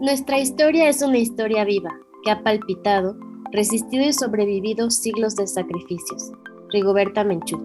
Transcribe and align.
Nuestra 0.00 0.40
historia 0.40 0.88
es 0.88 1.02
una 1.02 1.18
historia 1.18 1.64
viva 1.64 1.90
que 2.24 2.30
ha 2.32 2.42
palpitado, 2.42 3.16
resistido 3.52 4.04
y 4.04 4.12
sobrevivido 4.12 4.90
siglos 4.90 5.36
de 5.36 5.46
sacrificios. 5.46 6.32
Rigoberta 6.70 7.22
Menchú. 7.22 7.62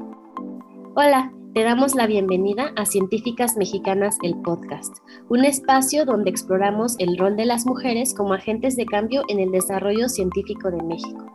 Hola, 0.95 1.33
te 1.55 1.63
damos 1.63 1.95
la 1.95 2.05
bienvenida 2.05 2.71
a 2.75 2.85
Científicas 2.85 3.57
Mexicanas, 3.57 4.15
el 4.21 4.35
podcast, 4.41 4.95
un 5.27 5.43
espacio 5.43 6.05
donde 6.05 6.29
exploramos 6.29 6.95
el 6.99 7.17
rol 7.17 7.35
de 7.35 7.45
las 7.45 7.65
mujeres 7.65 8.13
como 8.13 8.33
agentes 8.33 8.75
de 8.75 8.85
cambio 8.85 9.23
en 9.27 9.39
el 9.39 9.51
desarrollo 9.51 10.07
científico 10.07 10.69
de 10.69 10.83
México. 10.83 11.25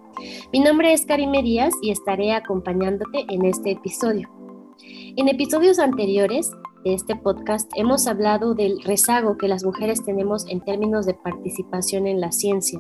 Mi 0.53 0.61
nombre 0.61 0.93
es 0.93 1.07
Karime 1.07 1.43
Díaz 1.43 1.75
y 1.83 1.91
estaré 1.91 2.33
acompañándote 2.33 3.27
en 3.29 3.45
este 3.45 3.73
episodio. 3.73 4.31
En 5.17 5.29
episodios 5.29 5.81
anteriores 5.81 6.53
de 6.85 6.93
este 6.93 7.17
podcast 7.17 7.71
hemos 7.77 8.07
hablado 8.07 8.55
del 8.55 8.83
rezago 8.83 9.39
que 9.39 9.49
las 9.49 9.65
mujeres 9.65 10.05
tenemos 10.05 10.47
en 10.49 10.61
términos 10.61 11.07
de 11.07 11.15
participación 11.15 12.07
en 12.07 12.21
la 12.21 12.31
ciencia. 12.31 12.79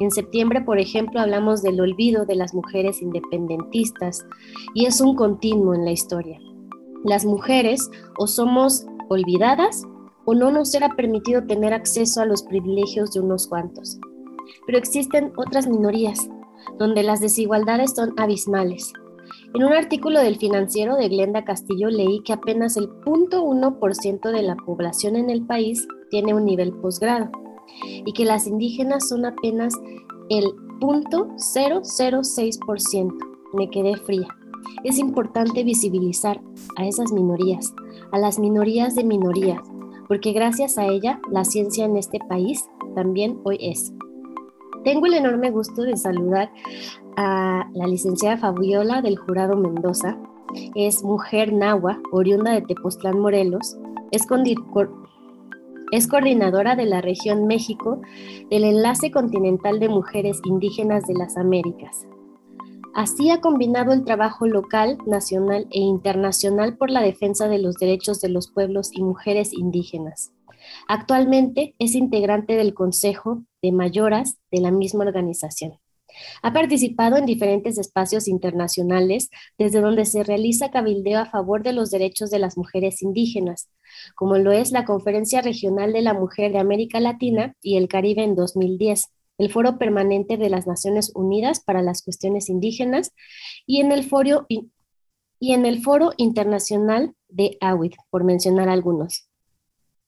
En 0.00 0.10
septiembre, 0.10 0.62
por 0.62 0.78
ejemplo, 0.78 1.20
hablamos 1.20 1.62
del 1.62 1.80
olvido 1.80 2.24
de 2.24 2.34
las 2.34 2.54
mujeres 2.54 3.02
independentistas 3.02 4.24
y 4.74 4.86
es 4.86 5.00
un 5.02 5.14
continuo 5.16 5.74
en 5.74 5.84
la 5.84 5.90
historia. 5.90 6.38
Las 7.04 7.26
mujeres 7.26 7.90
o 8.18 8.26
somos 8.26 8.86
olvidadas 9.08 9.84
o 10.24 10.34
no 10.34 10.50
nos 10.50 10.70
será 10.70 10.96
permitido 10.96 11.44
tener 11.44 11.74
acceso 11.74 12.22
a 12.22 12.26
los 12.26 12.42
privilegios 12.42 13.12
de 13.12 13.20
unos 13.20 13.46
cuantos. 13.48 13.98
Pero 14.66 14.78
existen 14.78 15.32
otras 15.36 15.66
minorías, 15.66 16.28
donde 16.78 17.02
las 17.02 17.20
desigualdades 17.20 17.92
son 17.94 18.14
abismales 18.16 18.92
en 19.56 19.64
un 19.64 19.72
artículo 19.72 20.20
del 20.20 20.36
financiero 20.36 20.94
de 20.96 21.08
Glenda 21.08 21.42
Castillo 21.42 21.88
leí 21.88 22.20
que 22.20 22.34
apenas 22.34 22.76
el 22.76 22.90
0.1% 22.90 24.30
de 24.30 24.42
la 24.42 24.54
población 24.54 25.16
en 25.16 25.30
el 25.30 25.46
país 25.46 25.88
tiene 26.10 26.34
un 26.34 26.44
nivel 26.44 26.74
posgrado 26.74 27.30
y 28.04 28.12
que 28.12 28.26
las 28.26 28.46
indígenas 28.46 29.08
son 29.08 29.24
apenas 29.24 29.72
el 30.28 30.44
0.006%. 30.78 33.14
Me 33.54 33.70
quedé 33.70 33.96
fría. 33.96 34.28
Es 34.84 34.98
importante 34.98 35.64
visibilizar 35.64 36.38
a 36.76 36.86
esas 36.86 37.12
minorías, 37.12 37.72
a 38.12 38.18
las 38.18 38.38
minorías 38.38 38.94
de 38.94 39.04
minorías, 39.04 39.62
porque 40.06 40.32
gracias 40.32 40.76
a 40.76 40.84
ella 40.84 41.18
la 41.30 41.46
ciencia 41.46 41.86
en 41.86 41.96
este 41.96 42.18
país 42.28 42.68
también 42.94 43.40
hoy 43.44 43.56
es. 43.60 43.94
Tengo 44.86 45.06
el 45.06 45.14
enorme 45.14 45.50
gusto 45.50 45.82
de 45.82 45.96
saludar 45.96 46.48
a 47.16 47.68
la 47.74 47.88
licenciada 47.88 48.36
Fabiola 48.36 49.02
del 49.02 49.16
Jurado 49.16 49.56
Mendoza. 49.56 50.16
Es 50.76 51.02
mujer 51.02 51.52
nahua, 51.52 51.98
oriunda 52.12 52.52
de 52.52 52.62
Tepoztlán, 52.62 53.18
Morelos. 53.18 53.76
Es, 54.12 54.28
es 55.90 56.06
coordinadora 56.06 56.76
de 56.76 56.86
la 56.86 57.00
región 57.00 57.48
México 57.48 58.00
del 58.48 58.62
Enlace 58.62 59.10
Continental 59.10 59.80
de 59.80 59.88
Mujeres 59.88 60.40
Indígenas 60.44 61.04
de 61.08 61.14
las 61.14 61.36
Américas. 61.36 62.06
Así 62.94 63.30
ha 63.30 63.40
combinado 63.40 63.92
el 63.92 64.04
trabajo 64.04 64.46
local, 64.46 64.98
nacional 65.04 65.66
e 65.72 65.80
internacional 65.80 66.76
por 66.76 66.92
la 66.92 67.02
defensa 67.02 67.48
de 67.48 67.58
los 67.58 67.74
derechos 67.74 68.20
de 68.20 68.28
los 68.28 68.52
pueblos 68.52 68.90
y 68.92 69.02
mujeres 69.02 69.52
indígenas. 69.52 70.30
Actualmente 70.88 71.74
es 71.78 71.94
integrante 71.94 72.54
del 72.56 72.74
Consejo 72.74 73.44
de 73.62 73.72
Mayoras 73.72 74.38
de 74.50 74.60
la 74.60 74.70
misma 74.70 75.04
organización. 75.04 75.78
Ha 76.42 76.52
participado 76.52 77.16
en 77.16 77.26
diferentes 77.26 77.78
espacios 77.78 78.28
internacionales 78.28 79.30
desde 79.58 79.80
donde 79.80 80.04
se 80.04 80.22
realiza 80.22 80.70
cabildeo 80.70 81.20
a 81.20 81.26
favor 81.26 81.62
de 81.62 81.72
los 81.72 81.90
derechos 81.90 82.30
de 82.30 82.38
las 82.38 82.56
mujeres 82.56 83.02
indígenas, 83.02 83.68
como 84.14 84.38
lo 84.38 84.52
es 84.52 84.72
la 84.72 84.84
Conferencia 84.84 85.42
Regional 85.42 85.92
de 85.92 86.02
la 86.02 86.14
Mujer 86.14 86.52
de 86.52 86.58
América 86.58 87.00
Latina 87.00 87.54
y 87.62 87.76
el 87.76 87.88
Caribe 87.88 88.22
en 88.22 88.34
2010, 88.34 89.06
el 89.38 89.52
Foro 89.52 89.78
Permanente 89.78 90.36
de 90.36 90.48
las 90.48 90.66
Naciones 90.66 91.12
Unidas 91.14 91.60
para 91.60 91.82
las 91.82 92.02
Cuestiones 92.02 92.48
Indígenas 92.48 93.12
y 93.66 93.80
en 93.80 93.92
el 93.92 94.04
Foro, 94.04 94.46
Internacional 96.16 97.14
de 97.28 97.58
AWID, 97.60 97.92
por 98.10 98.24
mencionar 98.24 98.68
algunos. 98.68 99.25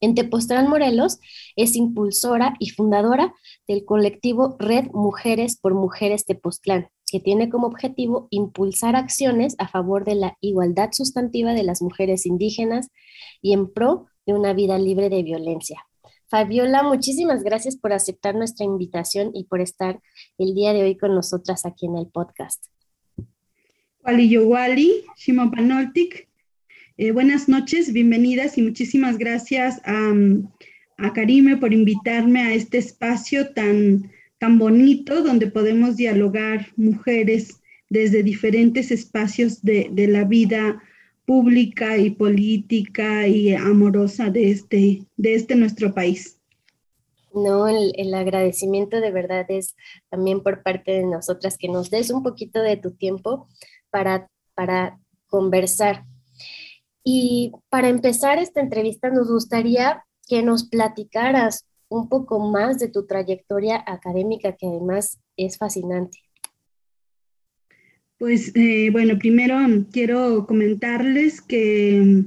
En 0.00 0.14
Tepoztlán, 0.14 0.68
Morelos, 0.68 1.18
es 1.56 1.74
impulsora 1.74 2.54
y 2.60 2.70
fundadora 2.70 3.34
del 3.66 3.84
colectivo 3.84 4.56
Red 4.58 4.86
Mujeres 4.92 5.58
por 5.58 5.74
Mujeres 5.74 6.24
Tepoztlán, 6.24 6.88
que 7.10 7.20
tiene 7.20 7.48
como 7.48 7.66
objetivo 7.66 8.28
impulsar 8.30 8.94
acciones 8.94 9.56
a 9.58 9.68
favor 9.68 10.04
de 10.04 10.14
la 10.14 10.36
igualdad 10.40 10.90
sustantiva 10.92 11.52
de 11.52 11.64
las 11.64 11.82
mujeres 11.82 12.26
indígenas 12.26 12.88
y 13.42 13.52
en 13.52 13.72
pro 13.72 14.06
de 14.26 14.34
una 14.34 14.52
vida 14.52 14.78
libre 14.78 15.08
de 15.08 15.22
violencia. 15.22 15.84
Fabiola, 16.28 16.82
muchísimas 16.82 17.42
gracias 17.42 17.76
por 17.76 17.92
aceptar 17.92 18.34
nuestra 18.34 18.64
invitación 18.66 19.30
y 19.34 19.44
por 19.44 19.60
estar 19.62 20.00
el 20.36 20.54
día 20.54 20.74
de 20.74 20.82
hoy 20.82 20.96
con 20.96 21.14
nosotras 21.14 21.64
aquí 21.64 21.86
en 21.86 21.96
el 21.96 22.06
podcast. 22.06 22.66
Wali 24.04 24.28
Yowali, 24.28 25.04
eh, 26.98 27.12
buenas 27.12 27.48
noches, 27.48 27.92
bienvenidas 27.92 28.58
y 28.58 28.62
muchísimas 28.62 29.18
gracias 29.18 29.80
a, 29.84 30.12
Karime 31.14 31.56
por 31.56 31.72
invitarme 31.72 32.40
a 32.40 32.54
este 32.54 32.78
espacio 32.78 33.52
tan, 33.54 34.10
tan 34.38 34.58
bonito 34.58 35.22
donde 35.22 35.46
podemos 35.46 35.96
dialogar 35.96 36.66
mujeres 36.76 37.60
desde 37.88 38.24
diferentes 38.24 38.90
espacios 38.90 39.62
de, 39.62 39.92
la 40.08 40.24
vida 40.24 40.82
pública 41.24 41.96
y 41.98 42.10
política 42.10 43.28
y 43.28 43.54
amorosa 43.54 44.28
de 44.28 44.50
este, 44.50 45.04
de 45.16 45.34
este 45.34 45.54
nuestro 45.54 45.94
país. 45.94 46.36
No, 47.32 47.68
el, 47.68 47.92
el, 47.94 48.12
agradecimiento 48.12 49.00
de 49.00 49.12
verdad 49.12 49.46
es 49.48 49.76
también 50.10 50.42
por 50.42 50.64
parte 50.64 50.90
de 50.90 51.06
nosotras 51.06 51.56
que 51.58 51.68
nos 51.68 51.90
des 51.90 52.10
un 52.10 52.24
poquito 52.24 52.60
de 52.60 52.76
tu 52.76 52.90
tiempo 52.90 53.46
para, 53.90 54.28
para 54.56 54.98
conversar 55.28 56.04
y 57.10 57.52
para 57.70 57.88
empezar 57.88 58.38
esta 58.38 58.60
entrevista 58.60 59.08
nos 59.08 59.30
gustaría 59.30 60.04
que 60.28 60.42
nos 60.42 60.68
platicaras 60.68 61.64
un 61.88 62.10
poco 62.10 62.38
más 62.38 62.78
de 62.78 62.88
tu 62.88 63.06
trayectoria 63.06 63.82
académica, 63.86 64.54
que 64.54 64.66
además 64.66 65.18
es 65.38 65.56
fascinante. 65.56 66.18
Pues 68.18 68.52
eh, 68.54 68.90
bueno, 68.92 69.18
primero 69.18 69.56
quiero 69.90 70.46
comentarles 70.46 71.40
que 71.40 72.24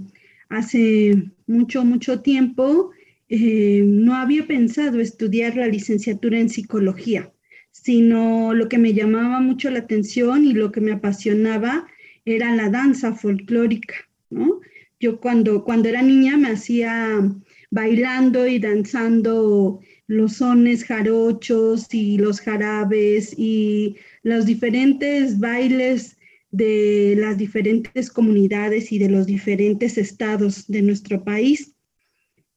hace 0.49 1.29
mucho, 1.45 1.85
mucho 1.85 2.21
tiempo 2.21 2.89
eh, 3.29 3.83
no 3.85 4.15
había 4.15 4.47
pensado 4.47 4.99
estudiar 4.99 5.57
la 5.57 5.67
licenciatura 5.67 6.39
en 6.39 6.49
psicología, 6.49 7.31
sino 7.69 8.55
lo 8.55 8.67
que 8.67 8.79
me 8.79 8.95
llamaba 8.95 9.41
mucho 9.41 9.69
la 9.69 9.79
atención 9.79 10.43
y 10.43 10.53
lo 10.53 10.71
que 10.71 10.81
me 10.81 10.93
apasionaba 10.93 11.85
era 12.25 12.55
la 12.55 12.71
danza 12.71 13.13
folclórica, 13.13 13.93
¿no? 14.31 14.59
Yo 15.01 15.19
cuando, 15.19 15.63
cuando 15.63 15.89
era 15.89 16.03
niña 16.03 16.37
me 16.37 16.49
hacía 16.49 17.27
bailando 17.71 18.45
y 18.45 18.59
danzando 18.59 19.79
los 20.05 20.33
sones 20.33 20.85
jarochos 20.85 21.91
y 21.91 22.19
los 22.19 22.39
jarabes 22.39 23.33
y 23.35 23.95
los 24.21 24.45
diferentes 24.45 25.39
bailes 25.39 26.17
de 26.51 27.15
las 27.17 27.39
diferentes 27.39 28.11
comunidades 28.11 28.91
y 28.91 28.99
de 28.99 29.09
los 29.09 29.25
diferentes 29.25 29.97
estados 29.97 30.67
de 30.67 30.83
nuestro 30.83 31.23
país. 31.23 31.73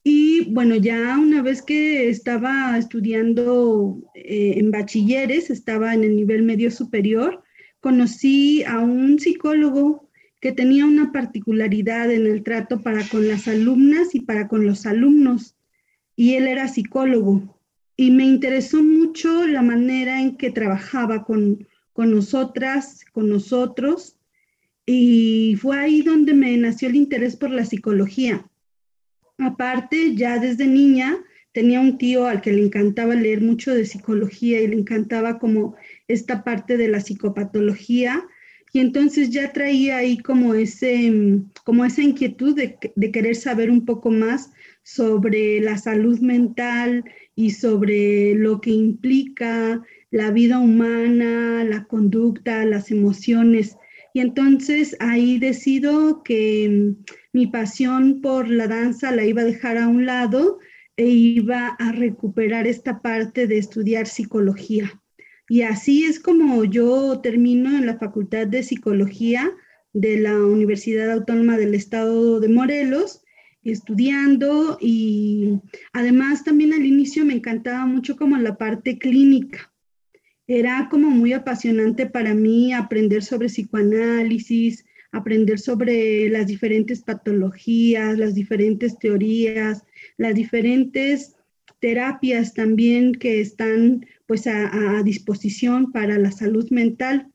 Y 0.03 0.53
bueno, 0.53 0.75
ya 0.75 1.17
una 1.17 1.41
vez 1.41 1.63
que 1.63 2.09
estaba 2.09 2.77
estudiando 2.77 4.03
eh, 4.13 4.53
en 4.57 4.69
bachilleres, 4.69 5.49
estaba 5.49 5.95
en 5.95 6.03
el 6.03 6.15
nivel 6.15 6.43
medio 6.43 6.69
superior, 6.69 7.41
conocí 7.79 8.63
a 8.65 8.81
un 8.81 9.17
psicólogo 9.17 10.04
que 10.45 10.51
tenía 10.51 10.85
una 10.85 11.11
particularidad 11.11 12.11
en 12.11 12.27
el 12.27 12.43
trato 12.43 12.83
para 12.83 13.03
con 13.09 13.27
las 13.27 13.47
alumnas 13.47 14.13
y 14.13 14.19
para 14.19 14.47
con 14.47 14.63
los 14.63 14.85
alumnos. 14.85 15.55
Y 16.15 16.35
él 16.35 16.45
era 16.45 16.67
psicólogo. 16.67 17.59
Y 17.97 18.11
me 18.11 18.25
interesó 18.25 18.83
mucho 18.83 19.47
la 19.47 19.63
manera 19.63 20.21
en 20.21 20.37
que 20.37 20.51
trabajaba 20.51 21.23
con, 21.23 21.67
con 21.93 22.11
nosotras, 22.11 23.05
con 23.11 23.27
nosotros. 23.27 24.17
Y 24.85 25.57
fue 25.59 25.79
ahí 25.79 26.03
donde 26.03 26.35
me 26.35 26.55
nació 26.57 26.89
el 26.89 26.95
interés 26.95 27.35
por 27.35 27.49
la 27.49 27.65
psicología. 27.65 28.47
Aparte, 29.39 30.13
ya 30.13 30.37
desde 30.37 30.67
niña 30.67 31.17
tenía 31.53 31.79
un 31.79 31.97
tío 31.97 32.27
al 32.27 32.41
que 32.41 32.53
le 32.53 32.63
encantaba 32.63 33.15
leer 33.15 33.41
mucho 33.41 33.73
de 33.73 33.85
psicología 33.85 34.61
y 34.61 34.67
le 34.67 34.75
encantaba 34.75 35.39
como 35.39 35.75
esta 36.07 36.43
parte 36.43 36.77
de 36.77 36.87
la 36.87 36.99
psicopatología 36.99 38.27
y 38.75 38.79
entonces 38.79 39.29
ya 39.29 39.53
traía 39.53 39.99
ahí 39.99 40.17
como, 40.17 40.53
ese, 40.53 41.39
como 41.63 41.85
esa 41.85 42.01
inquietud 42.01 42.53
de, 42.53 42.77
de 42.93 43.09
querer 43.09 43.37
saber 43.37 43.71
un 43.71 43.85
poco 43.85 44.11
más 44.11 44.51
sobre 44.83 45.61
la 45.61 45.77
salud 45.77 46.19
mental 46.19 47.05
y 47.35 47.51
sobre 47.51 48.35
lo 48.35 48.59
que 48.59 48.71
implica 48.71 49.81
la 50.11 50.29
vida 50.31 50.59
humana, 50.59 51.63
la 51.63 51.85
conducta, 51.85 52.65
las 52.65 52.91
emociones. 52.91 53.77
Y 54.13 54.19
entonces 54.19 54.97
ahí 54.99 55.39
decido 55.39 56.21
que 56.21 56.95
mi 57.31 57.47
pasión 57.47 58.19
por 58.19 58.49
la 58.49 58.67
danza 58.67 59.13
la 59.13 59.23
iba 59.23 59.43
a 59.43 59.45
dejar 59.45 59.77
a 59.77 59.87
un 59.87 60.05
lado 60.05 60.59
e 60.97 61.07
iba 61.07 61.77
a 61.79 61.93
recuperar 61.93 62.67
esta 62.67 63.01
parte 63.01 63.47
de 63.47 63.57
estudiar 63.57 64.05
psicología. 64.05 65.01
Y 65.47 65.61
así 65.61 66.05
es 66.05 66.19
como 66.19 66.63
yo 66.63 67.19
termino 67.21 67.77
en 67.77 67.85
la 67.85 67.97
Facultad 67.97 68.47
de 68.47 68.63
Psicología 68.63 69.51
de 69.93 70.19
la 70.19 70.35
Universidad 70.37 71.11
Autónoma 71.11 71.57
del 71.57 71.75
Estado 71.75 72.39
de 72.39 72.49
Morelos, 72.49 73.21
estudiando 73.63 74.77
y 74.81 75.59
además 75.93 76.43
también 76.43 76.73
al 76.73 76.85
inicio 76.85 77.25
me 77.25 77.33
encantaba 77.33 77.85
mucho 77.85 78.15
como 78.15 78.37
la 78.37 78.57
parte 78.57 78.97
clínica. 78.97 79.71
Era 80.47 80.89
como 80.89 81.09
muy 81.09 81.33
apasionante 81.33 82.05
para 82.05 82.35
mí 82.35 82.73
aprender 82.73 83.23
sobre 83.23 83.47
psicoanálisis, 83.47 84.85
aprender 85.11 85.59
sobre 85.59 86.29
las 86.29 86.47
diferentes 86.47 87.01
patologías, 87.01 88.17
las 88.17 88.35
diferentes 88.35 88.99
teorías, 88.99 89.83
las 90.17 90.35
diferentes 90.35 91.35
terapias 91.79 92.53
también 92.53 93.13
que 93.13 93.41
están 93.41 94.05
pues 94.27 94.47
a, 94.47 95.01
disposición 95.03 95.91
para 95.91 96.17
la 96.17 96.31
salud 96.31 96.69
mental. 96.71 97.27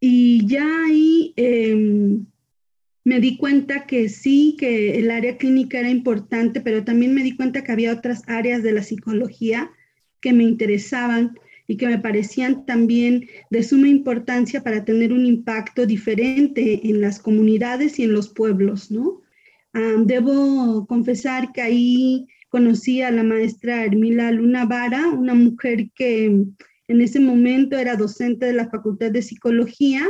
Y 0.00 0.46
ya 0.46 0.66
ahí 0.86 1.32
em, 1.36 2.26
me 3.04 3.20
di 3.20 3.36
cuenta 3.36 3.86
que 3.86 4.08
sí, 4.08 4.56
que 4.58 4.98
el 4.98 5.10
área 5.10 5.36
clínica 5.36 5.78
era 5.78 5.90
importante, 5.90 6.60
pero 6.60 6.84
también 6.84 7.14
me 7.14 7.22
di 7.22 7.36
cuenta 7.36 7.62
que 7.62 7.72
había 7.72 7.92
otras 7.92 8.22
áreas 8.26 8.62
de 8.62 8.72
la 8.72 8.82
psicología 8.82 9.70
que 10.20 10.32
me 10.32 10.44
interesaban 10.44 11.38
y 11.66 11.76
que 11.76 11.86
me 11.86 11.98
parecían 11.98 12.66
también 12.66 13.28
de 13.50 13.62
suma 13.62 13.88
importancia 13.88 14.62
para 14.62 14.84
tener 14.84 15.12
un 15.12 15.26
impacto 15.26 15.86
diferente 15.86 16.88
en 16.88 17.00
las 17.00 17.18
comunidades 17.18 17.98
y 17.98 18.04
en 18.04 18.12
los 18.12 18.28
pueblos, 18.28 18.90
¿no? 18.90 19.22
debo 20.04 20.86
confesar 20.86 21.50
que 21.52 21.62
ahí 21.62 22.28
conocí 22.52 23.00
a 23.00 23.10
la 23.10 23.22
maestra 23.22 23.86
Hermila 23.86 24.30
Luna 24.30 24.66
Vara, 24.66 25.08
una 25.08 25.32
mujer 25.32 25.90
que 25.94 26.26
en 26.26 27.00
ese 27.00 27.18
momento 27.18 27.78
era 27.78 27.96
docente 27.96 28.44
de 28.44 28.52
la 28.52 28.68
Facultad 28.68 29.10
de 29.10 29.22
Psicología, 29.22 30.02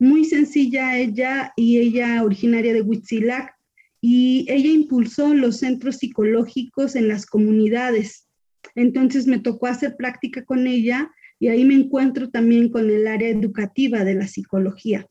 muy 0.00 0.24
sencilla 0.24 0.98
ella 0.98 1.52
y 1.54 1.78
ella 1.78 2.24
originaria 2.24 2.74
de 2.74 2.82
Huitzilac, 2.82 3.54
y 4.00 4.44
ella 4.48 4.70
impulsó 4.70 5.34
los 5.34 5.58
centros 5.58 5.98
psicológicos 5.98 6.96
en 6.96 7.06
las 7.06 7.26
comunidades. 7.26 8.26
Entonces 8.74 9.28
me 9.28 9.38
tocó 9.38 9.68
hacer 9.68 9.94
práctica 9.96 10.44
con 10.44 10.66
ella 10.66 11.08
y 11.38 11.46
ahí 11.46 11.64
me 11.64 11.74
encuentro 11.74 12.28
también 12.28 12.70
con 12.70 12.90
el 12.90 13.06
área 13.06 13.28
educativa 13.28 14.02
de 14.02 14.14
la 14.14 14.26
psicología. 14.26 15.06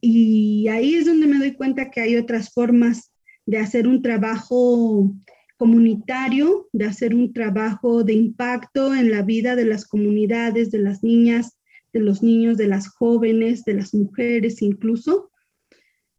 y 0.00 0.68
ahí 0.68 0.94
es 0.94 1.06
donde 1.06 1.26
me 1.26 1.38
doy 1.38 1.54
cuenta 1.54 1.90
que 1.90 2.00
hay 2.02 2.16
otras 2.16 2.52
formas 2.52 3.10
de 3.46 3.58
hacer 3.58 3.88
un 3.88 4.00
trabajo 4.00 5.12
comunitario, 5.60 6.70
de 6.72 6.86
hacer 6.86 7.14
un 7.14 7.34
trabajo 7.34 8.02
de 8.02 8.14
impacto 8.14 8.94
en 8.94 9.10
la 9.10 9.20
vida 9.20 9.56
de 9.56 9.66
las 9.66 9.84
comunidades, 9.84 10.70
de 10.70 10.78
las 10.78 11.02
niñas, 11.02 11.58
de 11.92 12.00
los 12.00 12.22
niños, 12.22 12.56
de 12.56 12.66
las 12.66 12.88
jóvenes, 12.88 13.66
de 13.66 13.74
las 13.74 13.92
mujeres 13.92 14.62
incluso. 14.62 15.30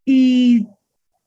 Y 0.06 0.68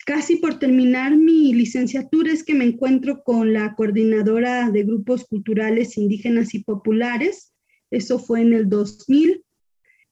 casi 0.07 0.37
por 0.37 0.61
terminar 0.61 1.17
mi 1.17 1.53
licenciatura 1.55 2.31
es 2.31 2.45
que 2.45 2.55
me 2.55 2.67
encuentro 2.67 3.25
con 3.25 3.53
la 3.53 3.75
coordinadora 3.75 4.71
de 4.71 4.85
grupos 4.85 5.25
culturales 5.25 5.99
indígenas 5.99 6.55
y 6.55 6.63
populares. 6.63 7.53
Eso 7.91 8.21
fue 8.21 8.43
en 8.43 8.53
el 8.53 8.69
2000, 8.69 9.43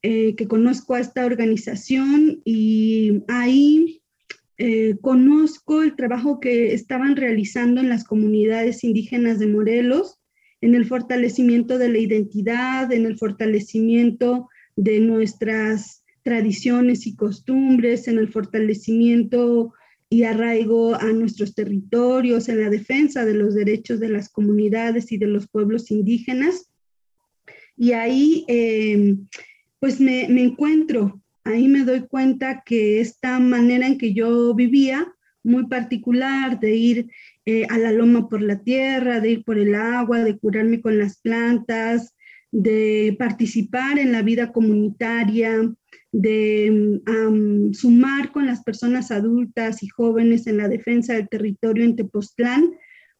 eh, 0.03 0.35
que 0.35 0.49
conozco 0.49 0.97
a 0.97 1.01
esta 1.01 1.25
organización 1.25 2.43
y 2.45 3.23
ahí 3.29 4.02
eh, 4.65 4.97
conozco 5.01 5.83
el 5.83 5.97
trabajo 5.97 6.39
que 6.39 6.73
estaban 6.73 7.17
realizando 7.17 7.81
en 7.81 7.89
las 7.89 8.05
comunidades 8.05 8.85
indígenas 8.85 9.41
de 9.41 9.49
Morelos, 9.49 10.21
en 10.61 10.77
el 10.77 10.85
fortalecimiento 10.85 11.79
de 11.79 11.89
la 11.89 11.99
identidad, 11.99 12.93
en 12.93 13.05
el 13.05 13.19
fortalecimiento 13.19 14.49
de 14.77 15.01
nuestras 15.01 16.05
tradiciones 16.23 17.09
y 17.09 17.17
costumbres, 17.17 18.07
en 18.07 18.19
el 18.19 18.29
fortalecimiento 18.29 19.73
y 20.09 20.23
arraigo 20.23 20.95
a 20.95 21.11
nuestros 21.13 21.57
territorios, 21.57 22.49
en 22.49 22.61
la 22.61 22.71
defensa 22.71 23.25
de 23.25 23.35
los 23.35 23.57
derechos 23.57 23.99
de 23.99 24.11
las 24.11 24.29
comunidades 24.29 25.11
y 25.11 25.19
de 25.19 25.27
los 25.27 25.49
pueblos 25.49 25.91
indígenas. 25.91 26.71
Y 27.77 27.95
ahí, 27.95 28.45
eh, 28.47 29.17
pues 29.81 29.99
me, 29.99 30.27
encuentro, 30.41 31.21
ahí 31.45 31.69
me 31.69 31.85
doy 31.85 32.07
cuenta 32.07 32.63
que 32.65 33.01
esta 33.01 33.39
manera 33.39 33.87
en 33.87 33.99
que 33.99 34.15
yo 34.15 34.55
vivía, 34.55 35.13
muy 35.45 35.67
particular, 35.67 36.61
de 36.61 36.77
ir 36.77 37.11
eh, 37.45 37.67
a 37.69 37.79
la 37.79 37.93
loma 37.93 38.29
por 38.29 38.43
la 38.43 38.63
tierra, 38.63 39.21
de 39.21 39.31
ir 39.31 39.45
por 39.45 39.59
el 39.59 39.75
agua, 39.75 40.21
de 40.21 40.39
curarme 40.39 40.81
con 40.81 40.99
las 40.99 41.19
plantas, 41.21 42.15
de 42.53 43.17
participar 43.19 43.99
en 43.99 44.13
la 44.13 44.23
vida 44.23 44.53
comunitaria, 44.53 45.73
de 46.13 47.01
sumar 47.73 48.31
con 48.31 48.47
las 48.47 48.63
personas 48.63 49.11
adultas 49.11 49.83
y 49.83 49.89
jóvenes 49.89 50.47
en 50.47 50.59
la 50.59 50.69
defensa 50.69 51.15
del 51.15 51.29
territorio 51.29 51.85
en 51.85 51.97
Tepoztlán, 51.97 52.71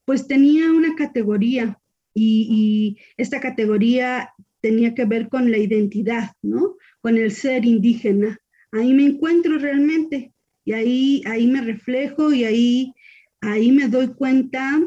pues 0.05 0.27
tenía 0.27 0.71
una 0.71 0.95
categoría 0.95 1.79
y, 2.15 2.99
esta 3.17 3.41
categoría 3.41 4.31
tenía 4.61 4.95
que 4.95 5.07
ver 5.07 5.29
con 5.29 5.51
la 5.51 5.59
identidad, 5.59 6.33
¿no? 6.43 6.77
Con 7.03 7.19
el 7.19 7.31
ser 7.31 7.65
indígena. 7.67 8.39
Ahí 8.71 8.95
me 8.95 9.05
encuentro 9.05 9.59
realmente 9.59 10.33
y 10.65 10.73
ahí, 10.73 11.23
ahí 11.27 11.47
me 11.47 11.61
reflejo 11.61 12.33
y 12.33 12.45
ahí, 12.45 12.95
ahí 13.41 13.71
me 13.71 13.89
doy 13.89 14.15
cuenta 14.15 14.81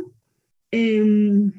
em, 0.72 1.52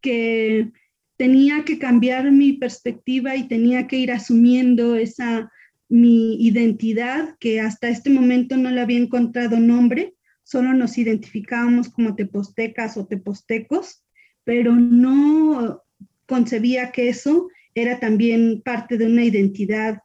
que 0.00 0.72
tenía 1.16 1.64
que 1.64 1.78
cambiar 1.78 2.32
mi 2.32 2.54
perspectiva 2.54 3.36
y 3.36 3.46
tenía 3.46 3.86
que 3.86 3.98
ir 3.98 4.10
asumiendo 4.10 4.96
esa 4.96 5.50
mi 5.88 6.34
identidad, 6.44 7.36
que 7.38 7.60
hasta 7.60 7.88
este 7.88 8.10
momento 8.10 8.56
no 8.56 8.70
le 8.70 8.80
había 8.80 8.98
encontrado 8.98 9.60
nombre, 9.60 10.14
solo 10.42 10.72
nos 10.72 10.98
identificábamos 10.98 11.88
como 11.88 12.16
tepostecas 12.16 12.96
o 12.96 13.06
tepostecos, 13.06 14.02
pero 14.44 14.74
no 14.74 15.82
concebía 16.26 16.90
que 16.90 17.08
eso 17.08 17.48
era 17.74 17.98
también 18.00 18.62
parte 18.64 18.96
de 18.96 19.06
una 19.06 19.24
identidad 19.24 19.98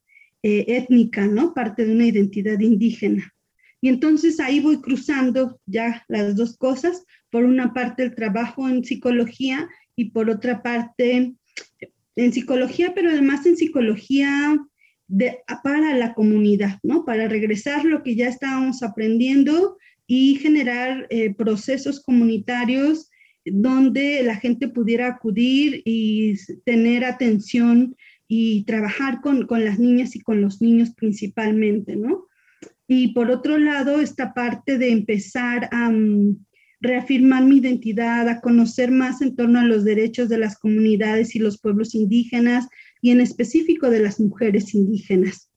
eh, 0.43 0.65
étnica, 0.67 1.27
¿no? 1.27 1.53
Parte 1.53 1.85
de 1.85 1.91
una 1.91 2.07
identidad 2.07 2.59
indígena. 2.59 3.33
Y 3.81 3.89
entonces 3.89 4.39
ahí 4.39 4.59
voy 4.59 4.81
cruzando 4.81 5.59
ya 5.65 6.03
las 6.07 6.35
dos 6.35 6.57
cosas, 6.57 7.05
por 7.29 7.45
una 7.45 7.73
parte 7.73 8.03
el 8.03 8.15
trabajo 8.15 8.67
en 8.67 8.83
psicología 8.83 9.69
y 9.95 10.11
por 10.11 10.29
otra 10.29 10.61
parte 10.61 11.33
en 12.15 12.33
psicología, 12.33 12.93
pero 12.93 13.09
además 13.09 13.45
en 13.45 13.55
psicología 13.55 14.57
para 15.63 15.95
la 15.95 16.13
comunidad, 16.13 16.79
¿no? 16.83 17.05
Para 17.05 17.27
regresar 17.27 17.85
lo 17.85 18.03
que 18.03 18.15
ya 18.15 18.27
estábamos 18.27 18.83
aprendiendo 18.83 19.77
y 20.05 20.35
generar 20.35 21.07
eh, 21.09 21.33
procesos 21.33 22.01
comunitarios 22.03 23.08
donde 23.51 24.23
la 24.23 24.35
gente 24.35 24.67
pudiera 24.67 25.07
acudir 25.07 25.81
y 25.85 26.35
tener 26.65 27.05
atención 27.05 27.95
y 28.27 28.63
trabajar 28.65 29.21
con, 29.21 29.47
con 29.47 29.65
las 29.65 29.79
niñas 29.79 30.15
y 30.15 30.21
con 30.21 30.41
los 30.41 30.61
niños 30.61 30.91
principalmente, 30.95 31.95
¿no? 31.95 32.27
Y 32.87 33.13
por 33.13 33.29
otro 33.29 33.57
lado, 33.57 34.01
esta 34.01 34.33
parte 34.33 34.77
de 34.77 34.91
empezar 34.91 35.69
a 35.71 35.91
mm, 35.91 36.37
reafirmar 36.81 37.43
mi 37.43 37.57
identidad, 37.57 38.27
a 38.27 38.41
conocer 38.41 38.91
más 38.91 39.21
en 39.21 39.35
torno 39.35 39.59
a 39.59 39.65
los 39.65 39.83
derechos 39.83 40.29
de 40.29 40.37
las 40.37 40.57
comunidades 40.57 41.35
y 41.35 41.39
los 41.39 41.59
pueblos 41.59 41.93
indígenas, 41.93 42.67
y 43.01 43.11
en 43.11 43.21
específico 43.21 43.89
de 43.89 43.99
las 43.99 44.19
mujeres 44.19 44.73
indígenas. 44.73 45.51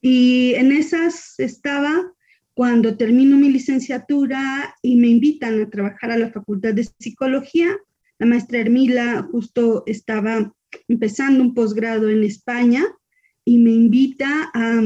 Y 0.00 0.54
en 0.54 0.72
esas 0.72 1.38
estaba 1.38 2.12
cuando 2.54 2.96
termino 2.96 3.36
mi 3.36 3.50
licenciatura 3.50 4.74
y 4.82 4.96
me 4.96 5.08
invitan 5.08 5.62
a 5.62 5.70
trabajar 5.70 6.10
a 6.10 6.18
la 6.18 6.30
Facultad 6.30 6.74
de 6.74 6.88
Psicología. 6.98 7.76
La 8.18 8.26
maestra 8.26 8.58
Hermila 8.58 9.28
justo 9.30 9.82
estaba 9.86 10.52
empezando 10.88 11.42
un 11.42 11.54
posgrado 11.54 12.08
en 12.08 12.22
España 12.24 12.84
y 13.44 13.58
me 13.58 13.72
invita 13.72 14.50
a, 14.54 14.80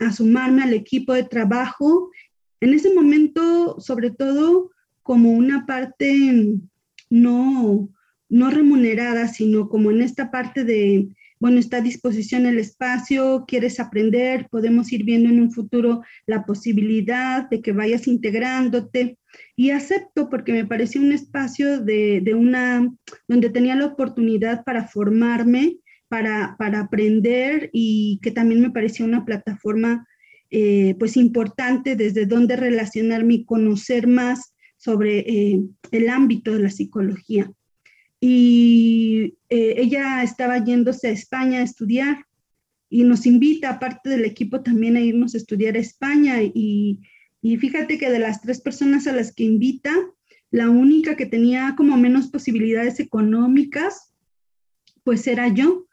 a, 0.00 0.12
sumarme 0.12 0.62
al 0.62 0.72
equipo 0.72 1.12
de 1.12 1.24
trabajo. 1.24 2.10
En 2.60 2.74
ese 2.74 2.92
momento, 2.94 3.78
sobre 3.80 4.10
todo, 4.10 4.70
como 5.02 5.32
una 5.32 5.66
parte 5.66 6.58
no, 7.10 7.88
no 8.28 8.50
remunerada, 8.50 9.28
sino 9.28 9.68
como 9.68 9.90
en 9.90 10.00
esta 10.00 10.30
parte 10.30 10.64
de, 10.64 11.08
bueno, 11.40 11.58
está 11.58 11.78
a 11.78 11.80
disposición 11.80 12.44
el 12.44 12.58
espacio, 12.58 13.44
quieres 13.48 13.80
aprender, 13.80 14.46
podemos 14.50 14.92
ir 14.92 15.04
viendo 15.04 15.30
en 15.30 15.40
un 15.40 15.50
futuro 15.50 16.02
la 16.26 16.44
posibilidad 16.44 17.48
de 17.48 17.62
que 17.62 17.72
vayas 17.72 18.06
integrándote. 18.06 19.18
Y 19.56 19.70
acepto 19.70 20.28
porque 20.28 20.52
me 20.52 20.66
pareció 20.66 21.00
un 21.00 21.12
espacio 21.12 21.80
de, 21.80 22.22
una, 22.34 22.92
donde 23.26 23.48
tenía 23.48 23.74
la 23.74 23.86
oportunidad 23.86 24.64
para 24.64 24.86
formarme, 24.86 25.78
para, 26.08 26.56
para 26.58 26.80
aprender 26.80 27.70
y 27.72 28.20
que 28.22 28.32
también 28.32 28.60
me 28.60 28.70
parecía 28.70 29.06
una 29.06 29.24
plataforma 29.24 30.06
eh, 30.50 30.94
pues 30.98 31.16
importante 31.16 31.96
desde 31.96 32.26
donde 32.26 32.56
relacionarme 32.56 33.34
y 33.34 33.44
conocer 33.44 34.08
más 34.08 34.52
sobre 34.76 35.20
eh, 35.20 35.62
el 35.90 36.08
ámbito 36.10 36.52
de 36.52 36.58
la 36.58 36.70
psicología. 36.70 37.50
Y 38.20 39.38
eh, 39.48 39.74
ella 39.78 40.22
estaba 40.22 40.62
yéndose 40.62 41.08
a 41.08 41.12
España 41.12 41.60
a 41.60 41.62
estudiar 41.62 42.26
y 42.90 43.04
nos 43.04 43.24
invita, 43.24 43.70
aparte 43.70 44.10
del 44.10 44.24
equipo, 44.24 44.62
también 44.62 44.96
a 44.96 45.00
irnos 45.00 45.34
a 45.34 45.38
estudiar 45.38 45.76
a 45.76 45.80
España. 45.80 46.42
Y, 46.42 47.00
y 47.40 47.56
fíjate 47.56 47.98
que 47.98 48.10
de 48.10 48.18
las 48.18 48.42
tres 48.42 48.60
personas 48.60 49.06
a 49.06 49.12
las 49.12 49.32
que 49.32 49.44
invita, 49.44 49.94
la 50.50 50.68
única 50.68 51.16
que 51.16 51.26
tenía 51.26 51.74
como 51.76 51.96
menos 51.96 52.28
posibilidades 52.28 53.00
económicas, 53.00 54.12
pues 55.04 55.26
era 55.26 55.48
yo. 55.48 55.86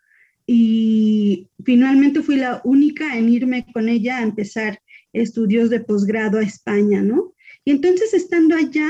Y 0.46 1.50
finalmente 1.64 2.22
fui 2.22 2.38
la 2.38 2.62
única 2.64 3.18
en 3.18 3.30
irme 3.30 3.66
con 3.74 3.90
ella 3.90 4.18
a 4.18 4.24
empezar 4.24 4.82
estudios 5.14 5.70
de 5.70 5.82
posgrado 5.82 6.40
a 6.40 6.44
España, 6.44 7.02
¿no? 7.02 7.34
Y 7.64 7.72
entonces 7.72 8.14
estando 8.14 8.56
allá, 8.56 8.90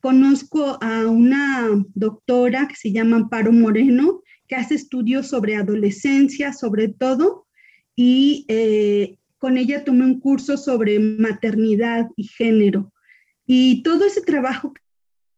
conozco 0.00 0.78
a 0.82 1.06
una 1.06 1.68
doctora 1.94 2.68
que 2.68 2.76
se 2.76 2.92
llama 2.92 3.16
Amparo 3.16 3.52
Moreno, 3.52 4.22
que 4.46 4.56
hace 4.56 4.74
estudios 4.74 5.28
sobre 5.28 5.56
adolescencia, 5.56 6.52
sobre 6.52 6.88
todo, 6.88 7.46
y 7.94 8.44
eh, 8.48 9.18
con 9.38 9.56
ella 9.58 9.84
tomé 9.84 10.04
un 10.04 10.20
curso 10.20 10.56
sobre 10.56 10.98
maternidad 10.98 12.08
y 12.16 12.24
género. 12.24 12.92
Y 13.46 13.82
todo 13.82 14.04
ese 14.04 14.22
trabajo 14.22 14.72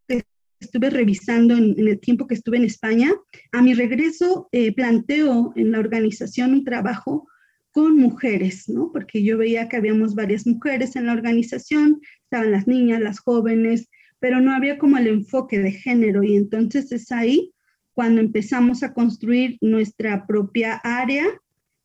que 0.08 0.24
estuve 0.60 0.90
revisando 0.90 1.56
en, 1.56 1.74
el 1.78 1.98
tiempo 2.00 2.26
que 2.26 2.34
estuve 2.34 2.58
en 2.58 2.64
España, 2.64 3.12
a 3.52 3.62
mi 3.62 3.74
regreso 3.74 4.48
eh, 4.52 4.72
planteo 4.72 5.52
en 5.56 5.72
la 5.72 5.78
organización 5.78 6.52
un 6.52 6.64
trabajo 6.64 7.26
con 7.72 7.96
mujeres, 7.96 8.68
¿no? 8.68 8.90
Porque 8.92 9.22
yo 9.22 9.38
veía 9.38 9.68
que 9.68 9.76
habíamos 9.76 10.14
varias 10.14 10.46
mujeres 10.46 10.96
en 10.96 11.06
la 11.06 11.12
organización, 11.12 12.00
estaban 12.24 12.50
las 12.50 12.66
niñas, 12.66 13.00
las 13.00 13.20
jóvenes, 13.20 13.88
pero 14.20 14.40
no 14.40 14.52
había 14.52 14.78
como 14.78 14.98
el 14.98 15.08
enfoque 15.08 15.58
de 15.58 15.72
género 15.72 16.22
y 16.22 16.36
entonces 16.36 16.92
es 16.92 17.10
ahí 17.10 17.52
cuando 17.92 18.20
empezamos 18.20 18.82
a 18.82 18.94
construir 18.94 19.58
nuestra 19.60 20.26
propia 20.26 20.74
área 20.84 21.26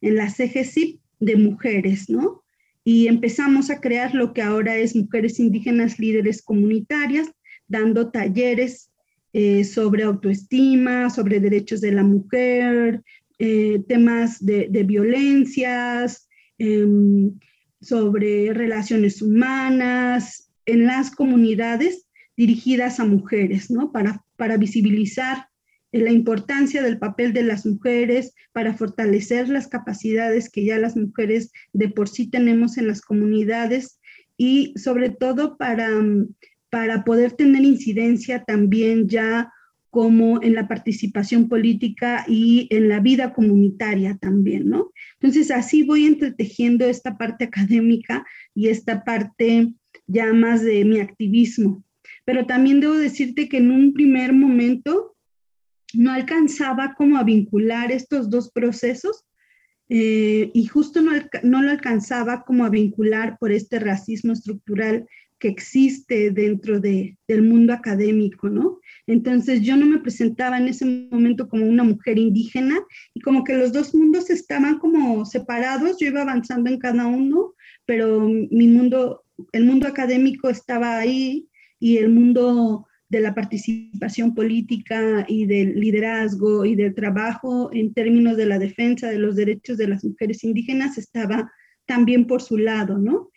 en 0.01 0.15
la 0.15 0.29
CGCIP 0.29 0.99
de 1.19 1.35
mujeres, 1.35 2.09
¿no? 2.09 2.45
y 2.87 3.07
empezamos 3.07 3.71
a 3.71 3.81
crear 3.81 4.13
lo 4.13 4.31
que 4.31 4.43
ahora 4.43 4.77
es 4.77 4.95
Mujeres 4.95 5.39
Indígenas 5.39 5.97
Líderes 5.97 6.43
Comunitarias, 6.43 7.27
dando 7.67 8.11
talleres 8.11 8.91
eh, 9.33 9.63
sobre 9.63 10.03
autoestima, 10.03 11.09
sobre 11.09 11.39
derechos 11.39 11.81
de 11.81 11.91
la 11.91 12.03
mujer, 12.03 13.01
eh, 13.39 13.81
temas 13.87 14.45
de, 14.45 14.67
violencias, 14.85 16.29
em, 16.59 17.33
sobre 17.81 18.53
relaciones 18.53 19.19
humanas 19.21 20.51
en 20.67 20.85
las 20.85 21.09
comunidades 21.09 22.04
dirigidas 22.37 22.99
a 22.99 23.05
mujeres, 23.05 23.71
¿no? 23.71 23.91
Para, 23.91 24.23
para 24.37 24.57
visibilizar 24.57 25.47
la 25.91 26.11
importancia 26.11 26.81
del 26.81 26.99
papel 26.99 27.33
de 27.33 27.43
las 27.43 27.65
mujeres 27.65 28.33
para 28.51 28.73
fortalecer 28.73 29.47
las 29.49 29.67
capacidades 29.67 30.49
que 30.49 30.65
ya 30.65 30.77
las 30.77 30.97
mujeres 30.97 31.51
de 31.73 31.89
por 31.89 32.09
sí 32.09 32.29
tenemos 32.29 32.77
en 32.77 32.87
las 32.87 33.01
comunidades 33.01 33.99
y 34.37 34.73
sobre 34.77 35.09
todo 35.09 35.57
para, 35.57 35.89
para 36.69 37.05
poder 37.05 37.31
tener 37.33 37.63
incidencia 37.63 38.43
también 38.43 39.07
ya 39.07 39.51
como 39.89 40.43
en 40.43 40.55
la 40.55 40.67
participación 40.67 41.47
política 41.47 42.25
y 42.27 42.67
en 42.69 42.89
la 42.89 42.99
vida 42.99 43.33
comunitaria 43.33 44.17
también, 44.17 44.67
¿no? 44.67 44.91
Entonces 45.21 45.51
así 45.51 45.83
voy 45.83 46.05
entretejiendo 46.05 46.83
esta 46.83 47.17
parte 47.17 47.45
académica 47.45 48.25
y 48.53 48.67
esta 48.67 49.05
parte 49.05 49.73
ya 50.05 50.33
más 50.33 50.63
de 50.63 50.83
mi 50.83 50.99
activismo. 50.99 51.84
Pero 52.25 52.45
también 52.45 52.79
debo 52.79 52.95
decirte 52.95 53.47
que 53.47 53.57
en 53.57 53.71
un 53.71 53.93
primer 53.93 54.33
momento 54.33 55.15
no 55.93 56.11
alcanzaba 56.11 56.95
como 56.95 57.17
a 57.17 57.23
vincular 57.23 57.91
estos 57.91 58.29
dos 58.29 58.51
procesos 58.51 59.25
eh, 59.87 60.49
y 60.53 60.65
justo 60.65 61.01
no, 61.01 61.11
no, 61.43 61.61
lo 61.61 61.69
alcanzaba 61.69 62.43
como 62.43 62.65
a 62.65 62.69
vincular 62.69 63.37
por 63.39 63.51
este 63.51 63.79
racismo 63.79 64.33
estructural 64.33 65.07
que 65.37 65.47
existe 65.47 66.31
dentro 66.31 66.79
de, 66.79 67.17
del 67.27 67.43
mundo 67.43 67.73
académico, 67.73 68.49
¿no? 68.49 68.79
Entonces 69.05 69.61
yo 69.61 69.75
no 69.75 69.85
me 69.85 69.99
presentaba 69.99 70.57
en 70.57 70.69
ese 70.69 70.85
momento 71.11 71.47
como 71.47 71.65
una 71.65 71.83
mujer 71.83 72.17
indígena 72.17 72.79
y 73.13 73.19
como 73.19 73.43
que 73.43 73.53
los 73.53 73.71
dos 73.71 73.93
mundos 73.93 74.29
estaban 74.29 74.79
como 74.79 75.25
separados, 75.25 75.97
yo 75.99 76.07
iba 76.07 76.21
avanzando 76.21 76.69
en 76.69 76.79
cada 76.79 77.05
uno, 77.05 77.53
pero 77.85 78.27
mi 78.27 78.67
mundo, 78.67 79.23
el 79.51 79.65
mundo 79.65 79.87
académico 79.87 80.49
estaba 80.49 80.97
ahí 80.97 81.47
y 81.85 81.99
el 81.99 82.09
mundo 82.09 82.87
de 83.09 83.19
la 83.19 83.35
participación 83.35 84.33
política 84.33 85.23
y 85.27 85.45
del 85.45 85.79
liderazgo 85.79 86.65
y 86.65 86.73
del 86.73 86.95
trabajo 86.95 87.69
en 87.71 87.93
términos 87.93 88.37
de 88.37 88.47
la 88.47 88.57
defensa 88.57 89.07
de 89.07 89.19
los 89.19 89.35
derechos 89.35 89.77
de 89.77 89.89
las 89.89 90.03
mujeres 90.03 90.43
indígenas 90.43 90.97
estaba 90.97 91.51
también 91.85 92.25
por 92.25 92.41
su 92.41 92.57
lado, 92.57 92.97
¿no? 92.97 93.29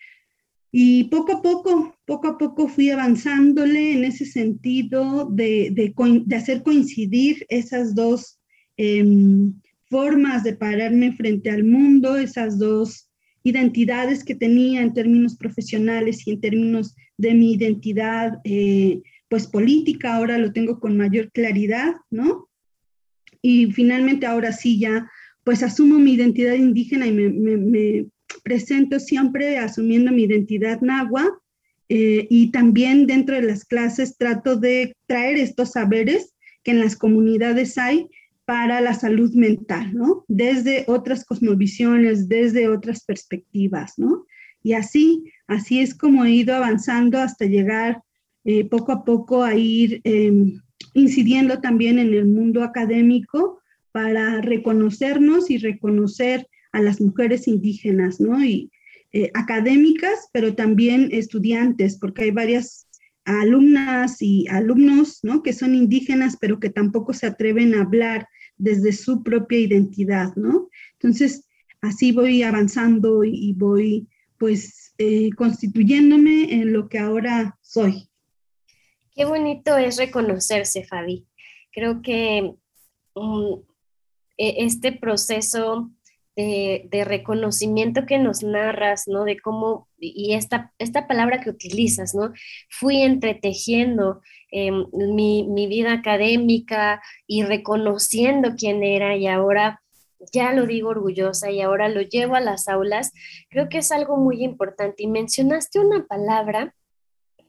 Y 0.72 1.04
poco 1.10 1.32
a 1.36 1.42
poco, 1.42 1.94
poco 2.06 2.26
a 2.26 2.38
poco 2.38 2.68
fui 2.68 2.88
avanzándole 2.88 3.92
en 3.92 4.04
ese 4.04 4.24
sentido 4.24 5.28
de, 5.30 5.70
de, 5.70 6.34
hacer 6.34 6.62
coincidir 6.62 7.44
esas 7.50 7.94
dos 7.94 8.40
em, 8.78 9.52
formas 9.90 10.42
de 10.42 10.56
pararme 10.56 11.12
frente 11.12 11.50
al 11.50 11.64
mundo, 11.64 12.16
esas 12.16 12.58
dos 12.58 13.10
identidades 13.42 14.24
que 14.24 14.34
tenía 14.34 14.80
en 14.80 14.94
términos 14.94 15.36
profesionales 15.36 16.26
y 16.26 16.30
en 16.30 16.40
términos 16.40 16.94
de 17.18 17.34
mi 17.34 17.52
identidad 17.52 18.40
eh, 18.44 19.02
pues 19.28 19.46
política, 19.46 20.14
ahora 20.14 20.38
lo 20.38 20.52
tengo 20.52 20.80
con 20.80 20.96
mayor 20.96 21.30
claridad, 21.32 21.94
¿no? 22.10 22.48
Y 23.42 23.72
finalmente 23.72 24.26
ahora 24.26 24.52
sí 24.52 24.78
ya, 24.78 25.10
pues 25.44 25.62
asumo 25.62 25.98
mi 25.98 26.14
identidad 26.14 26.54
indígena 26.54 27.06
y 27.06 27.12
me, 27.12 28.06
presento 28.42 29.00
siempre 29.00 29.58
asumiendo 29.58 30.12
mi 30.12 30.22
identidad 30.24 30.80
nahua 30.80 31.40
eh, 31.88 32.26
y 32.30 32.50
también 32.50 33.06
dentro 33.06 33.34
de 33.34 33.42
las 33.42 33.64
clases 33.64 34.16
trato 34.16 34.56
de 34.56 34.94
traer 35.06 35.38
estos 35.38 35.72
saberes 35.72 36.34
que 36.62 36.72
en 36.72 36.80
las 36.80 36.96
comunidades 36.96 37.78
hay 37.78 38.08
para 38.44 38.80
la 38.80 38.94
salud 38.94 39.34
mental, 39.34 39.94
¿no? 39.94 40.24
Desde 40.28 40.84
otras 40.86 41.24
cosmovisiones, 41.24 42.28
desde 42.28 42.68
otras 42.68 43.04
perspectivas, 43.04 43.98
¿no? 43.98 44.26
Y 44.62 44.72
así, 44.72 45.24
así 45.46 45.80
es 45.80 45.94
como 45.94 46.24
he 46.24 46.32
ido 46.32 46.54
avanzando 46.54 47.18
hasta 47.18 47.46
llegar 47.46 48.02
eh, 48.44 48.64
poco 48.64 48.92
a 48.92 49.04
poco 49.04 49.44
a 49.44 49.54
ir 49.54 50.00
em, 50.04 50.60
incidiendo 50.94 51.60
también 51.60 51.98
en 51.98 52.14
el 52.14 52.26
mundo 52.26 52.62
académico 52.62 53.60
para 53.92 54.40
reconocernos 54.40 55.50
y 55.50 55.58
reconocer 55.58 56.48
a 56.72 56.80
las 56.80 57.00
mujeres 57.00 57.48
indígenas, 57.48 58.20
¿no? 58.20 58.44
Y 58.44 58.70
eh, 59.12 59.30
académicas, 59.34 60.28
pero 60.32 60.54
también 60.54 61.08
estudiantes, 61.12 61.98
porque 61.98 62.24
hay 62.24 62.30
varias 62.30 62.86
alumnas 63.24 64.20
y 64.20 64.46
alumnos, 64.48 65.20
¿no? 65.22 65.42
Que 65.42 65.52
son 65.52 65.74
indígenas, 65.74 66.36
pero 66.40 66.60
que 66.60 66.70
tampoco 66.70 67.12
se 67.12 67.26
atreven 67.26 67.74
a 67.74 67.82
hablar 67.82 68.26
desde 68.56 68.92
su 68.92 69.22
propia 69.22 69.58
identidad, 69.60 70.34
¿no? 70.36 70.68
Entonces, 70.94 71.46
así 71.80 72.12
voy 72.12 72.42
avanzando 72.42 73.24
y, 73.24 73.54
voy, 73.54 74.08
pues, 74.38 74.94
eh, 74.98 75.30
constituyéndome 75.36 76.54
en 76.54 76.72
lo 76.72 76.88
que 76.88 76.98
ahora 76.98 77.58
soy. 77.62 78.08
Qué 79.14 79.24
bonito 79.24 79.76
es 79.76 79.96
reconocerse, 79.96 80.84
Fabi. 80.84 81.26
Creo 81.72 82.02
que 82.02 82.54
mm, 83.14 83.54
e, 84.36 84.64
este 84.64 84.92
proceso 84.92 85.90
de, 86.36 87.04
reconocimiento 87.04 88.06
que 88.06 88.18
nos 88.18 88.44
narras, 88.44 89.08
¿no? 89.08 89.24
De 89.24 89.38
cómo, 89.40 89.88
y 89.98 90.34
esta, 90.34 90.72
esta 90.78 91.08
palabra 91.08 91.40
que 91.40 91.50
utilizas, 91.50 92.14
¿no? 92.14 92.32
Fui 92.70 93.02
entretejiendo 93.02 94.20
em, 94.52 94.86
mi, 94.92 95.48
mi 95.48 95.66
vida 95.66 95.92
académica 95.92 97.02
y 97.26 97.42
reconociendo 97.42 98.54
quién 98.56 98.84
era 98.84 99.16
y 99.16 99.26
ahora 99.26 99.82
ya 100.32 100.52
lo 100.52 100.66
digo 100.66 100.90
orgullosa 100.90 101.50
y 101.50 101.60
ahora 101.60 101.88
lo 101.88 102.02
llevo 102.02 102.34
a 102.34 102.40
las 102.40 102.68
aulas, 102.68 103.12
creo 103.50 103.68
que 103.68 103.78
es 103.78 103.92
algo 103.92 104.16
muy 104.16 104.42
importante. 104.42 105.02
Y 105.02 105.06
mencionaste 105.06 105.80
una 105.80 106.06
palabra 106.06 106.74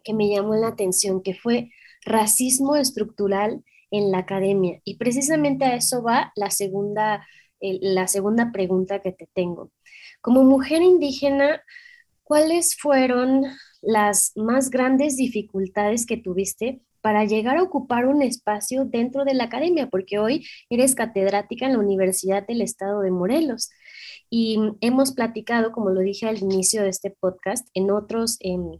que 0.03 0.13
me 0.13 0.29
llamó 0.29 0.55
la 0.55 0.67
atención, 0.67 1.21
que 1.21 1.33
fue 1.33 1.71
racismo 2.05 2.75
estructural 2.75 3.63
en 3.91 4.11
la 4.11 4.19
academia. 4.19 4.81
Y 4.83 4.97
precisamente 4.97 5.65
a 5.65 5.75
eso 5.75 6.03
va 6.03 6.31
la 6.35 6.51
segunda, 6.51 7.27
la 7.59 8.07
segunda 8.07 8.51
pregunta 8.51 8.99
que 8.99 9.11
te 9.11 9.27
tengo. 9.33 9.71
Como 10.21 10.43
mujer 10.43 10.81
indígena, 10.81 11.61
¿cuáles 12.23 12.77
fueron 12.77 13.43
las 13.81 14.33
más 14.35 14.69
grandes 14.69 15.15
dificultades 15.17 16.05
que 16.05 16.17
tuviste 16.17 16.81
para 17.01 17.25
llegar 17.25 17.58
a 17.58 17.63
ocupar 17.63 18.06
un 18.06 18.22
espacio 18.22 18.86
dentro 18.86 19.25
de 19.25 19.34
la 19.34 19.46
academia? 19.46 19.88
Porque 19.88 20.20
hoy 20.20 20.46
eres 20.70 20.96
catedrática 20.96 21.65
en 21.65 21.74
la 21.74 21.79
Universidad 21.79 22.46
del 22.46 22.62
Estado 22.62 23.01
de 23.01 23.12
Morelos. 23.12 23.70
Y 24.29 24.60
hemos 24.82 25.13
platicado, 25.13 25.72
como 25.72 25.89
lo 25.89 26.01
dije 26.01 26.27
al 26.27 26.38
inicio 26.38 26.84
de 26.84 26.89
este 26.89 27.12
podcast, 27.12 27.68
en 27.74 27.91
otros... 27.91 28.38
Em, 28.41 28.79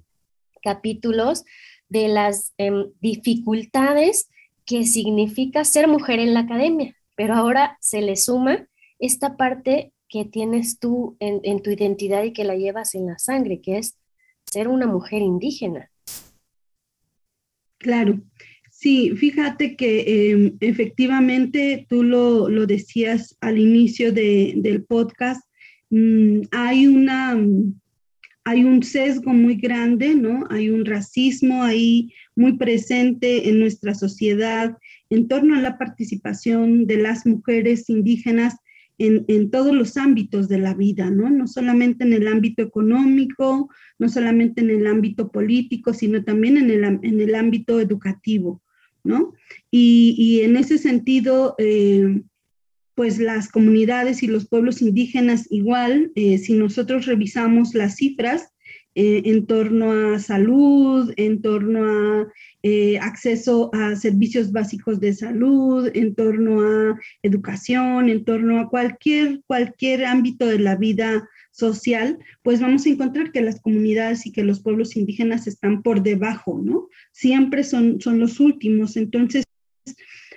capítulos 0.62 1.46
de 1.90 2.08
las 2.08 2.54
em, 2.58 2.92
dificultades 3.02 4.30
que 4.66 4.86
significa 4.86 5.64
ser 5.66 5.88
mujer 5.88 6.20
en 6.20 6.34
la 6.34 6.42
academia, 6.42 6.96
pero 7.16 7.34
ahora 7.34 7.78
se 7.82 8.02
le 8.02 8.16
suma 8.16 8.68
esta 9.00 9.36
parte 9.38 9.94
que 10.08 10.26
tienes 10.26 10.80
tú 10.80 11.18
en, 11.20 11.62
tu 11.62 11.70
identidad 11.70 12.24
y 12.24 12.34
que 12.34 12.44
la 12.44 12.56
llevas 12.56 12.96
en 12.96 13.08
la 13.08 13.20
sangre, 13.20 13.62
que 13.62 13.78
es 13.78 13.98
ser 14.46 14.68
una 14.68 14.88
mujer 14.88 15.22
indígena. 15.22 15.92
Claro, 17.80 18.22
sí, 18.70 19.12
fíjate 19.16 19.76
que 19.76 20.32
em, 20.32 20.58
efectivamente 20.60 21.86
tú 21.90 22.04
lo, 22.04 22.48
decías 22.68 23.38
al 23.42 23.58
inicio 23.58 24.12
del 24.12 24.84
podcast, 24.84 25.42
mm, 25.90 26.42
hay 26.52 26.88
una 26.88 27.38
hay 28.46 28.64
un 28.64 28.82
sesgo 28.82 29.32
muy 29.32 29.56
grande, 29.56 30.16
¿no? 30.16 30.46
Hay 30.50 30.70
un 30.70 30.84
racismo 30.84 31.62
ahí 31.62 32.12
muy 32.36 32.58
presente 32.58 33.48
en 33.48 33.60
nuestra 33.60 33.94
sociedad 33.94 34.76
en 35.12 35.28
torno 35.28 35.56
a 35.56 35.62
la 35.62 35.78
participación 35.78 36.88
de 36.88 36.98
las 36.98 37.28
mujeres 37.28 37.90
indígenas 37.90 38.56
en, 39.00 39.50
todos 39.50 39.74
los 39.74 39.98
ámbitos 39.98 40.50
de 40.50 40.60
la 40.60 40.74
vida, 40.74 41.10
¿no? 41.10 41.30
No 41.30 41.48
solamente 41.48 42.04
en 42.04 42.14
el 42.14 42.28
ámbito 42.28 42.62
económico, 42.62 43.70
no 43.98 44.10
solamente 44.10 44.62
en 44.62 44.70
el 44.70 44.86
ámbito 44.86 45.32
político, 45.32 45.94
sino 45.94 46.24
también 46.24 46.58
en 46.58 46.70
el, 46.70 47.36
ámbito 47.36 47.80
educativo, 47.80 48.62
¿no? 49.04 49.34
Y, 49.72 50.42
en 50.44 50.58
ese 50.58 50.78
sentido, 50.78 51.56
eh, 51.58 52.22
pues 52.94 53.18
las 53.18 53.50
comunidades 53.50 54.22
y 54.24 54.28
los 54.28 54.48
pueblos 54.50 54.82
indígenas 54.82 55.48
igual, 55.50 56.12
eh, 56.16 56.38
si 56.38 56.54
nosotros 56.54 57.06
revisamos 57.06 57.74
las 57.74 57.96
cifras 57.96 58.52
eh, 58.96 59.22
en 59.24 59.46
torno 59.46 59.94
a 60.14 60.20
salud, 60.20 61.14
en 61.16 61.42
torno 61.42 61.86
a 61.86 62.28
eh, 62.62 63.00
acceso 63.00 63.70
a 63.74 63.96
servicios 63.96 64.52
básicos 64.52 65.00
de 65.00 65.14
salud, 65.14 65.90
en 65.94 66.14
torno 66.14 66.62
a 66.62 67.00
educación, 67.24 68.10
en 68.10 68.26
torno 68.26 68.60
a 68.60 68.70
cualquier, 68.70 69.42
cualquier 69.48 70.06
ámbito 70.06 70.46
de 70.46 70.60
la 70.60 70.76
vida 70.76 71.30
social, 71.52 72.20
pues 72.44 72.60
vamos 72.60 72.86
a 72.86 72.90
encontrar 72.90 73.32
que 73.32 73.42
las 73.42 73.62
comunidades 73.62 74.26
y 74.26 74.34
que 74.34 74.44
los 74.44 74.62
pueblos 74.62 74.98
indígenas 74.98 75.48
están 75.48 75.82
por 75.84 76.04
debajo, 76.04 76.60
¿no? 76.62 76.90
Siempre 77.14 77.64
son, 77.64 78.02
son 78.02 78.20
los 78.20 78.40
últimos. 78.42 78.98
Entonces, 78.98 79.46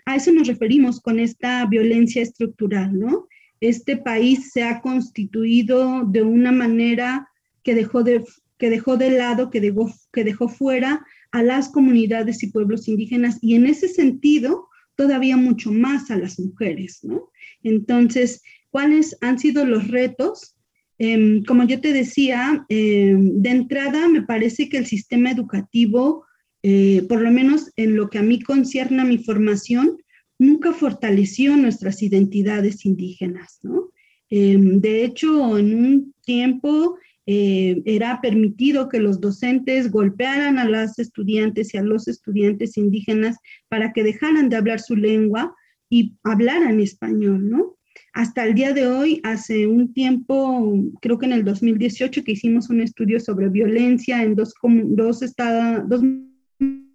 a 0.05 0.17
eso 0.17 0.33
nos 0.33 0.47
referimos 0.47 1.01
con 1.01 1.19
esta 1.19 1.67
violencia 1.67 2.23
estructural, 2.23 2.99
¿no? 2.99 3.27
Este 3.61 3.97
país 3.97 4.51
se 4.53 4.63
ha 4.63 4.81
constituido 4.81 6.05
de 6.05 6.23
una 6.23 6.53
manera 6.53 7.29
que 7.63 7.75
dejó 7.75 8.03
de, 8.03 8.25
que 8.59 8.71
dejó 8.71 8.97
de 8.97 9.11
lado, 9.11 9.51
que 9.51 9.61
dejó, 9.61 9.93
que 10.13 10.25
dejó 10.25 10.49
fuera 10.49 11.05
a 11.33 11.43
las 11.43 11.69
comunidades 11.71 12.43
y 12.43 12.51
pueblos 12.51 12.89
indígenas 12.89 13.39
y 13.43 13.55
en 13.55 13.67
ese 13.67 13.89
sentido 13.89 14.69
todavía 14.95 15.37
mucho 15.37 15.73
más 15.73 16.11
a 16.11 16.17
las 16.17 16.39
mujeres, 16.39 17.01
¿no? 17.03 17.31
Entonces, 17.63 18.43
¿cuáles 18.71 19.17
han 19.21 19.39
sido 19.39 19.65
los 19.65 19.89
retos? 19.89 20.57
Em, 20.99 21.43
como 21.45 21.65
yo 21.65 21.81
te 21.81 21.93
decía, 21.93 22.65
em, 22.69 23.43
de 23.43 23.51
entrada 23.51 24.09
me 24.09 24.23
parece 24.23 24.69
que 24.69 24.77
el 24.79 24.87
sistema 24.87 25.31
educativo 25.31 26.25
eh, 26.63 27.03
por 27.09 27.21
lo 27.21 27.31
menos 27.31 27.73
en 27.77 27.97
lo 27.97 28.09
que 28.09 28.19
a 28.19 28.23
mí 28.23 28.41
concierne 28.41 29.03
a 29.03 29.05
mi 29.05 29.19
formación, 29.19 29.99
nunca 30.39 30.73
fortaleció 30.73 31.57
nuestras 31.57 32.03
identidades 32.03 32.87
indígenas, 32.87 33.59
¿no? 33.63 33.91
Em, 34.31 34.81
de 34.81 35.05
hecho, 35.05 35.59
en 35.59 35.75
un 35.75 36.15
tiempo 36.25 36.97
eh, 37.27 37.83
era 37.85 38.21
permitido 38.21 38.89
que 38.89 38.99
los 38.99 39.21
docentes 39.21 39.91
golpearan 39.91 40.59
a 40.59 40.65
las 40.65 40.99
estudiantes 40.99 41.73
y 41.73 41.79
a 41.79 41.83
los 41.83 42.09
estudiantes 42.09 42.77
indígenas 42.77 43.37
para 43.69 43.93
que 43.93 44.03
dejaran 44.03 44.49
de 44.49 44.57
hablar 44.57 44.81
su 44.81 44.97
lengua 44.97 45.55
y 45.89 46.17
hablaran 46.25 46.81
español, 46.81 47.49
¿no? 47.49 47.77
Hasta 48.15 48.45
el 48.45 48.55
día 48.55 48.73
de 48.73 48.87
hoy, 48.89 49.21
hace 49.23 49.67
un 49.67 49.93
tiempo, 49.95 50.79
creo 51.01 51.19
que 51.19 51.27
en 51.27 51.33
el 51.33 51.45
2018, 51.45 52.25
que 52.25 52.33
hicimos 52.33 52.69
un 52.69 52.81
estudio 52.81 53.21
sobre 53.21 53.49
violencia 53.49 54.23
en 54.23 54.35
dos, 54.35 54.55
dos, 54.63 55.23
estados, 55.23 55.89
dos 55.89 56.03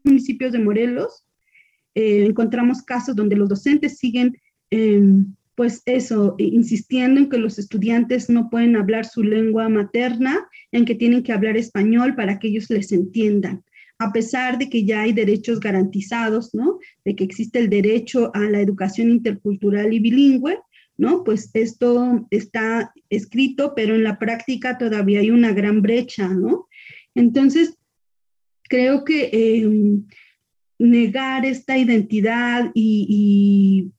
municipios 0.03 0.51
de 0.51 0.59
Morelos, 0.59 1.25
eh, 1.95 2.25
encontramos 2.25 2.83
casos 2.83 3.15
donde 3.15 3.35
los 3.35 3.49
docentes 3.49 3.97
siguen, 3.97 4.37
em, 4.69 5.33
pues 5.57 5.81
eso, 5.85 6.35
insistiendo 6.37 7.19
en 7.19 7.29
que 7.29 7.37
los 7.37 7.59
estudiantes 7.59 8.29
no 8.29 8.49
pueden 8.49 8.77
hablar 8.77 9.05
su 9.05 9.23
lengua 9.23 9.67
materna, 9.67 10.47
en 10.71 10.85
que 10.85 10.95
tienen 10.95 11.23
que 11.23 11.33
hablar 11.33 11.57
español 11.57 12.15
para 12.15 12.39
que 12.39 12.47
ellos 12.47 12.69
les 12.69 12.93
entiendan 12.93 13.63
a 13.99 14.11
pesar 14.11 14.57
de 14.57 14.69
que 14.69 14.85
ya 14.85 15.01
hay 15.01 15.13
derechos 15.13 15.59
garantizados, 15.59 16.53
¿no? 16.53 16.79
De 17.03 17.15
que 17.15 17.23
existe 17.23 17.59
el 17.59 17.69
derecho 17.69 18.31
a 18.35 18.41
la 18.41 18.61
educación 18.61 19.09
intercultural 19.09 19.91
y 19.91 19.99
bilingüe, 19.99 20.59
¿no? 20.97 21.23
Pues 21.23 21.49
esto 21.53 22.27
está 22.29 22.93
escrito, 23.09 23.73
pero 23.75 23.95
en 23.95 24.03
la 24.03 24.19
práctica 24.19 24.77
todavía 24.77 25.19
hay 25.19 25.31
una 25.31 25.51
gran 25.51 25.81
brecha, 25.81 26.27
¿no? 26.27 26.67
Entonces, 27.15 27.75
creo 28.63 29.03
que 29.03 29.29
em, 29.31 30.05
negar 30.77 31.45
esta 31.45 31.77
identidad 31.77 32.69
y, 32.75 33.91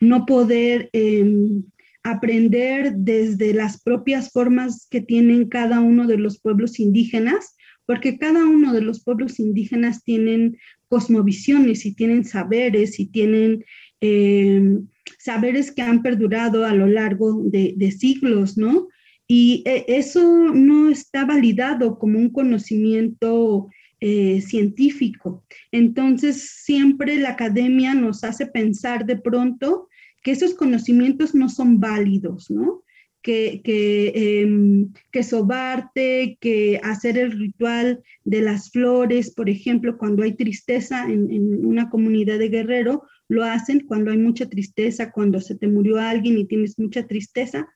no 0.00 0.26
poder 0.26 0.90
em, 0.92 1.64
aprender 2.02 2.94
desde 2.96 3.52
las 3.52 3.82
propias 3.82 4.30
formas 4.30 4.86
que 4.90 5.00
tienen 5.00 5.48
cada 5.48 5.80
uno 5.80 6.06
de 6.06 6.18
los 6.18 6.38
pueblos 6.38 6.78
indígenas, 6.78 7.56
porque 7.84 8.18
cada 8.18 8.44
uno 8.44 8.72
de 8.72 8.80
los 8.80 9.02
pueblos 9.02 9.38
indígenas 9.40 10.04
tienen 10.04 10.56
cosmovisiones 10.88 11.84
y 11.84 11.94
tienen 11.94 12.24
saberes 12.24 13.00
y 13.00 13.06
tienen 13.06 13.64
em, 14.00 14.86
saberes 15.18 15.72
que 15.72 15.82
han 15.82 16.02
perdurado 16.02 16.64
a 16.64 16.74
lo 16.74 16.86
largo 16.86 17.42
de, 17.44 17.74
de 17.76 17.90
siglos, 17.90 18.56
¿no? 18.56 18.88
Y 19.28 19.62
eh, 19.66 19.84
eso 19.88 20.52
no 20.54 20.88
está 20.88 21.24
validado 21.24 21.98
como 21.98 22.18
un 22.18 22.30
conocimiento 22.30 23.68
eh, 24.00 24.42
científico. 24.42 25.44
Entonces, 25.72 26.50
siempre 26.62 27.16
la 27.16 27.30
academia 27.30 27.94
nos 27.94 28.24
hace 28.24 28.46
pensar 28.46 29.06
de 29.06 29.16
pronto 29.16 29.88
que 30.22 30.32
esos 30.32 30.54
conocimientos 30.54 31.34
no 31.34 31.48
son 31.48 31.80
válidos, 31.80 32.50
¿no? 32.50 32.82
Que, 33.22 33.62
que, 33.64 34.42
em, 34.42 34.92
que, 35.10 35.22
sobarte, 35.22 36.36
que 36.40 36.78
hacer 36.82 37.16
el 37.16 37.32
ritual 37.32 38.02
de 38.24 38.42
las 38.42 38.70
flores, 38.70 39.32
por 39.34 39.48
ejemplo, 39.48 39.96
cuando 39.96 40.22
hay 40.22 40.34
tristeza 40.34 41.04
en, 41.04 41.32
en, 41.32 41.64
una 41.64 41.88
comunidad 41.88 42.38
de 42.38 42.50
guerrero, 42.50 43.02
lo 43.28 43.44
hacen 43.44 43.80
cuando 43.80 44.10
hay 44.10 44.18
mucha 44.18 44.46
tristeza, 44.46 45.10
cuando 45.10 45.40
se 45.40 45.56
te 45.56 45.68
murió 45.68 45.98
alguien 45.98 46.38
y 46.38 46.46
tienes 46.46 46.78
mucha 46.78 47.06
tristeza, 47.06 47.66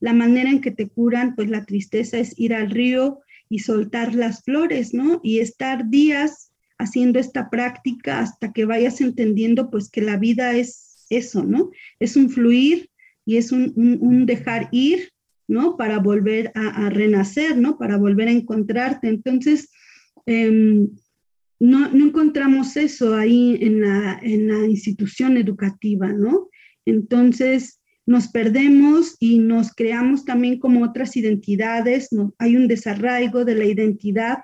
la 0.00 0.12
manera 0.12 0.50
en 0.50 0.60
que 0.60 0.72
te 0.72 0.88
curan, 0.88 1.34
pues 1.34 1.48
la 1.48 1.64
tristeza 1.64 2.18
es 2.18 2.38
ir 2.38 2.52
al 2.52 2.70
río 2.70 3.20
y 3.52 3.58
soltar 3.58 4.14
las 4.14 4.42
flores, 4.44 4.94
¿no? 4.94 5.20
Y 5.22 5.40
estar 5.40 5.90
días 5.90 6.50
haciendo 6.78 7.18
esta 7.18 7.50
práctica 7.50 8.20
hasta 8.20 8.50
que 8.50 8.64
vayas 8.64 9.02
entendiendo, 9.02 9.70
pues 9.70 9.90
que 9.90 10.00
la 10.00 10.16
vida 10.16 10.56
es 10.56 11.04
eso, 11.10 11.44
¿no? 11.44 11.70
Es 12.00 12.16
un 12.16 12.30
fluir 12.30 12.88
y 13.26 13.36
es 13.36 13.52
un, 13.52 14.24
dejar 14.24 14.70
ir, 14.72 15.10
¿no? 15.48 15.76
Para 15.76 15.98
volver 15.98 16.50
a, 16.54 16.88
renacer, 16.88 17.58
¿no? 17.58 17.76
Para 17.76 17.98
volver 17.98 18.28
a 18.28 18.32
encontrarte. 18.32 19.08
Entonces, 19.08 19.70
em, 20.24 20.88
no, 21.60 21.88
encontramos 21.88 22.78
eso 22.78 23.14
ahí 23.14 23.58
en 23.60 23.82
la, 23.82 24.18
en 24.22 24.48
la 24.48 24.66
institución 24.66 25.36
educativa, 25.36 26.10
¿no? 26.10 26.48
Entonces, 26.86 27.81
nos 28.06 28.28
perdemos 28.28 29.16
y 29.20 29.38
nos 29.38 29.72
creamos 29.72 30.24
también 30.24 30.58
como 30.58 30.84
otras 30.84 31.16
identidades, 31.16 32.08
hay 32.38 32.56
un 32.56 32.68
desarraigo 32.68 33.44
de 33.44 33.54
la 33.54 33.64
identidad. 33.64 34.38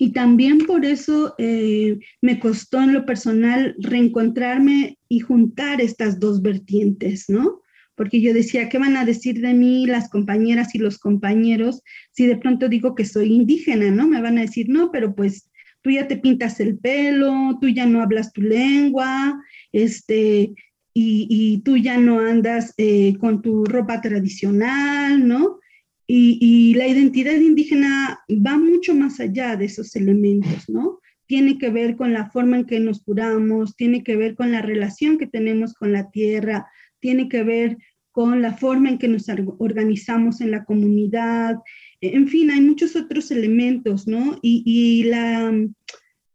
Y 0.00 0.12
también 0.12 0.58
por 0.58 0.84
eso 0.84 1.34
eh, 1.38 1.98
me 2.22 2.38
costó 2.38 2.80
en 2.80 2.94
lo 2.94 3.04
personal 3.04 3.74
reencontrarme 3.80 4.96
y 5.08 5.20
juntar 5.20 5.80
estas 5.80 6.20
dos 6.20 6.40
vertientes, 6.40 7.24
¿no? 7.28 7.62
Porque 7.96 8.20
yo 8.20 8.32
decía, 8.32 8.68
¿qué 8.68 8.78
van 8.78 8.96
a 8.96 9.04
decir 9.04 9.40
de 9.40 9.54
mí 9.54 9.86
las 9.86 10.08
compañeras 10.08 10.72
y 10.76 10.78
los 10.78 10.98
compañeros 10.98 11.82
si 12.12 12.26
de 12.26 12.36
pronto 12.36 12.68
digo 12.68 12.94
que 12.94 13.04
soy 13.04 13.32
indígena, 13.34 13.90
¿no? 13.90 14.06
Me 14.06 14.22
van 14.22 14.38
a 14.38 14.42
decir, 14.42 14.68
no, 14.68 14.92
pero 14.92 15.16
pues 15.16 15.50
tú 15.82 15.90
ya 15.90 16.06
te 16.06 16.16
pintas 16.16 16.60
el 16.60 16.78
pelo, 16.78 17.58
tú 17.60 17.68
ya 17.68 17.86
no 17.86 18.00
hablas 18.00 18.32
tu 18.32 18.42
lengua, 18.42 19.42
este, 19.72 20.52
y, 20.94 21.62
tú 21.64 21.76
ya 21.76 21.96
no 21.98 22.20
andas 22.20 22.74
eh, 22.76 23.16
con 23.18 23.40
tu 23.40 23.64
ropa 23.64 24.00
tradicional, 24.00 25.26
¿no? 25.26 25.60
Y, 26.06 26.74
la 26.74 26.88
identidad 26.88 27.36
indígena 27.36 28.20
va 28.28 28.58
mucho 28.58 28.94
más 28.94 29.20
allá 29.20 29.56
de 29.56 29.66
esos 29.66 29.94
elementos, 29.94 30.68
¿no? 30.68 31.00
Tiene 31.26 31.58
que 31.58 31.70
ver 31.70 31.96
con 31.96 32.12
la 32.12 32.30
forma 32.30 32.56
en 32.58 32.64
que 32.64 32.80
nos 32.80 33.02
curamos, 33.02 33.76
tiene 33.76 34.02
que 34.02 34.16
ver 34.16 34.34
con 34.34 34.50
la 34.50 34.62
relación 34.62 35.18
que 35.18 35.26
tenemos 35.26 35.74
con 35.74 35.92
la 35.92 36.10
tierra, 36.10 36.66
tiene 37.00 37.28
que 37.28 37.42
ver 37.42 37.76
con 38.10 38.42
la 38.42 38.54
forma 38.54 38.88
en 38.88 38.98
que 38.98 39.06
nos 39.06 39.26
organizamos 39.58 40.40
en 40.40 40.50
la 40.50 40.64
comunidad, 40.64 41.56
en 42.00 42.28
fin, 42.28 42.50
hay 42.50 42.60
muchos 42.60 42.94
otros 42.96 43.30
elementos, 43.30 44.06
¿no? 44.06 44.38
Y, 44.42 45.04
la, 45.04 45.52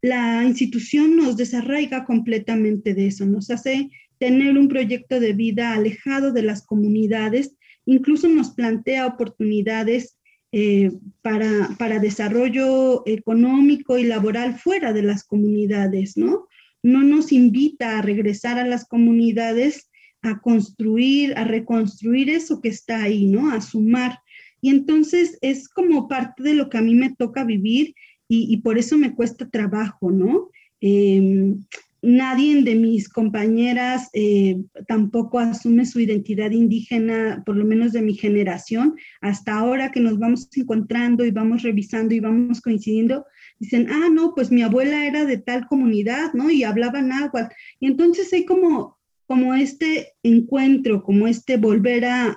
la 0.01 0.43
institución 0.43 1.15
nos 1.15 1.37
desarraiga 1.37 2.05
completamente 2.05 2.93
de 2.93 3.07
eso, 3.07 3.25
nos 3.25 3.49
hace 3.49 3.89
tener 4.23 4.57
un 4.57 4.69
proyecto 4.69 5.19
de 5.19 5.33
vida 5.33 5.73
alejado 5.73 6.31
de 6.31 6.43
las 6.43 6.65
comunidades, 6.65 7.57
incluso 7.85 8.29
nos 8.29 8.51
plantea 8.51 9.05
oportunidades 9.05 10.17
eh, 10.53 10.91
para, 11.21 11.75
para, 11.77 11.99
desarrollo 11.99 13.03
económico 13.05 13.97
y 13.97 14.05
laboral 14.05 14.57
fuera 14.57 14.93
de 14.93 15.01
las 15.01 15.25
comunidades, 15.25 16.15
¿no? 16.15 16.47
No 16.81 17.03
nos 17.03 17.33
invita 17.33 17.97
a 17.97 18.01
regresar 18.01 18.57
a 18.57 18.65
las 18.65 18.85
comunidades 18.85 19.89
a 20.21 20.39
construir, 20.39 21.37
a 21.37 21.43
reconstruir 21.43 22.29
eso 22.29 22.61
que 22.61 22.69
está 22.69 23.03
ahí, 23.03 23.25
¿no? 23.27 23.51
A 23.51 23.59
sumar. 23.59 24.19
Y 24.61 24.69
entonces 24.69 25.37
es 25.41 25.67
como 25.67 26.07
parte 26.07 26.43
de 26.43 26.53
lo 26.53 26.69
que 26.69 26.77
a 26.77 26.81
mí 26.81 26.95
me 26.95 27.13
toca 27.13 27.43
vivir 27.43 27.93
y, 28.29 28.55
por 28.61 28.77
eso 28.77 28.97
me 28.97 29.13
cuesta 29.13 29.49
trabajo, 29.49 30.11
¿no? 30.11 30.49
Em, 30.79 31.59
nadie 32.03 32.61
de 32.61 32.75
mis 32.75 33.09
compañeras 33.09 34.09
eh, 34.13 34.61
tampoco 34.87 35.39
asume 35.39 35.85
su 35.85 36.01
identidad 36.01 36.51
indígena, 36.51 37.41
por 37.45 37.55
lo 37.55 37.65
menos 37.65 37.93
de 37.93 38.01
mi 38.01 38.13
generación. 38.13 38.95
Hasta 39.21 39.57
ahora 39.57 39.91
que 39.91 40.01
nos 40.01 40.19
vamos 40.19 40.47
encontrando 40.55 41.25
y 41.25 41.31
vamos 41.31 41.63
revisando 41.63 42.13
y 42.13 42.19
vamos 42.19 42.61
coincidiendo, 42.61 43.25
dicen, 43.57 43.87
ah, 43.89 44.09
no, 44.11 44.35
pues 44.35 44.51
mi 44.51 44.61
abuela 44.61 45.07
era 45.07 45.25
de 45.25 45.37
tal 45.37 45.65
comunidad, 45.67 46.33
¿no? 46.33 46.51
Y 46.51 46.63
hablaba 46.63 47.01
náhuatl. 47.01 47.53
Y 47.79 47.87
entonces 47.87 48.31
hay 48.33 48.45
como 48.45 48.99
como 49.25 49.55
este 49.55 50.13
encuentro, 50.21 51.01
como 51.01 51.27
este 51.27 51.57
volver 51.57 52.05
a, 52.05 52.35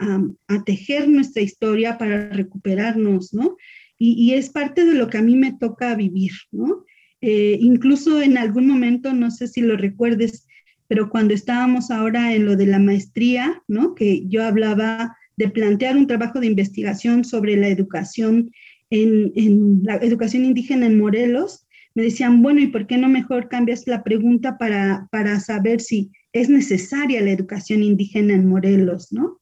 tejer 0.64 1.08
nuestra 1.08 1.42
historia 1.42 1.98
para 1.98 2.30
recuperarnos, 2.30 3.34
¿no? 3.34 3.56
Y, 3.98 4.32
es 4.32 4.50
parte 4.50 4.84
de 4.84 4.94
lo 4.94 5.08
que 5.08 5.18
a 5.18 5.22
mí 5.22 5.36
me 5.36 5.52
toca 5.52 5.94
vivir, 5.94 6.32
¿no? 6.52 6.84
Eh, 7.20 7.56
incluso 7.60 8.20
en 8.20 8.38
algún 8.38 8.66
momento, 8.66 9.12
no 9.12 9.30
sé 9.30 9.48
si 9.48 9.60
lo 9.60 9.76
recuerdes, 9.76 10.46
pero 10.88 11.08
cuando 11.08 11.34
estábamos 11.34 11.90
ahora 11.90 12.34
en 12.34 12.44
lo 12.44 12.56
de 12.56 12.66
la 12.66 12.78
maestría, 12.78 13.62
¿no? 13.68 13.94
Que 13.94 14.26
yo 14.26 14.44
hablaba 14.44 15.16
de 15.36 15.48
plantear 15.48 15.96
un 15.96 16.06
trabajo 16.06 16.40
de 16.40 16.46
investigación 16.46 17.24
sobre 17.24 17.56
la 17.56 17.68
educación 17.68 18.50
en, 18.90 19.82
la 19.82 19.96
educación 19.96 20.44
indígena 20.44 20.86
en 20.86 20.98
Morelos, 20.98 21.66
me 21.94 22.02
decían, 22.02 22.42
bueno, 22.42 22.60
¿y 22.60 22.68
por 22.68 22.86
qué 22.86 22.98
no 22.98 23.08
mejor 23.08 23.48
cambias 23.48 23.86
la 23.86 24.04
pregunta 24.04 24.58
para, 24.58 25.08
para 25.10 25.40
saber 25.40 25.80
si 25.80 26.10
es 26.32 26.48
necesaria 26.48 27.22
la 27.22 27.30
educación 27.30 27.82
indígena 27.82 28.34
en 28.34 28.46
Morelos, 28.46 29.12
¿no? 29.12 29.40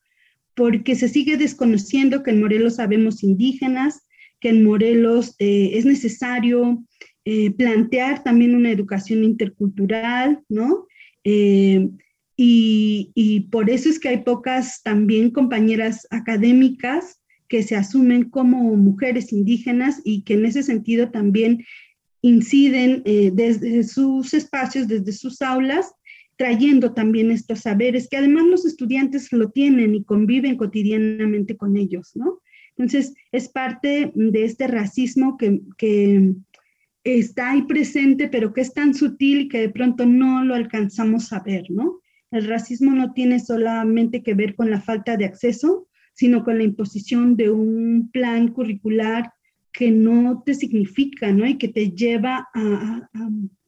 Porque 0.55 0.95
se 0.95 1.09
sigue 1.09 1.37
desconociendo 1.37 2.23
que 2.23 2.31
en 2.31 2.41
Morelos 2.41 2.77
sabemos 2.77 3.25
indígenas, 3.25 4.07
que 4.41 4.51
en 4.51 4.63
Morelos 4.63 5.35
eh, 5.41 5.73
es 5.75 5.85
necesario 5.85 6.85
eh, 7.27 7.51
plantear 7.53 8.23
también 8.23 8.55
una 8.55 8.71
educación 8.71 9.25
intercultural, 9.25 10.43
¿no? 10.49 10.87
Eh, 11.25 11.89
y, 12.37 13.49
por 13.51 13.71
eso 13.71 13.89
es 13.89 13.99
que 13.99 14.09
hay 14.09 14.19
pocas 14.19 14.83
también 14.83 15.31
compañeras 15.31 16.07
académicas 16.11 17.23
que 17.49 17.63
se 17.63 17.77
asumen 17.77 18.29
como 18.29 18.77
mujeres 18.77 19.33
indígenas 19.33 20.03
y 20.05 20.23
que 20.23 20.35
en 20.35 20.45
ese 20.45 20.63
sentido 20.63 21.11
también 21.11 21.65
inciden 22.23 23.03
desde 23.05 23.85
sus 23.85 24.35
espacios, 24.35 24.89
desde 24.89 25.13
sus 25.13 25.41
aulas, 25.43 25.93
trayendo 26.37 26.93
también 26.93 27.31
estos 27.31 27.61
saberes, 27.61 28.09
que 28.09 28.17
además 28.17 28.47
los 28.47 28.67
estudiantes 28.67 29.31
lo 29.33 29.51
tienen 29.51 29.95
y 29.95 30.05
conviven 30.05 30.57
cotidianamente 30.57 31.57
con 31.57 31.77
ellos, 31.77 32.13
¿no? 32.15 32.41
Entonces, 32.77 33.15
es 33.31 33.49
parte 33.49 34.11
de 34.15 34.45
este 34.45 34.67
racismo 34.67 35.37
que 35.37 36.35
está 37.05 37.51
ahí 37.51 37.63
presente, 37.63 38.29
pero 38.29 38.53
que 38.53 38.63
es 38.63 38.73
tan 38.73 38.95
sutil 38.95 39.49
que 39.49 39.61
de 39.61 39.69
pronto 39.69 40.07
no 40.07 40.43
lo 40.43 40.55
alcanzamos 40.55 41.33
a 41.33 41.41
ver, 41.41 41.71
¿no? 41.71 42.01
El 42.31 42.49
racismo 42.49 42.93
no 42.93 43.13
tiene 43.13 43.39
solamente 43.39 44.23
que 44.23 44.35
ver 44.35 44.57
con 44.57 44.71
la 44.71 44.81
falta 44.81 45.17
de 45.17 45.27
acceso, 45.27 45.87
sino 46.15 46.43
con 46.45 46.59
la 46.59 46.65
imposición 46.65 47.37
de 47.37 47.51
un 47.51 48.11
plan 48.11 48.49
curricular 48.49 49.33
que 49.73 49.91
no 49.91 50.43
te 50.45 50.55
significa, 50.55 51.33
¿no? 51.33 51.47
Y 51.47 51.59
que 51.59 51.69
te 51.69 51.91
lleva 51.91 52.49
a, 52.55 53.09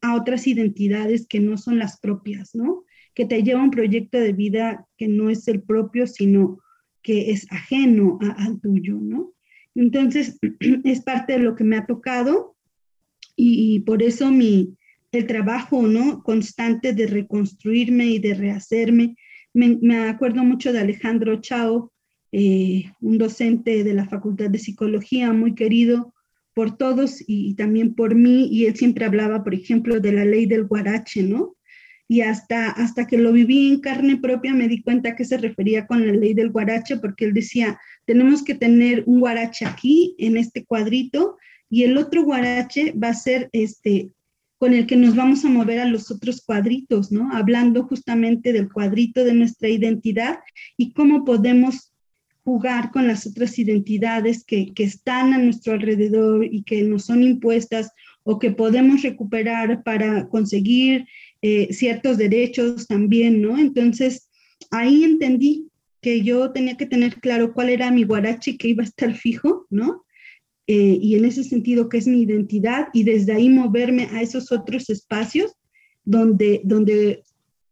a, 0.02 0.14
otras 0.14 0.46
identidades 0.46 1.26
que 1.26 1.40
no 1.40 1.58
son 1.58 1.78
las 1.78 2.00
propias, 2.00 2.54
¿no? 2.54 2.84
Que 3.12 3.24
te 3.24 3.42
lleva 3.42 3.60
a 3.60 3.64
un 3.64 3.70
proyecto 3.70 4.18
de 4.18 4.32
vida 4.32 4.86
que 4.96 5.08
no 5.08 5.30
es 5.30 5.46
el 5.48 5.62
propio, 5.62 6.06
sino 6.06 6.60
que 7.02 7.32
es 7.32 7.46
ajeno 7.50 8.18
al 8.36 8.60
tuyo, 8.60 8.98
¿no? 9.00 9.32
Entonces, 9.74 10.38
es 10.84 11.02
parte 11.02 11.34
de 11.34 11.40
lo 11.40 11.54
que 11.54 11.64
me 11.64 11.76
ha 11.76 11.86
tocado 11.86 12.55
y, 13.36 13.80
por 13.80 14.02
eso 14.02 14.30
mi, 14.30 14.76
el 15.12 15.26
trabajo, 15.26 15.86
¿no? 15.86 16.22
Constante 16.22 16.92
de 16.92 17.06
reconstruirme 17.06 18.06
y 18.06 18.18
de 18.18 18.34
rehacerme. 18.34 19.16
Me, 19.52 19.78
me 19.80 20.08
acuerdo 20.08 20.42
mucho 20.42 20.72
de 20.72 20.80
Alejandro 20.80 21.40
Chao, 21.40 21.92
eh, 22.32 22.84
un 23.00 23.18
docente 23.18 23.84
de 23.84 23.94
la 23.94 24.08
Facultad 24.08 24.50
de 24.50 24.58
Psicología 24.58 25.32
muy 25.32 25.54
querido 25.54 26.12
por 26.54 26.76
todos 26.76 27.22
y, 27.26 27.54
también 27.54 27.94
por 27.94 28.14
mí, 28.14 28.48
y 28.50 28.66
él 28.66 28.74
siempre 28.76 29.04
hablaba, 29.04 29.44
por 29.44 29.54
ejemplo, 29.54 30.00
de 30.00 30.12
la 30.12 30.24
ley 30.24 30.46
del 30.46 30.64
guarache, 30.64 31.22
¿no? 31.22 31.54
Y 32.08 32.22
hasta, 32.22 32.70
hasta 32.70 33.06
que 33.06 33.18
lo 33.18 33.32
viví 33.32 33.68
en 33.68 33.80
carne 33.80 34.16
propia 34.16 34.54
me 34.54 34.68
di 34.68 34.82
cuenta 34.82 35.14
que 35.14 35.24
se 35.24 35.36
refería 35.36 35.86
con 35.86 36.06
la 36.06 36.14
ley 36.14 36.34
del 36.34 36.50
guarache, 36.50 36.96
porque 36.96 37.26
él 37.26 37.34
decía, 37.34 37.78
tenemos 38.06 38.42
que 38.42 38.54
tener 38.54 39.02
un 39.06 39.20
guarache 39.20 39.66
aquí, 39.66 40.14
en 40.18 40.36
este 40.36 40.64
cuadrito, 40.64 41.36
y 41.68 41.84
el 41.84 41.96
otro 41.98 42.22
guarache 42.24 42.92
va 42.92 43.08
a 43.08 43.14
ser 43.14 43.48
este 43.52 44.10
con 44.58 44.72
el 44.72 44.86
que 44.86 44.96
nos 44.96 45.14
vamos 45.14 45.44
a 45.44 45.50
mover 45.50 45.80
a 45.80 45.84
los 45.84 46.10
otros 46.10 46.40
cuadritos, 46.40 47.12
¿no? 47.12 47.30
Hablando 47.32 47.84
justamente 47.84 48.52
del 48.54 48.72
cuadrito 48.72 49.22
de 49.22 49.34
nuestra 49.34 49.68
identidad 49.68 50.38
y 50.78 50.92
cómo 50.92 51.24
podemos 51.24 51.92
jugar 52.42 52.90
con 52.90 53.06
las 53.06 53.26
otras 53.26 53.58
identidades 53.58 54.44
que, 54.44 54.72
están 54.78 55.34
a 55.34 55.38
nuestro 55.38 55.74
alrededor 55.74 56.44
y 56.44 56.62
que 56.62 56.82
nos 56.84 57.06
son 57.06 57.22
impuestas 57.22 57.90
o 58.22 58.38
que 58.38 58.50
podemos 58.52 59.02
recuperar 59.02 59.82
para 59.82 60.28
conseguir 60.28 61.06
eh, 61.42 61.72
ciertos 61.72 62.16
derechos 62.16 62.86
también, 62.86 63.42
¿no? 63.42 63.58
Entonces, 63.58 64.30
ahí 64.70 65.04
entendí 65.04 65.68
que 66.00 66.22
yo 66.22 66.52
tenía 66.52 66.76
que 66.76 66.86
tener 66.86 67.16
claro 67.16 67.52
cuál 67.52 67.68
era 67.68 67.90
mi 67.90 68.04
guarachi 68.04 68.56
que 68.56 68.68
iba 68.68 68.84
a 68.84 68.86
estar 68.86 69.12
fijo, 69.16 69.66
¿no? 69.68 70.05
Eh, 70.66 70.98
y 71.00 71.14
en 71.14 71.24
ese 71.24 71.44
sentido, 71.44 71.88
qué 71.88 71.98
es 71.98 72.06
mi 72.06 72.22
identidad, 72.22 72.88
y 72.92 73.04
desde 73.04 73.32
ahí 73.32 73.48
moverme 73.48 74.08
a 74.12 74.22
esos 74.22 74.50
otros 74.50 74.90
espacios 74.90 75.54
donde, 76.04 76.60
donde 76.64 77.22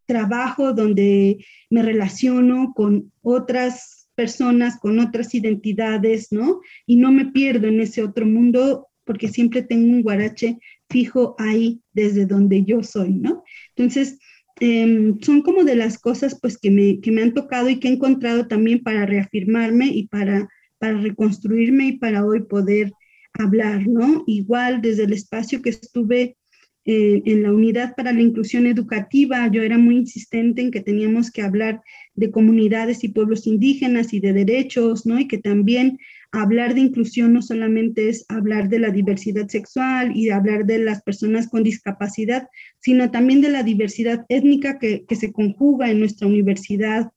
trabajo, 0.07 0.72
donde 0.72 1.44
me 1.70 1.83
relaciono 1.83 2.72
con 2.74 3.12
otras 3.22 4.04
personas 4.14 4.78
con 4.78 4.98
otras 4.98 5.35
identidades, 5.35 6.28
¿no? 6.30 6.61
Y 6.87 6.96
no 6.96 7.12
me 7.12 7.26
pierdo 7.26 7.68
en 7.68 7.80
ese 7.80 8.02
otro 8.02 8.26
mundo 8.26 8.88
porque 9.04 9.28
siempre 9.28 9.62
tengo 9.62 9.92
un 9.92 10.02
guarache 10.02 10.59
fijo 10.88 11.35
ahí 11.38 11.80
desde 11.92 12.26
donde 12.26 12.64
yo 12.64 12.83
soy, 12.83 13.11
¿no? 13.11 13.42
Entonces, 13.76 14.18
em, 14.61 15.20
son 15.20 15.42
como 15.42 15.64
de 15.64 15.76
las 15.76 15.98
cosas 15.98 16.38
pues 16.40 16.57
que 16.59 16.70
me, 16.70 17.00
que 17.00 17.11
me 17.11 17.22
han 17.22 17.35
tocado 17.35 17.68
y 17.68 17.80
que 17.80 17.88
he 17.88 17.92
encontrado 17.92 18.46
también 18.46 18.83
para 18.83 19.04
reafirmarme 19.04 19.87
y 19.88 20.07
para, 20.07 20.48
para 20.84 20.98
reconstruirme 20.98 21.86
y 21.86 21.92
para 21.92 22.26
hoy 22.26 22.42
poder 22.42 22.92
hablar, 23.32 23.86
¿no? 23.88 24.22
Igual 24.26 24.82
desde 24.82 25.04
el 25.04 25.14
espacio 25.14 25.62
que 25.62 25.70
estuve 25.70 26.36
eh, 26.84 27.22
en 27.24 27.42
la 27.42 27.54
unidad 27.54 27.96
para 27.96 28.12
la 28.12 28.20
inclusión 28.20 28.66
educativa, 28.66 29.48
yo 29.50 29.62
era 29.62 29.78
muy 29.78 29.96
insistente 29.96 30.60
en 30.60 30.70
que 30.70 30.82
teníamos 30.82 31.30
que 31.30 31.40
hablar 31.40 31.80
de 32.14 32.30
comunidades 32.30 33.02
y 33.02 33.08
pueblos 33.08 33.46
indígenas 33.46 34.12
y 34.12 34.20
de 34.20 34.34
derechos, 34.34 35.06
¿no? 35.06 35.18
Y 35.18 35.26
que 35.26 35.38
también 35.38 35.98
hablar 36.32 36.74
de 36.74 36.82
inclusión 36.82 37.32
no 37.32 37.40
solamente 37.40 38.10
es 38.10 38.26
hablar 38.28 38.68
de 38.68 38.80
la 38.80 38.90
diversidad 38.90 39.48
sexual 39.48 40.14
y 40.14 40.28
hablar 40.28 40.66
de 40.66 40.80
las 40.80 41.00
personas 41.00 41.48
con 41.48 41.62
discapacidad, 41.62 42.46
sino 42.80 43.10
también 43.10 43.40
de 43.40 43.48
la 43.48 43.62
diversidad 43.62 44.26
étnica 44.28 44.78
que, 44.78 45.06
se 45.16 45.32
conjuga 45.32 45.90
en 45.90 46.00
nuestra 46.00 46.26
universidad, 46.26 47.10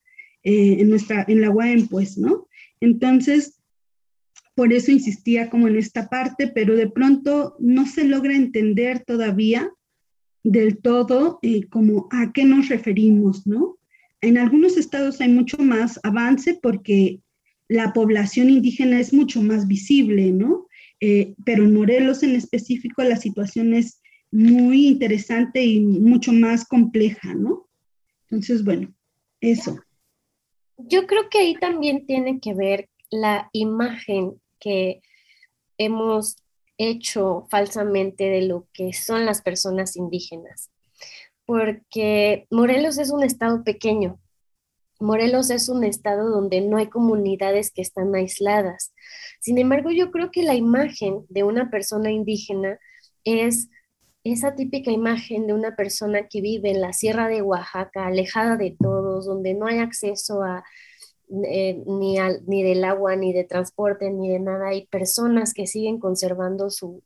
eh, 0.44 0.78
en, 0.80 0.90
nuestra, 0.90 1.26
en 1.28 1.42
la 1.42 1.50
UAM, 1.50 1.90
pues, 1.90 2.18
¿no? 2.18 2.48
Entonces, 2.80 3.57
por 4.58 4.74
eso 4.74 4.92
insistía 4.92 5.52
como 5.52 5.68
en 5.68 5.78
esta 5.78 6.10
parte, 6.10 6.48
pero 6.48 6.76
de 6.76 6.90
pronto 6.90 7.56
no 7.60 7.86
se 7.86 8.06
logra 8.06 8.36
entender 8.36 9.04
todavía 9.06 9.72
del 10.44 10.80
todo 10.80 11.38
eh, 11.44 11.68
como 11.68 12.08
a 12.10 12.34
qué 12.34 12.44
nos 12.44 12.68
referimos, 12.68 13.46
¿no? 13.46 13.78
En 14.20 14.40
algunos 14.40 14.76
estados 14.76 15.22
hay 15.22 15.30
mucho 15.30 15.60
más 15.60 16.00
avance 16.02 16.58
porque 16.60 17.22
la 17.68 17.94
población 17.94 18.50
indígena 18.50 19.00
es 19.00 19.14
mucho 19.14 19.44
más 19.44 19.68
visible, 19.68 20.32
¿no? 20.32 20.66
Eh, 21.02 21.36
pero 21.46 21.64
en 21.64 21.76
Morelos 21.76 22.24
en 22.24 22.36
específico 22.36 23.04
la 23.04 23.18
situación 23.18 23.76
es 23.76 24.02
muy 24.32 24.88
interesante 24.88 25.64
y 25.64 25.82
mucho 25.82 26.34
más 26.34 26.66
compleja, 26.66 27.36
¿no? 27.36 27.68
Entonces, 28.24 28.64
bueno, 28.64 28.92
eso. 29.40 29.80
Yo 30.80 31.06
creo 31.06 31.30
que 31.30 31.38
ahí 31.38 31.54
también 31.60 32.08
tiene 32.08 32.40
que 32.40 32.56
ver 32.56 32.90
la 33.12 33.50
imagen 33.54 34.34
que 34.60 35.02
hemos 35.78 36.38
hecho 36.78 37.48
falsamente 37.50 38.26
de 38.26 38.42
lo 38.44 38.68
que 38.74 38.94
son 38.94 39.26
las 39.26 39.42
personas 39.42 39.96
indígenas, 39.96 40.70
porque 41.46 42.48
Morelos 42.52 42.98
es 42.98 43.12
un 43.12 43.24
estado 43.24 43.64
pequeño. 43.64 44.20
Morelos 45.00 45.50
es 45.52 45.70
un 45.70 45.84
estado 45.84 46.30
donde 46.30 46.62
no 46.62 46.78
hay 46.78 46.88
comunidades 46.88 47.72
que 47.72 47.82
están 47.82 48.16
aisladas. 48.16 48.94
Sin 49.40 49.60
embargo, 49.60 49.92
yo 49.92 50.12
creo 50.12 50.32
que 50.32 50.42
la 50.44 50.56
imagen 50.56 51.26
de 51.30 51.44
una 51.44 51.70
persona 51.70 52.12
indígena 52.12 52.80
es 53.24 53.70
esa 54.24 54.56
típica 54.56 54.92
imagen 54.92 55.48
de 55.48 55.54
una 55.54 55.76
persona 55.76 56.28
que 56.28 56.42
vive 56.42 56.72
en 56.72 56.82
la 56.82 56.94
sierra 56.94 57.28
de 57.28 57.42
Oaxaca, 57.42 58.08
alejada 58.08 58.58
de 58.58 58.76
todos, 58.78 59.26
donde 59.26 59.54
no 59.54 59.68
hay 59.68 59.78
acceso 59.80 60.44
a, 60.44 60.64
eh, 61.46 61.84
ni, 61.86 62.18
ni 62.48 62.64
del 62.64 62.84
agua, 62.84 63.16
ni 63.16 63.34
de 63.34 63.44
transporte, 63.44 64.10
ni 64.12 64.30
de 64.30 64.40
nada. 64.40 64.70
Hay 64.70 64.88
personas 64.88 65.54
que 65.54 65.68
siguen 65.68 66.00
conservando 66.00 66.70
su, 66.70 67.04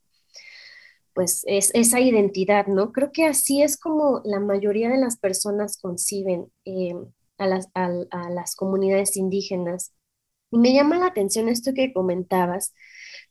pues, 1.13 1.43
es, 1.47 1.71
esa 1.73 1.99
identidad, 1.99 2.67
¿no? 2.67 2.91
Creo 2.91 3.11
que 3.11 3.25
así 3.25 3.61
es 3.61 3.77
como 3.77 4.21
la 4.23 4.39
mayoría 4.39 4.89
de 4.89 4.97
las 4.97 5.17
personas 5.17 5.77
conciben 5.77 6.51
eh, 6.65 6.93
a, 7.37 7.47
las, 7.47 7.69
a 7.73 8.29
las 8.29 8.55
comunidades 8.55 9.17
indígenas. 9.17 9.93
Y 10.51 10.59
me 10.59 10.73
llama 10.73 10.97
la 10.97 11.07
atención 11.07 11.49
esto 11.49 11.73
que 11.73 11.93
comentabas, 11.93 12.73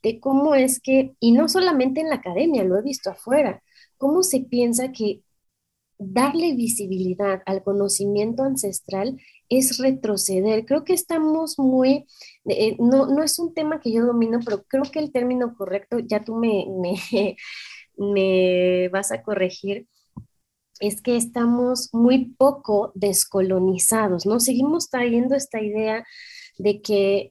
de 0.03 0.21
cómo 0.21 0.55
es 0.55 0.81
que, 0.81 1.15
y 1.21 1.33
no 1.33 1.49
solamente 1.49 2.01
en 2.01 2.09
la 2.09 2.17
academia, 2.17 2.65
lo 2.65 2.79
he 2.79 2.83
visto 2.83 3.11
afuera, 3.11 3.63
cómo 3.99 4.23
se 4.23 4.41
piensa 4.41 4.93
que 4.93 5.23
darle 5.99 6.55
visibilidad 6.55 7.43
al 7.45 7.63
conocimiento 7.63 8.43
ancestral 8.43 9.21
es 9.51 9.79
retroceder. 9.79 10.65
Creo 10.65 10.85
que 10.85 10.95
estamos 10.95 11.59
muy, 11.59 12.07
eh, 12.47 12.77
no, 12.79 13.07
no, 13.07 13.23
es 13.23 13.39
un 13.39 13.53
tema 13.53 13.81
que 13.81 13.93
yo 13.93 14.07
domino, 14.07 14.39
pero 14.45 14.63
creo 14.65 14.85
que 14.85 15.01
el 15.01 15.13
término 15.13 15.55
correcto, 15.57 15.99
ya 15.99 16.25
tú 16.25 16.37
me, 16.37 16.67
me, 16.81 17.37
me 17.99 18.89
vas 18.91 19.13
a 19.13 19.23
corregir, 19.23 19.87
es 20.81 21.03
que 21.03 21.17
estamos 21.17 21.91
muy 21.93 22.35
poco 22.39 22.93
descolonizados, 22.95 24.25
¿no? 24.25 24.41
Seguimos 24.41 24.89
trayendo 24.89 25.35
esta 25.35 25.61
idea 25.63 26.07
de 26.59 26.81
que 26.81 27.31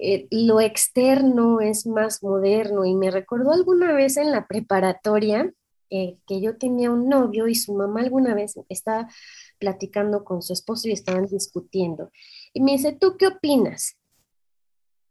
eh, 0.00 0.28
lo 0.30 0.60
externo 0.60 1.60
es 1.60 1.86
más 1.86 2.22
moderno 2.22 2.84
y 2.84 2.94
me 2.94 3.10
recordó 3.10 3.52
alguna 3.52 3.92
vez 3.92 4.16
en 4.16 4.30
la 4.30 4.46
preparatoria 4.46 5.52
eh, 5.90 6.18
que 6.26 6.40
yo 6.40 6.58
tenía 6.58 6.90
un 6.90 7.08
novio 7.08 7.48
y 7.48 7.54
su 7.54 7.74
mamá 7.74 8.00
alguna 8.00 8.34
vez 8.34 8.54
estaba 8.68 9.08
platicando 9.58 10.24
con 10.24 10.42
su 10.42 10.52
esposo 10.52 10.88
y 10.88 10.92
estaban 10.92 11.26
discutiendo. 11.26 12.10
Y 12.52 12.60
me 12.60 12.72
dice, 12.72 12.92
¿tú 12.92 13.16
qué 13.18 13.26
opinas? 13.26 13.96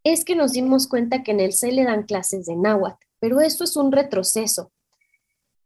Es 0.03 0.23
que 0.23 0.35
nos 0.35 0.53
dimos 0.53 0.87
cuenta 0.87 1.23
que 1.23 1.31
en 1.31 1.39
el 1.39 1.53
C 1.53 1.71
le 1.71 1.83
dan 1.83 2.03
clases 2.03 2.45
de 2.45 2.55
náhuatl, 2.55 3.03
pero 3.19 3.41
esto 3.41 3.63
es 3.63 3.75
un 3.75 3.91
retroceso. 3.91 4.71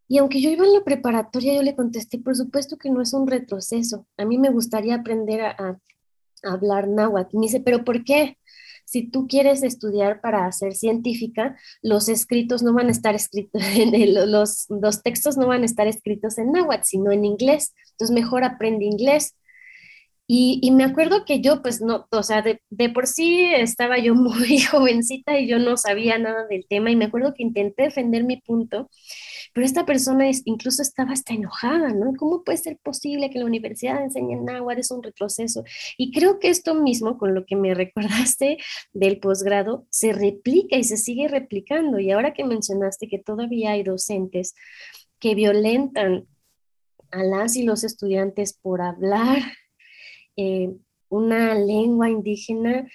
Y 0.07 0.17
aunque 0.17 0.41
yo 0.41 0.49
iba 0.49 0.65
en 0.65 0.73
la 0.73 0.83
preparatoria, 0.83 1.53
yo 1.53 1.61
le 1.61 1.75
contesté, 1.75 2.17
por 2.17 2.35
supuesto 2.35 2.77
que 2.77 2.89
no 2.89 3.01
es 3.01 3.13
un 3.13 3.27
retroceso. 3.27 4.07
A 4.17 4.25
mí 4.25 4.39
me 4.39 4.49
gustaría 4.49 4.95
aprender 4.95 5.41
a, 5.41 5.51
a 5.59 5.79
hablar 6.43 6.87
náhuatl. 6.87 7.35
Y 7.35 7.39
me 7.39 7.45
dice, 7.45 7.59
¿pero 7.59 7.83
por 7.83 8.03
qué? 8.03 8.38
Si 8.89 9.03
tú 9.07 9.27
quieres 9.27 9.61
estudiar 9.61 10.19
para 10.19 10.51
ser 10.51 10.73
científica, 10.73 11.55
los 11.83 12.09
escritos 12.09 12.63
no 12.63 12.73
van 12.73 12.87
a 12.87 12.91
estar 12.91 13.13
escritos, 13.13 13.61
los, 14.25 14.65
los 14.69 15.03
textos 15.03 15.37
no 15.37 15.45
van 15.45 15.61
a 15.61 15.65
estar 15.65 15.87
escritos 15.87 16.39
en 16.39 16.51
náhuatl, 16.51 16.83
sino 16.85 17.11
en 17.11 17.23
inglés. 17.23 17.75
Entonces, 17.91 18.15
mejor 18.15 18.43
aprende 18.43 18.85
inglés. 18.85 19.35
Y, 20.25 20.59
y, 20.63 20.71
me 20.71 20.83
acuerdo 20.85 21.23
que 21.25 21.39
yo, 21.41 21.61
pues 21.61 21.81
no, 21.81 22.07
o 22.11 22.23
sea, 22.23 22.41
de, 22.41 22.61
de, 22.71 22.89
por 22.89 23.05
sí 23.05 23.45
estaba 23.53 23.99
yo 23.99 24.15
muy 24.15 24.59
jovencita 24.59 25.39
y 25.39 25.47
yo 25.47 25.59
no 25.59 25.77
sabía 25.77 26.17
nada 26.17 26.47
del 26.47 26.65
tema 26.67 26.89
y 26.89 26.95
me 26.95 27.05
acuerdo 27.05 27.33
que 27.35 27.43
intenté 27.43 27.83
defender 27.83 28.23
mi 28.23 28.37
punto 28.37 28.89
pero 29.53 29.65
esta 29.65 29.85
persona 29.85 30.29
incluso 30.45 30.81
estaba 30.81 31.11
hasta 31.11 31.33
enojada, 31.33 31.89
¿no? 31.89 32.13
¿Cómo 32.17 32.43
puede 32.43 32.57
ser 32.57 32.77
posible 32.77 33.29
que 33.29 33.39
la 33.39 33.45
universidad 33.45 34.03
enseñe 34.03 34.35
náhuatl? 34.41 34.79
Es 34.79 34.91
un 34.91 35.03
retroceso. 35.03 35.63
Y 35.97 36.11
creo 36.11 36.39
que 36.39 36.49
esto 36.49 36.75
mismo, 36.75 37.17
con 37.17 37.33
lo 37.33 37.45
que 37.45 37.55
me 37.55 37.73
recordaste 37.75 38.57
del 38.93 39.19
posgrado, 39.19 39.85
se 39.89 40.13
replica 40.13 40.77
y 40.77 40.83
se 40.83 40.97
sigue 40.97 41.27
replicando. 41.27 41.99
Y 41.99 42.11
ahora 42.11 42.33
que 42.33 42.43
mencionaste 42.43 43.07
que 43.07 43.19
todavía 43.19 43.71
hay 43.71 43.83
docentes 43.83 44.55
que 45.19 45.35
violentan 45.35 46.27
a 47.11 47.23
las 47.23 47.55
y 47.55 47.63
los 47.63 47.83
estudiantes 47.83 48.53
por 48.53 48.81
hablar 48.81 49.39
eh, 50.37 50.69
una 51.09 51.55
lengua 51.55 52.09
indígena, 52.09 52.87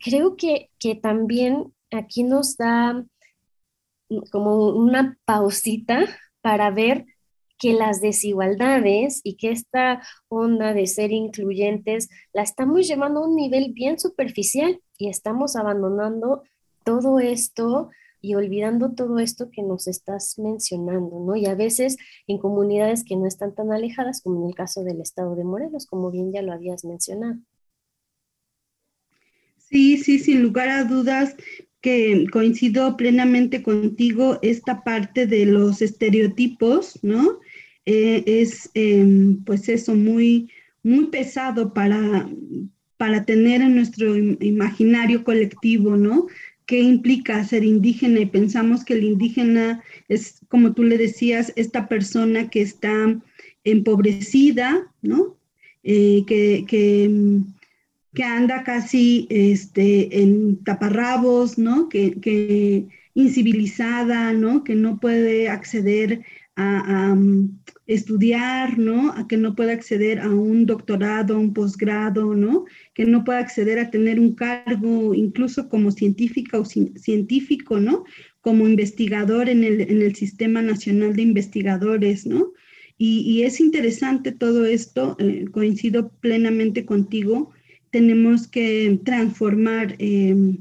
creo 0.00 0.36
que, 0.36 0.70
que 0.78 0.94
también 0.94 1.72
aquí 1.90 2.24
nos 2.24 2.56
da 2.56 3.04
como 4.30 4.70
una 4.70 5.18
pausita 5.24 6.06
para 6.40 6.70
ver 6.70 7.06
que 7.58 7.72
las 7.72 8.00
desigualdades 8.00 9.20
y 9.24 9.36
que 9.36 9.50
esta 9.50 10.02
onda 10.28 10.74
de 10.74 10.86
ser 10.86 11.12
incluyentes 11.12 12.08
la 12.32 12.42
estamos 12.42 12.86
llevando 12.86 13.20
a 13.20 13.28
un 13.28 13.34
nivel 13.34 13.72
bien 13.72 13.98
superficial 13.98 14.80
y 14.98 15.08
estamos 15.08 15.56
abandonando 15.56 16.42
todo 16.84 17.18
esto 17.18 17.90
y 18.20 18.34
olvidando 18.34 18.92
todo 18.92 19.18
esto 19.18 19.50
que 19.50 19.62
nos 19.62 19.86
estás 19.86 20.38
mencionando, 20.38 21.20
¿no? 21.20 21.36
Y 21.36 21.46
a 21.46 21.54
veces 21.54 21.96
en 22.26 22.38
comunidades 22.38 23.04
que 23.04 23.16
no 23.16 23.26
están 23.26 23.54
tan 23.54 23.72
alejadas, 23.72 24.20
como 24.20 24.42
en 24.42 24.48
el 24.48 24.54
caso 24.54 24.82
del 24.82 25.00
estado 25.00 25.36
de 25.36 25.44
Morelos, 25.44 25.86
como 25.86 26.10
bien 26.10 26.32
ya 26.32 26.42
lo 26.42 26.52
habías 26.52 26.84
mencionado. 26.84 27.38
Sí, 29.58 29.98
sí, 29.98 30.18
sin 30.18 30.42
lugar 30.42 30.68
a 30.68 30.84
dudas 30.84 31.36
que 31.86 32.26
coincido 32.32 32.96
plenamente 32.96 33.62
contigo 33.62 34.40
esta 34.42 34.82
parte 34.82 35.24
de 35.24 35.46
los 35.46 35.80
estereotipos, 35.80 36.98
¿no? 37.04 37.38
Eh, 37.84 38.24
es, 38.26 38.72
em, 38.74 39.44
pues 39.44 39.68
eso, 39.68 39.94
muy, 39.94 40.50
muy 40.82 41.06
pesado 41.06 41.72
para, 41.72 42.28
para 42.96 43.24
tener 43.24 43.60
en 43.60 43.76
nuestro 43.76 44.16
imaginario 44.16 45.22
colectivo, 45.22 45.96
¿no? 45.96 46.26
¿Qué 46.66 46.80
implica 46.80 47.44
ser 47.44 47.62
indígena? 47.62 48.18
Y 48.18 48.26
pensamos 48.26 48.84
que 48.84 48.94
el 48.94 49.04
indígena 49.04 49.80
es, 50.08 50.40
como 50.48 50.74
tú 50.74 50.82
le 50.82 50.98
decías, 50.98 51.52
esta 51.54 51.86
persona 51.86 52.50
que 52.50 52.62
está 52.62 53.16
empobrecida, 53.62 54.92
¿no? 55.02 55.36
Eh, 55.84 56.24
que, 56.26 56.64
que 56.66 57.44
que 58.16 58.24
anda 58.24 58.64
casi 58.64 59.26
este, 59.28 60.22
en 60.22 60.64
taparrabos, 60.64 61.58
¿no? 61.58 61.90
Que, 61.90 62.86
incivilizada, 63.12 64.32
¿no? 64.32 64.64
Que 64.64 64.74
no 64.74 64.98
puede 64.98 65.50
acceder 65.50 66.22
a, 66.56 67.14
mm, 67.14 67.58
estudiar, 67.86 68.78
¿no? 68.78 69.12
A 69.12 69.28
que 69.28 69.36
no 69.36 69.54
puede 69.54 69.72
acceder 69.72 70.20
a 70.20 70.30
un 70.30 70.64
doctorado, 70.64 71.38
un 71.38 71.52
posgrado, 71.52 72.34
¿no? 72.34 72.64
Que 72.94 73.04
no 73.04 73.22
puede 73.22 73.38
acceder 73.38 73.78
a 73.78 73.90
tener 73.90 74.18
un 74.18 74.34
cargo 74.34 75.14
incluso 75.14 75.68
como 75.68 75.90
científica 75.90 76.58
o 76.58 76.64
científico, 76.64 77.80
¿no? 77.80 78.04
Como 78.40 78.66
investigador 78.66 79.50
en 79.50 79.62
el, 79.62 80.14
Sistema 80.16 80.62
Nacional 80.62 81.14
de 81.16 81.22
Investigadores, 81.22 82.24
¿no? 82.24 82.54
Y, 82.96 83.42
es 83.42 83.60
interesante 83.60 84.32
todo 84.32 84.64
esto, 84.64 85.16
eh, 85.18 85.44
coincido 85.52 86.08
plenamente 86.22 86.86
contigo, 86.86 87.52
tenemos 87.96 88.46
que 88.46 89.00
transformar 89.06 89.96
em, 89.98 90.58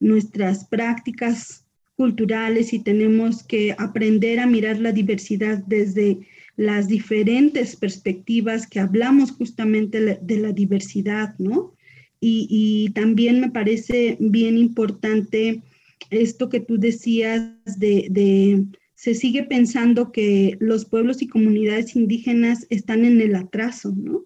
nuestras 0.00 0.66
prácticas 0.66 1.64
culturales 1.96 2.74
y 2.74 2.78
tenemos 2.78 3.42
que 3.42 3.74
aprender 3.78 4.38
a 4.38 4.46
mirar 4.46 4.78
la 4.80 4.92
diversidad 4.92 5.64
desde 5.66 6.18
las 6.58 6.86
diferentes 6.86 7.74
perspectivas 7.74 8.66
que 8.66 8.80
hablamos 8.80 9.30
justamente 9.30 10.18
de 10.20 10.36
la 10.36 10.52
diversidad, 10.52 11.34
¿no? 11.38 11.72
Y, 12.20 12.90
también 12.94 13.40
me 13.40 13.50
parece 13.50 14.18
bien 14.20 14.58
importante 14.58 15.62
esto 16.10 16.50
que 16.50 16.60
tú 16.60 16.78
decías 16.78 17.50
de, 17.78 18.08
de, 18.10 18.62
se 18.94 19.14
sigue 19.14 19.44
pensando 19.44 20.12
que 20.12 20.58
los 20.60 20.84
pueblos 20.84 21.22
y 21.22 21.28
comunidades 21.28 21.96
indígenas 21.96 22.66
están 22.68 23.06
en 23.06 23.22
el 23.22 23.34
atraso, 23.36 23.94
¿no? 23.96 24.24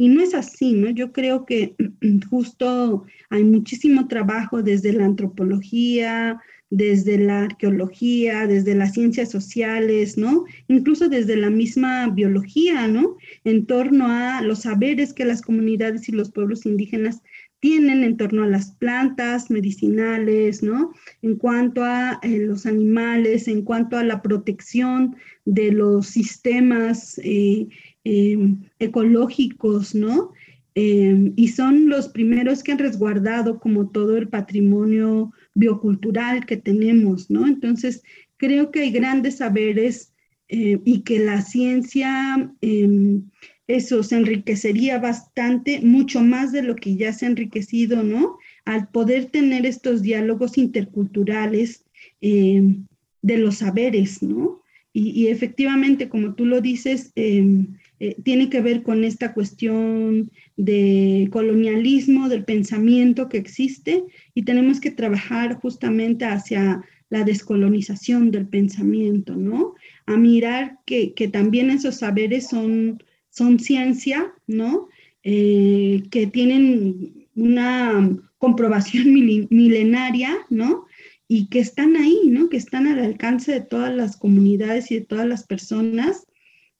Y 0.00 0.08
no 0.08 0.22
es 0.22 0.32
así, 0.32 0.74
¿no? 0.74 0.90
Yo 0.90 1.12
creo 1.12 1.44
que 1.44 1.74
justo 2.30 3.04
hay 3.30 3.42
muchísimo 3.42 4.06
trabajo 4.06 4.62
desde 4.62 4.92
la 4.92 5.04
antropología, 5.04 6.40
desde 6.70 7.18
la 7.18 7.42
arqueología, 7.42 8.46
desde 8.46 8.76
las 8.76 8.92
ciencias 8.92 9.30
sociales, 9.30 10.16
¿no? 10.16 10.44
Incluso 10.68 11.08
desde 11.08 11.36
la 11.36 11.50
misma 11.50 12.08
biología, 12.10 12.86
¿no? 12.86 13.16
En 13.42 13.66
torno 13.66 14.06
a 14.06 14.40
los 14.42 14.60
saberes 14.60 15.12
que 15.12 15.24
las 15.24 15.42
comunidades 15.42 16.08
y 16.08 16.12
los 16.12 16.30
pueblos 16.30 16.64
indígenas 16.64 17.20
tienen 17.60 18.04
en 18.04 18.16
torno 18.16 18.44
a 18.44 18.46
las 18.46 18.70
plantas 18.72 19.50
medicinales, 19.50 20.62
¿no? 20.62 20.92
En 21.22 21.36
cuanto 21.36 21.82
a 21.82 22.20
eh, 22.22 22.38
los 22.38 22.66
animales, 22.66 23.48
en 23.48 23.62
cuanto 23.62 23.96
a 23.96 24.04
la 24.04 24.22
protección 24.22 25.16
de 25.44 25.72
los 25.72 26.06
sistemas 26.06 27.18
eh, 27.24 27.66
Em, 28.10 28.56
ecológicos, 28.78 29.94
¿no? 29.94 30.32
eh, 30.74 31.32
y 31.36 31.48
son 31.48 31.88
los 31.90 32.08
primeros 32.08 32.62
que 32.62 32.72
han 32.72 32.78
resguardado 32.78 33.58
como 33.58 33.90
todo 33.90 34.16
el 34.16 34.28
patrimonio 34.28 35.32
biocultural 35.54 36.46
que 36.46 36.56
tenemos, 36.56 37.28
¿no? 37.30 37.46
Entonces, 37.46 38.02
creo 38.38 38.70
que 38.70 38.80
hay 38.80 38.92
grandes 38.92 39.38
saberes 39.38 40.14
eh, 40.48 40.78
y 40.86 41.00
que 41.00 41.18
la 41.18 41.42
ciencia, 41.42 42.50
em, 42.62 43.24
eso 43.66 44.02
se 44.02 44.16
enriquecería 44.16 44.98
bastante, 44.98 45.80
mucho 45.80 46.22
más 46.22 46.52
de 46.52 46.62
lo 46.62 46.76
que 46.76 46.96
ya 46.96 47.12
se 47.12 47.26
ha 47.26 47.30
enriquecido, 47.30 48.04
¿no? 48.04 48.38
Al 48.64 48.88
poder 48.88 49.26
tener 49.26 49.66
estos 49.66 50.00
diálogos 50.00 50.56
interculturales 50.56 51.84
em, 52.22 52.86
de 53.20 53.36
los 53.36 53.56
saberes, 53.56 54.22
¿no? 54.22 54.62
Y, 54.92 55.28
efectivamente, 55.28 56.08
como 56.08 56.34
tú 56.34 56.44
lo 56.44 56.60
dices, 56.60 57.12
em, 57.14 57.76
eh, 58.00 58.16
tiene 58.22 58.48
que 58.48 58.60
ver 58.60 58.82
con 58.82 59.02
esta 59.04 59.34
cuestión 59.34 60.30
de 60.56 61.28
colonialismo, 61.32 62.28
del 62.28 62.44
pensamiento 62.44 63.28
que 63.28 63.38
existe, 63.38 64.04
y 64.34 64.42
tenemos 64.42 64.80
que 64.80 64.90
trabajar 64.90 65.54
justamente 65.60 66.24
hacia 66.24 66.84
la 67.10 67.24
descolonización 67.24 68.30
del 68.30 68.46
pensamiento, 68.46 69.34
¿no? 69.34 69.74
A 70.06 70.16
mirar 70.16 70.78
que, 70.86 71.12
también 71.32 71.70
esos 71.70 71.96
saberes 71.96 72.48
son, 72.48 73.02
son 73.30 73.58
ciencia, 73.58 74.32
¿no? 74.46 74.88
Eh, 75.24 76.04
que 76.10 76.26
tienen 76.26 77.26
una 77.34 78.16
comprobación 78.38 79.12
milenaria, 79.50 80.36
¿no? 80.50 80.86
Y 81.26 81.48
que 81.48 81.58
están 81.58 81.96
ahí, 81.96 82.20
¿no? 82.26 82.48
Que 82.48 82.56
están 82.58 82.86
al 82.86 83.00
alcance 83.00 83.52
de 83.52 83.60
todas 83.60 83.94
las 83.94 84.16
comunidades 84.16 84.90
y 84.92 84.96
de 84.96 85.04
todas 85.04 85.26
las 85.26 85.44
personas. 85.44 86.27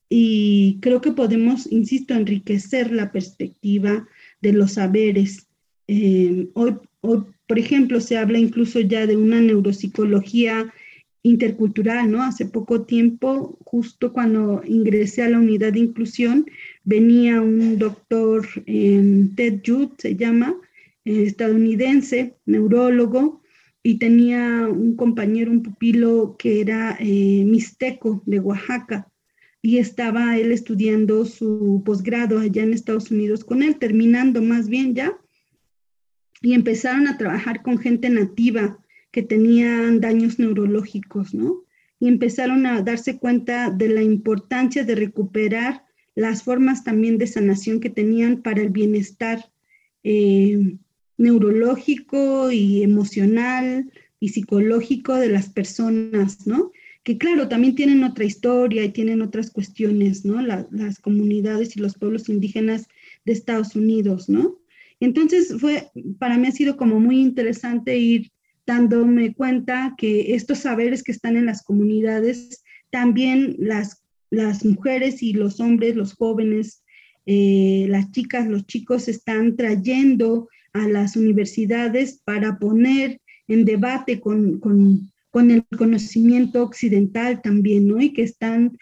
Y 0.09 0.79
creo 0.81 1.01
que 1.01 1.13
podemos, 1.13 1.71
insisto, 1.71 2.15
enriquecer 2.15 2.93
la 2.93 3.13
perspectiva 3.13 4.09
de 4.41 4.53
los 4.53 4.73
saberes. 4.73 5.49
Eh, 5.87 6.49
hoy, 6.55 6.77
hoy 7.01 7.25
por 7.49 7.59
ejemplo, 7.59 8.01
se 8.01 8.19
habla 8.19 8.39
incluso 8.39 8.79
ya 8.81 9.07
de 9.07 9.17
una 9.17 9.41
neuropsicología 9.41 10.73
intercultural, 11.23 12.11
¿no? 12.11 12.23
Hace 12.23 12.45
poco 12.45 12.83
tiempo, 12.83 13.59
justo 13.65 14.13
cuando 14.13 14.63
ingresé 14.67 15.23
a 15.23 15.31
la 15.31 15.39
unidad 15.39 15.73
de 15.73 15.81
inclusión, 15.81 16.47
venía 16.85 17.41
un 17.41 17.79
doctor, 17.79 18.47
Ted 18.67 19.61
Judd 19.65 19.93
se 19.97 20.15
llama, 20.15 20.55
eh, 21.07 21.25
estadounidense, 21.25 22.37
neurólogo, 22.45 23.43
y 23.83 23.99
tenía 23.99 24.69
un 24.69 24.95
compañero, 24.95 25.51
un 25.51 25.63
pupilo 25.63 26.37
que 26.39 26.61
era 26.61 26.99
eh, 27.01 27.45
mixteco 27.47 28.23
de 28.27 28.41
Oaxaca, 28.41 29.09
y 29.61 29.79
estaba 29.79 30.39
él 30.39 30.53
estudiando 30.53 31.25
su 31.25 31.83
posgrado 31.85 32.39
allá 32.39 32.63
en 32.63 32.73
Estados 32.73 33.11
Unidos 33.11 33.45
con 33.45 33.63
él, 33.63 33.79
terminando 33.79 34.43
más 34.43 34.69
bien 34.69 34.95
ya, 34.95 35.19
y 36.41 36.55
empezaron 36.55 37.09
a 37.09 37.19
trabajar 37.19 37.63
con 37.63 37.79
gente 37.79 38.09
nativa 38.11 38.79
que 39.11 39.23
tenían 39.23 40.01
daños 40.01 40.39
neurológicos, 40.39 41.35
¿no? 41.35 41.65
Y 41.99 42.07
empezaron 42.07 42.67
a 42.67 42.83
darse 42.83 43.19
cuenta 43.19 43.71
de 43.71 43.89
la 43.89 44.03
importancia 44.03 44.85
de 44.85 44.95
recuperar 44.95 45.85
las 46.15 46.45
formas 46.45 46.85
también 46.85 47.19
de 47.19 47.27
sanación 47.27 47.81
que 47.81 47.91
tenían 47.91 48.43
para 48.43 48.63
el 48.63 48.71
bienestar 48.71 49.51
eh, 50.05 50.77
neurológico 51.17 52.53
y 52.53 52.83
emocional 52.83 53.93
y 54.21 54.29
psicológico 54.29 55.15
de 55.17 55.29
las 55.29 55.49
personas, 55.49 56.47
¿no? 56.47 56.73
Que 57.09 57.17
claro, 57.17 57.49
también 57.49 57.75
tienen 57.75 58.05
otra 58.05 58.27
historia 58.27 58.85
y 58.85 58.91
tienen 58.91 59.23
otras 59.23 59.51
cuestiones, 59.51 60.27
¿no? 60.27 60.43
las 60.43 60.99
comunidades 60.99 61.75
y 61.75 61.81
los 61.81 61.97
pueblos 61.97 62.29
indígenas 62.29 62.87
de 63.25 63.33
Estados 63.33 63.75
Unidos, 63.75 64.29
¿no? 64.29 64.59
Entonces 65.01 65.55
fue, 65.59 65.89
para 66.19 66.37
mí 66.37 66.49
ha 66.49 66.53
sido 66.53 66.77
como 66.77 67.01
muy 67.01 67.19
interesante 67.19 67.97
ir 67.97 68.31
dándome 68.67 69.33
cuenta 69.33 69.95
que 69.97 70.35
estos 70.35 70.59
saberes 70.59 71.03
que 71.03 71.13
están 71.13 71.39
en 71.39 71.47
las 71.47 71.63
comunidades, 71.63 72.63
también 72.91 73.57
las, 73.59 74.03
las 74.29 74.63
mujeres 74.67 75.23
y 75.23 75.33
los 75.33 75.61
hombres, 75.61 75.97
los 75.97 76.13
jóvenes, 76.13 76.83
eh, 77.25 77.87
las 77.89 78.11
chicas, 78.11 78.47
los 78.49 78.67
chicos 78.67 79.09
están 79.09 79.57
trayendo 79.57 80.51
a 80.75 80.87
las 80.87 81.17
universidades 81.17 82.21
para 82.23 82.59
poner 82.59 83.19
en 83.49 83.65
debate 83.65 84.21
con, 84.21 84.61
con, 84.61 85.11
con 85.31 85.51
el 85.51 85.65
conocimiento 85.77 86.63
occidental 86.63 87.43
también, 87.43 87.89
¿no? 87.89 88.01
Y 88.01 88.13
que 88.13 88.23
están 88.23 88.77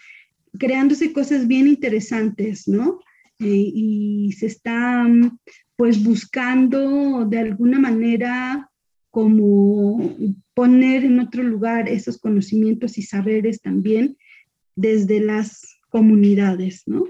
creándose 0.59 1.13
cosas 1.13 1.47
bien 1.47 1.67
interesantes, 1.67 2.69
¿no? 2.69 3.01
Eh, 3.39 3.71
y 3.75 4.33
se 4.33 4.47
están 4.47 5.39
pues 5.77 6.03
buscando 6.03 7.27
de 7.27 7.39
alguna 7.39 7.79
manera 7.79 8.71
como 9.11 10.17
poner 10.55 11.05
en 11.05 11.21
otro 11.21 11.43
lugar 11.43 11.89
esos 11.89 12.19
conocimientos 12.19 12.97
y 12.97 13.03
saberes 13.03 13.61
también 13.61 14.17
desde 14.75 15.21
las 15.21 15.79
comunidades, 15.91 16.83
¿no? 16.87 17.05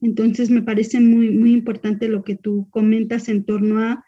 Entonces 0.00 0.50
me 0.50 0.62
parece 0.62 1.00
muy, 1.00 1.30
muy 1.30 1.52
importante 1.52 2.08
lo 2.08 2.22
que 2.22 2.36
tú 2.36 2.68
comentas 2.70 3.28
en 3.28 3.44
torno 3.44 3.80
a 3.80 4.04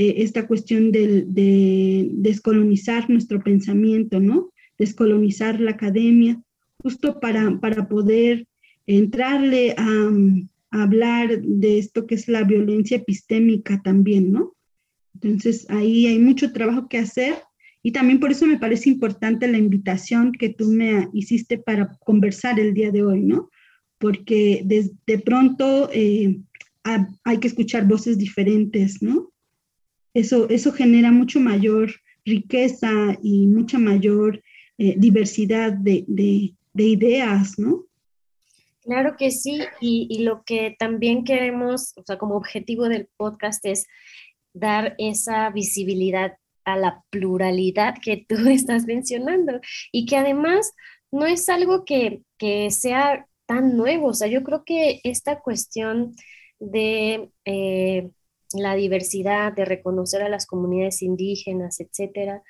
eh, 0.00 0.22
esta 0.22 0.46
cuestión 0.46 0.92
de, 0.92 1.24
de, 1.26 2.08
descolonizar 2.12 3.10
nuestro 3.10 3.42
pensamiento, 3.42 4.20
¿no? 4.20 4.52
Descolonizar 4.78 5.58
la 5.58 5.72
academia, 5.72 6.40
justo 6.80 7.18
para, 7.18 7.58
para 7.58 7.88
poder 7.88 8.46
entrarle 8.86 9.74
a, 9.76 10.10
hablar 10.70 11.40
de 11.42 11.78
esto 11.78 12.06
que 12.06 12.14
es 12.14 12.28
la 12.28 12.44
violencia 12.44 12.98
epistémica 12.98 13.82
también, 13.82 14.30
¿no? 14.30 14.54
Entonces 15.14 15.68
ahí 15.68 16.06
hay 16.06 16.20
mucho 16.20 16.52
trabajo 16.52 16.88
que 16.88 16.98
hacer 16.98 17.34
y 17.82 17.90
también 17.90 18.20
por 18.20 18.30
eso 18.30 18.46
me 18.46 18.58
parece 18.58 18.90
importante 18.90 19.48
la 19.48 19.58
invitación 19.58 20.30
que 20.30 20.50
tú 20.50 20.66
me 20.66 21.08
hiciste 21.12 21.58
para 21.58 21.96
conversar 22.04 22.60
el 22.60 22.72
día 22.72 22.92
de 22.92 23.02
hoy, 23.02 23.22
¿no? 23.22 23.50
Porque 23.98 24.62
de, 24.64 25.18
pronto 25.18 25.90
eh, 25.92 26.38
hay 27.24 27.38
que 27.38 27.48
escuchar 27.48 27.88
voces 27.88 28.16
diferentes, 28.16 29.02
¿no? 29.02 29.32
Eso, 30.14 30.48
eso 30.48 30.72
genera 30.72 31.10
mucho 31.12 31.40
mayor 31.40 31.92
riqueza 32.24 33.16
y 33.22 33.46
mucha 33.46 33.78
mayor 33.78 34.42
eh, 34.78 34.94
diversidad 34.96 35.72
de, 35.72 36.04
de 36.06 36.84
ideas, 36.84 37.58
¿no? 37.58 37.88
Claro 38.88 39.16
que 39.18 39.30
sí, 39.30 39.60
y, 39.82 40.22
lo 40.22 40.44
que 40.44 40.74
también 40.78 41.24
queremos, 41.24 41.92
o 41.98 42.02
sea, 42.06 42.16
como 42.16 42.36
objetivo 42.36 42.88
del 42.88 43.06
podcast 43.18 43.62
es 43.66 43.86
dar 44.54 44.94
esa 44.96 45.50
visibilidad 45.50 46.38
a 46.64 46.78
la 46.78 47.04
pluralidad 47.10 47.96
que 48.02 48.24
tú 48.26 48.36
estás 48.48 48.86
mencionando 48.86 49.60
y 49.92 50.06
que 50.06 50.16
además 50.16 50.72
no 51.10 51.26
es 51.26 51.50
algo 51.50 51.84
que, 51.84 52.22
sea 52.70 53.26
tan 53.44 53.76
nuevo, 53.76 54.08
o 54.08 54.14
sea, 54.14 54.28
yo 54.28 54.42
creo 54.42 54.64
que 54.64 55.02
esta 55.04 55.40
cuestión 55.40 56.14
de 56.58 57.28
eh, 57.44 58.08
la 58.52 58.74
diversidad, 58.74 59.52
de 59.52 59.64
reconocer 59.64 60.22
a 60.22 60.28
las 60.28 60.46
comunidades 60.46 61.02
indígenas, 61.02 61.80
etcétera, 61.80 62.42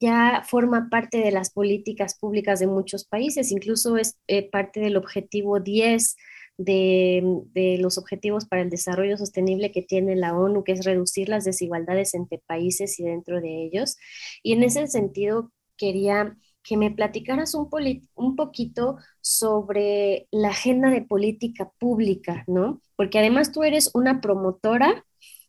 ya 0.00 0.42
forma 0.46 0.88
parte 0.90 1.18
de 1.18 1.32
las 1.32 1.50
políticas 1.50 2.18
públicas 2.18 2.60
de 2.60 2.66
muchos 2.66 3.04
países, 3.04 3.50
incluso 3.50 3.96
es 3.96 4.18
eh, 4.28 4.48
parte 4.48 4.80
del 4.80 4.96
objetivo 4.96 5.60
10 5.60 6.16
de, 6.58 7.78
los 7.80 7.98
Objetivos 7.98 8.46
para 8.46 8.62
el 8.62 8.70
Desarrollo 8.70 9.16
Sostenible 9.16 9.72
que 9.72 9.82
tiene 9.82 10.16
la 10.16 10.36
ONU, 10.36 10.64
que 10.64 10.72
es 10.72 10.84
reducir 10.84 11.28
las 11.28 11.44
desigualdades 11.44 12.14
entre 12.14 12.38
países 12.38 12.98
y 12.98 13.04
dentro 13.04 13.40
de 13.40 13.64
ellos. 13.64 13.96
Y 14.42 14.52
en 14.52 14.64
ese 14.64 14.86
sentido, 14.88 15.52
quería 15.76 16.36
que 16.68 16.76
me 16.76 16.90
platicaras 16.90 17.54
un, 17.54 17.68
un 18.14 18.36
poquito 18.36 18.98
sobre 19.22 20.28
la 20.30 20.50
agenda 20.50 20.90
de 20.90 21.00
política 21.00 21.70
pública, 21.78 22.44
¿no? 22.46 22.82
Porque 22.94 23.18
además 23.18 23.52
tú 23.52 23.62
eres 23.62 23.90
una 23.94 24.20
promotora 24.20 25.06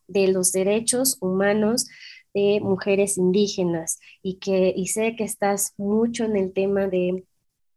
de 0.07 0.29
los 0.29 0.53
derechos 0.53 1.17
humanos, 1.19 1.87
de 2.33 2.59
mujeres 2.61 3.17
indígenas 3.17 3.99
y 4.21 4.35
que 4.37 4.71
y 4.75 4.87
sé 4.87 5.15
que 5.15 5.23
estás 5.23 5.73
mucho 5.77 6.23
en 6.23 6.37
el 6.37 6.53
tema 6.53 6.87
de 6.87 7.25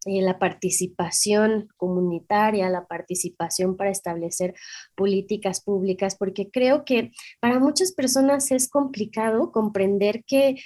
eh, 0.05 0.23
la 0.23 0.39
participación 0.39 1.69
comunitaria, 1.77 2.69
la 2.69 2.87
participación 2.87 3.77
para 3.77 3.91
establecer 3.91 4.55
políticas 4.95 5.63
públicas, 5.63 6.17
porque 6.17 6.51
creo 6.51 6.85
que 6.85 7.11
para 7.41 7.59
muchas 7.59 7.93
personas 7.93 8.53
es 8.53 8.69
complicado 8.69 9.51
comprender 9.51 10.23
que 10.25 10.57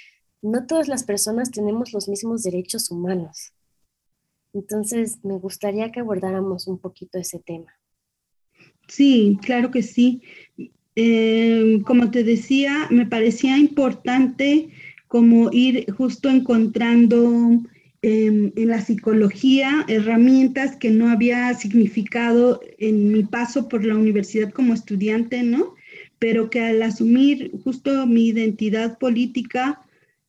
no 0.41 0.65
todas 0.65 0.87
las 0.87 1.03
personas 1.03 1.51
tenemos 1.51 1.93
los 1.93 2.07
mismos 2.07 2.43
derechos 2.43 2.91
humanos. 2.91 3.53
Entonces, 4.53 5.19
me 5.23 5.37
gustaría 5.37 5.91
que 5.91 5.99
abordáramos 5.99 6.67
un 6.67 6.79
poquito 6.79 7.17
ese 7.17 7.39
tema. 7.39 7.73
Sí, 8.87 9.37
claro 9.41 9.71
que 9.71 9.83
sí. 9.83 10.21
Eh, 10.95 11.81
como 11.85 12.09
te 12.09 12.23
decía, 12.23 12.87
me 12.89 13.05
parecía 13.05 13.57
importante 13.57 14.69
como 15.07 15.51
ir 15.51 15.91
justo 15.91 16.29
encontrando 16.29 17.61
em, 18.01 18.51
en 18.55 18.67
la 18.67 18.81
psicología 18.81 19.85
herramientas 19.87 20.75
que 20.75 20.89
no 20.89 21.09
había 21.09 21.53
significado 21.53 22.61
en 22.77 23.11
mi 23.11 23.23
paso 23.23 23.67
por 23.67 23.85
la 23.85 23.95
universidad 23.95 24.51
como 24.51 24.73
estudiante, 24.73 25.43
¿no? 25.43 25.75
Pero 26.19 26.49
que 26.49 26.61
al 26.61 26.81
asumir 26.81 27.51
justo 27.63 28.07
mi 28.07 28.27
identidad 28.27 28.97
política 28.97 29.81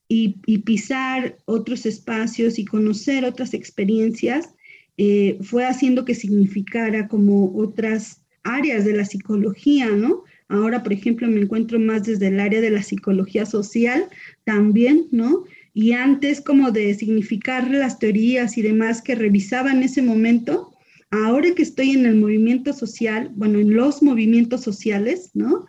y, 0.09 0.59
pisar 0.59 1.37
otros 1.45 1.85
espacios 1.85 2.59
y 2.59 2.65
conocer 2.65 3.25
otras 3.25 3.53
experiencias, 3.53 4.55
eh, 4.97 5.39
fue 5.43 5.67
haciendo 5.67 6.05
que 6.05 6.15
significara 6.15 7.07
como 7.09 7.55
otras 7.57 8.23
áreas 8.43 8.85
de 8.85 8.95
la 8.95 9.05
psicología, 9.05 9.91
¿no? 9.91 10.25
Ahora, 10.49 10.83
por 10.83 10.95
ejemplo, 10.95 11.29
me 11.29 11.43
encuentro 11.43 11.79
más 11.79 12.05
desde 12.05 12.29
el 12.29 12.41
área 12.41 12.61
de 12.61 12.71
la 12.71 12.83
psicología 12.83 13.45
social 13.45 14.09
también, 14.45 15.07
¿no? 15.11 15.45
Y 15.75 15.93
antes 15.93 16.41
como 16.41 16.71
de 16.71 16.95
significar 16.95 17.71
las 17.71 17.99
teorías 17.99 18.57
y 18.57 18.63
demás 18.63 19.03
que 19.03 19.15
revisaba 19.15 19.71
en 19.71 19.83
ese 19.83 20.01
momento, 20.01 20.73
ahora 21.11 21.55
que 21.55 21.63
estoy 21.63 21.91
en 21.91 22.07
el 22.07 22.17
movimiento 22.17 22.73
social, 22.73 23.31
bueno, 23.35 23.59
en 23.59 23.75
los 23.75 24.03
movimientos 24.03 24.63
sociales, 24.63 25.31
¿no? 25.35 25.67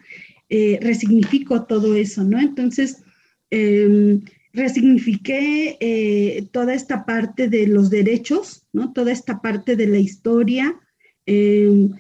Eh, 0.49 0.79
resignifico 0.81 1.65
todo 1.65 1.95
eso, 1.95 2.23
¿no? 2.23 2.39
Entonces, 2.39 3.03
em, 3.51 4.21
resignifiqué 4.53 5.77
eh, 5.79 6.47
toda 6.51 6.73
esta 6.73 7.05
parte 7.05 7.47
de 7.47 7.67
los 7.67 7.89
derechos, 7.89 8.65
¿no? 8.73 8.93
Toda 8.93 9.11
esta 9.11 9.41
parte 9.41 9.75
de 9.75 9.87
la 9.87 9.99
historia. 9.99 10.79
Em, 11.25 11.91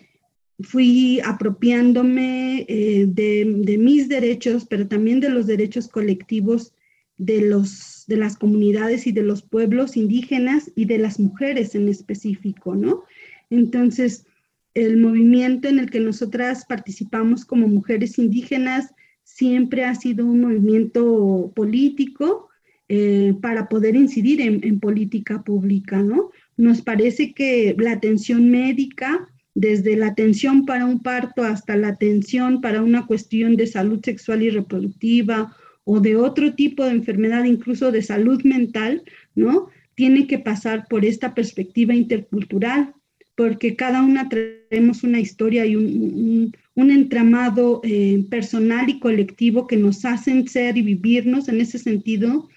fui 0.61 1.21
apropiándome 1.23 2.65
eh, 2.67 3.05
de, 3.07 3.77
mis 3.77 4.09
derechos, 4.09 4.65
pero 4.69 4.87
también 4.87 5.19
de 5.19 5.29
los 5.29 5.47
derechos 5.47 5.87
colectivos 5.87 6.73
de, 7.17 7.41
los, 7.41 8.03
de 8.07 8.17
las 8.17 8.37
comunidades 8.37 9.07
y 9.07 9.11
de 9.11 9.23
los 9.23 9.41
pueblos 9.41 9.95
indígenas 9.95 10.71
y 10.75 10.85
de 10.85 10.97
las 10.97 11.19
mujeres 11.19 11.75
en 11.75 11.87
específico, 11.87 12.75
¿no? 12.75 13.03
Entonces, 13.49 14.25
el 14.73 14.97
movimiento 14.97 15.67
en 15.67 15.79
el 15.79 15.89
que 15.89 15.99
nosotras 15.99 16.65
participamos 16.65 17.45
como 17.45 17.67
mujeres 17.67 18.17
indígenas 18.19 18.93
siempre 19.35 19.85
ha 19.85 19.95
sido 19.95 20.25
un 20.25 20.41
movimiento 20.41 21.51
político 21.55 22.49
eh, 22.87 23.33
para 23.41 23.69
poder 23.69 23.95
incidir 23.95 24.41
en, 24.41 24.59
en 24.63 24.79
política 24.79 25.43
pública, 25.43 26.01
¿no? 26.01 26.31
Nos 26.57 26.81
parece 26.81 27.33
que 27.33 27.75
la 27.77 27.93
atención 27.93 28.49
médica, 28.49 29.29
desde 29.53 29.95
la 29.95 30.07
atención 30.07 30.65
para 30.65 30.85
un 30.85 31.01
parto 31.01 31.43
hasta 31.43 31.75
la 31.75 31.89
atención 31.89 32.61
para 32.61 32.81
una 32.81 33.05
cuestión 33.05 33.55
de 33.55 33.67
salud 33.67 33.99
sexual 34.03 34.41
y 34.41 34.49
reproductiva 34.49 35.55
o 35.83 35.99
de 35.99 36.15
otro 36.15 36.53
tipo 36.53 36.83
de 36.83 36.91
enfermedad, 36.91 37.45
incluso 37.45 37.91
de 37.91 38.01
salud 38.01 38.43
mental, 38.43 39.03
¿no? 39.35 39.69
Tiene 39.95 40.27
que 40.27 40.39
pasar 40.39 40.87
por 40.89 41.05
esta 41.05 41.33
perspectiva 41.33 41.93
intercultural, 41.93 42.93
porque 43.35 43.75
cada 43.75 44.01
una 44.01 44.27
tenemos 44.29 45.03
una 45.03 45.19
historia 45.19 45.65
y 45.65 45.75
un, 45.75 46.51
entramado 46.89 47.81
eh, 47.83 48.23
personal 48.29 48.89
y 48.89 48.99
colectivo 48.99 49.67
que 49.67 49.75
nos 49.75 50.05
hacen 50.05 50.47
ser 50.47 50.77
y 50.77 50.81
vivirnos 50.81 51.49
en 51.49 51.59
ese 51.59 51.77
sentido, 51.77 52.47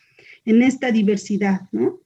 en 0.44 0.62
esta 0.62 0.92
diversidad, 0.92 1.62
¿no? 1.72 2.00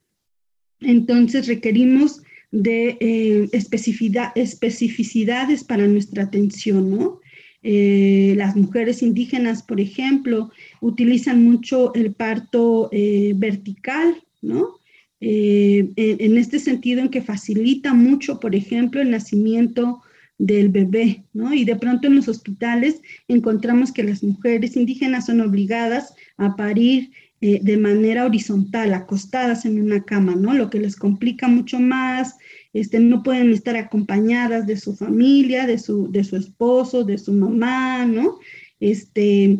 Entonces 0.79 1.45
requerimos 1.47 2.23
de 2.51 2.97
eh, 2.99 3.47
especificidades 3.51 5.63
para 5.63 5.87
nuestra 5.87 6.23
atención, 6.23 6.89
¿no? 6.89 7.19
Eh, 7.61 8.33
las 8.37 8.55
mujeres 8.55 9.03
indígenas, 9.03 9.61
por 9.61 9.79
ejemplo, 9.79 10.51
utilizan 10.81 11.43
mucho 11.43 11.93
el 11.93 12.13
parto 12.13 12.89
vertical, 13.35 14.23
¿no? 14.41 14.79
En, 15.19 16.37
este 16.37 16.59
sentido 16.59 17.01
en 17.01 17.09
que 17.09 17.21
facilita 17.21 17.93
mucho, 17.93 18.39
por 18.39 18.55
ejemplo, 18.55 19.01
el 19.01 19.11
nacimiento 19.11 20.01
del 20.37 20.69
bebé, 20.69 21.23
¿no? 21.33 21.53
Y 21.53 21.65
de 21.65 21.75
pronto 21.75 22.07
en 22.07 22.15
los 22.15 22.27
hospitales 22.27 23.01
encontramos 23.27 23.91
que 23.91 24.03
las 24.03 24.23
mujeres 24.23 24.75
indígenas 24.75 25.25
son 25.25 25.41
obligadas 25.41 26.13
a 26.37 26.55
parir 26.55 27.11
eh, 27.41 27.59
de 27.61 27.77
manera 27.77 28.25
horizontal, 28.25 28.93
acostadas 28.93 29.65
en 29.65 29.81
una 29.81 30.03
cama, 30.03 30.35
¿no? 30.35 30.53
Lo 30.53 30.69
que 30.69 30.79
les 30.79 30.95
complica 30.95 31.47
mucho 31.47 31.79
más, 31.79 32.35
este, 32.73 32.99
no 32.99 33.23
pueden 33.23 33.51
estar 33.51 33.75
acompañadas 33.75 34.65
de 34.65 34.77
su 34.77 34.95
familia, 34.95 35.67
de 35.67 35.77
su, 35.77 36.11
de 36.11 36.23
su 36.23 36.35
esposo, 36.35 37.03
de 37.03 37.17
su 37.17 37.33
mamá, 37.33 38.05
¿no? 38.05 38.39
Este, 38.79 39.59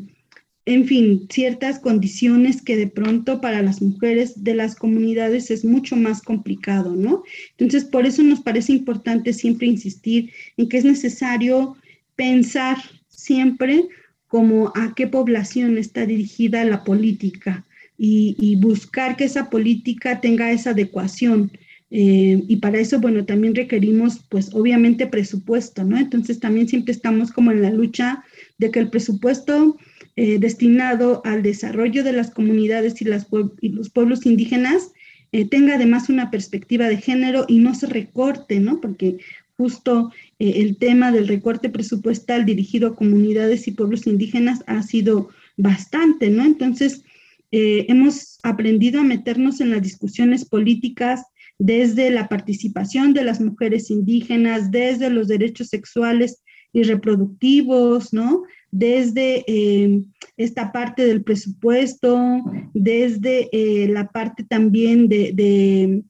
en 0.67 0.85
fin, 0.85 1.27
ciertas 1.29 1.79
condiciones 1.79 2.61
que 2.61 2.75
de 2.75 2.87
pronto 2.87 3.39
para 3.39 3.61
las 3.61 3.81
mujeres 3.81 4.43
de 4.43 4.53
las 4.53 4.75
comunidades 4.75 5.49
es 5.49 5.63
mucho 5.63 5.95
más 5.95 6.21
complicado, 6.21 6.93
¿no? 6.93 7.23
Entonces, 7.51 7.85
por 7.85 8.05
eso 8.05 8.21
nos 8.21 8.41
parece 8.41 8.73
importante 8.73 9.31
siempre 9.31 9.67
insistir 9.67 10.29
en 10.57 10.67
que 10.67 10.77
es 10.79 10.83
necesario 10.83 11.77
pensar 12.17 12.77
siempre 13.07 13.87
como 14.27 14.73
a 14.75 14.93
qué 14.93 15.07
población 15.07 15.77
está 15.77 16.05
dirigida 16.05 16.65
la 16.65 16.83
política, 16.83 17.65
y, 17.97 18.57
buscar 18.57 19.15
que 19.15 19.23
esa 19.23 19.49
política 19.49 20.19
tenga 20.19 20.51
esa 20.51 20.71
adecuación. 20.71 21.49
Eh, 21.89 22.43
y 22.45 22.57
para 22.57 22.77
eso, 22.77 22.99
bueno, 22.99 23.25
también 23.25 23.55
requerimos, 23.55 24.19
pues 24.29 24.53
obviamente 24.53 25.07
presupuesto, 25.07 25.85
¿no? 25.85 25.97
Entonces 25.97 26.41
también 26.41 26.67
siempre 26.67 26.91
estamos 26.91 27.31
como 27.31 27.51
en 27.51 27.61
la 27.61 27.71
lucha 27.71 28.25
de 28.57 28.69
que 28.69 28.79
el 28.79 28.89
presupuesto 28.89 29.77
eh, 30.17 30.37
destinado 30.39 31.21
al 31.23 31.43
desarrollo 31.43 32.03
de 32.03 32.11
las 32.11 32.31
comunidades 32.31 33.01
y, 33.01 33.05
los 33.05 33.89
pueblos 33.89 34.25
indígenas 34.25 34.91
eh, 35.31 35.47
tenga 35.47 35.75
además 35.75 36.09
una 36.09 36.29
perspectiva 36.29 36.89
de 36.89 36.97
género 36.97 37.45
y 37.47 37.59
no 37.59 37.73
se 37.73 37.87
recorte, 37.87 38.59
¿no? 38.59 38.81
Porque 38.81 39.19
justo 39.55 40.11
el 40.37 40.77
tema 40.77 41.11
del 41.11 41.27
recorte 41.27 41.69
presupuestal 41.69 42.45
dirigido 42.45 42.89
a 42.89 42.95
comunidades 42.95 43.67
y 43.67 43.71
pueblos 43.71 44.05
indígenas 44.05 44.59
ha 44.67 44.83
sido 44.83 45.29
bastante, 45.57 46.29
¿no? 46.29 46.45
Entonces, 46.45 47.03
eh, 47.51 47.85
hemos 47.87 48.39
aprendido 48.43 48.99
a 48.99 49.05
meternos 49.05 49.61
en 49.61 49.71
las 49.71 49.81
discusiones 49.81 50.43
políticas 50.45 51.23
desde 51.57 52.11
la 52.11 52.27
participación 52.27 53.13
de 53.13 53.23
las 53.23 53.39
mujeres 53.39 53.89
indígenas, 53.89 54.69
desde 54.69 55.09
los 55.09 55.27
derechos 55.27 55.69
sexuales 55.69 56.43
y 56.73 56.83
reproductivos, 56.83 58.13
¿no? 58.13 58.43
Desde 58.71 59.43
eh, 59.47 60.03
esta 60.35 60.71
parte 60.71 61.05
del 61.05 61.23
presupuesto, 61.23 62.43
desde 62.73 63.49
eh, 63.51 63.87
la 63.87 64.09
parte 64.09 64.43
también 64.43 65.07
de, 65.07 66.03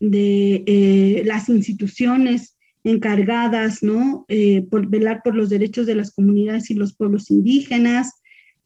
de, 0.00 1.22
las 1.24 1.48
instituciones 1.48 2.56
encargadas, 2.82 3.82
¿no? 3.82 4.26
por 4.70 4.86
velar 4.88 5.20
por 5.22 5.34
los 5.34 5.50
derechos 5.50 5.86
de 5.86 5.94
las 5.94 6.10
comunidades 6.12 6.70
y 6.70 6.74
los 6.74 6.94
pueblos 6.94 7.30
indígenas, 7.30 8.20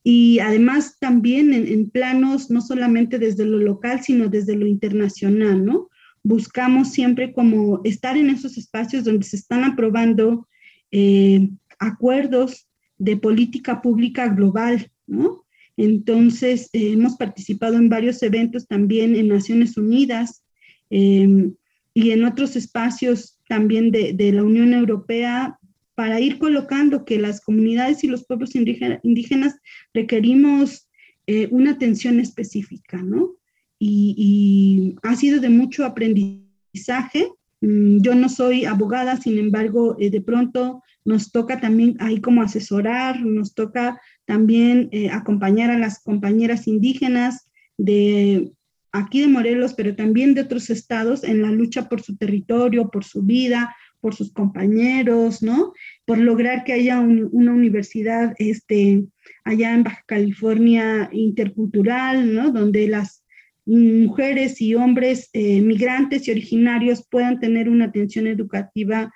y 0.07 0.39
además 0.39 0.99
también 1.01 1.55
en, 1.55 1.89
planos 1.89 2.51
no 2.51 2.61
solamente 2.61 3.19
desde 3.19 3.47
lo 3.47 3.59
local, 3.59 4.03
sino 4.03 4.29
desde 4.29 4.55
lo 4.55 4.67
internacional, 4.67 5.65
¿no? 5.65 5.89
Buscamos 6.23 6.93
siempre 6.93 7.33
como 7.33 7.81
estar 7.85 8.19
en 8.19 8.29
esos 8.29 8.59
espacios 8.59 9.05
donde 9.05 9.25
se 9.25 9.37
están 9.37 9.65
aprobando 9.65 10.47
eh, 10.91 11.49
acuerdos 11.79 12.69
de 13.05 13.19
política 13.19 13.83
pública 13.83 14.29
global, 14.29 14.91
¿no? 15.07 15.45
Entonces, 15.77 16.71
eh, 16.73 16.93
hemos 16.93 17.17
participado 17.17 17.77
en 17.77 17.89
varios 17.89 18.23
eventos 18.23 18.67
también 18.67 19.15
en 19.15 19.29
Naciones 19.29 19.77
Unidas 19.77 20.43
em, 20.89 21.55
y 21.93 22.11
en 22.13 22.25
otros 22.25 22.57
espacios 22.57 23.39
también 23.49 23.91
de, 23.91 24.33
la 24.33 24.43
Unión 24.43 24.73
Europea 24.73 25.59
para 25.95 26.19
ir 26.21 26.39
colocando 26.39 27.05
que 27.05 27.19
las 27.19 27.41
comunidades 27.41 28.03
y 28.03 28.09
los 28.09 28.25
pueblos 28.25 28.55
indígenas 28.55 29.55
requerimos 29.93 30.89
eh, 31.27 31.49
una 31.51 31.73
atención 31.73 32.21
específica, 32.21 33.03
¿no? 33.03 33.35
Y, 33.79 34.97
ha 35.03 35.15
sido 35.15 35.41
de 35.41 35.51
mucho 35.51 35.85
aprendizaje. 35.85 37.29
Mm, 37.61 38.01
yo 38.01 38.15
no 38.15 38.29
soy 38.29 38.65
abogada, 38.65 39.21
sin 39.21 39.39
embargo, 39.39 39.97
eh, 40.01 40.11
de 40.11 40.23
pronto 40.23 40.83
nos 41.05 41.31
toca 41.33 41.61
también 41.61 41.97
ahí 42.01 42.21
como 42.21 42.43
asesorar, 42.43 43.21
nos 43.21 43.55
toca 43.55 44.01
también 44.25 44.89
eh, 44.93 45.11
acompañar 45.11 45.71
a 45.71 45.79
las 45.79 46.03
compañeras 46.03 46.67
indígenas 46.67 47.51
de 47.77 48.53
aquí 48.93 49.21
de 49.21 49.29
Morelos, 49.29 49.75
pero 49.75 49.95
también 49.97 50.35
de 50.35 50.43
otros 50.43 50.71
estados 50.71 51.25
en 51.25 51.43
la 51.43 51.51
lucha 51.51 51.89
por 51.89 52.01
su 52.01 52.17
territorio, 52.17 52.91
por 52.91 53.05
su 53.05 53.23
vida, 53.23 53.75
por 54.01 54.15
sus 54.15 54.33
compañeros, 54.33 55.43
¿no? 55.43 55.73
Por 56.05 56.19
lograr 56.19 56.65
que 56.65 56.75
haya 56.75 57.01
una 57.01 57.53
universidad 57.53 58.35
este, 58.39 59.05
allá 59.45 59.75
en 59.75 59.83
Baja 59.83 60.05
California 60.07 61.09
intercultural, 61.13 62.35
¿no? 62.35 62.53
Donde 62.53 62.87
las 62.87 63.25
mujeres 63.67 64.61
y 64.61 64.75
hombres 64.75 65.31
eh, 65.33 65.61
migrantes 65.63 66.29
y 66.29 66.31
originarios 66.31 67.07
puedan 67.11 67.41
tener 67.41 67.69
una 67.69 67.87
atención 67.87 68.27
educativa 68.27 69.11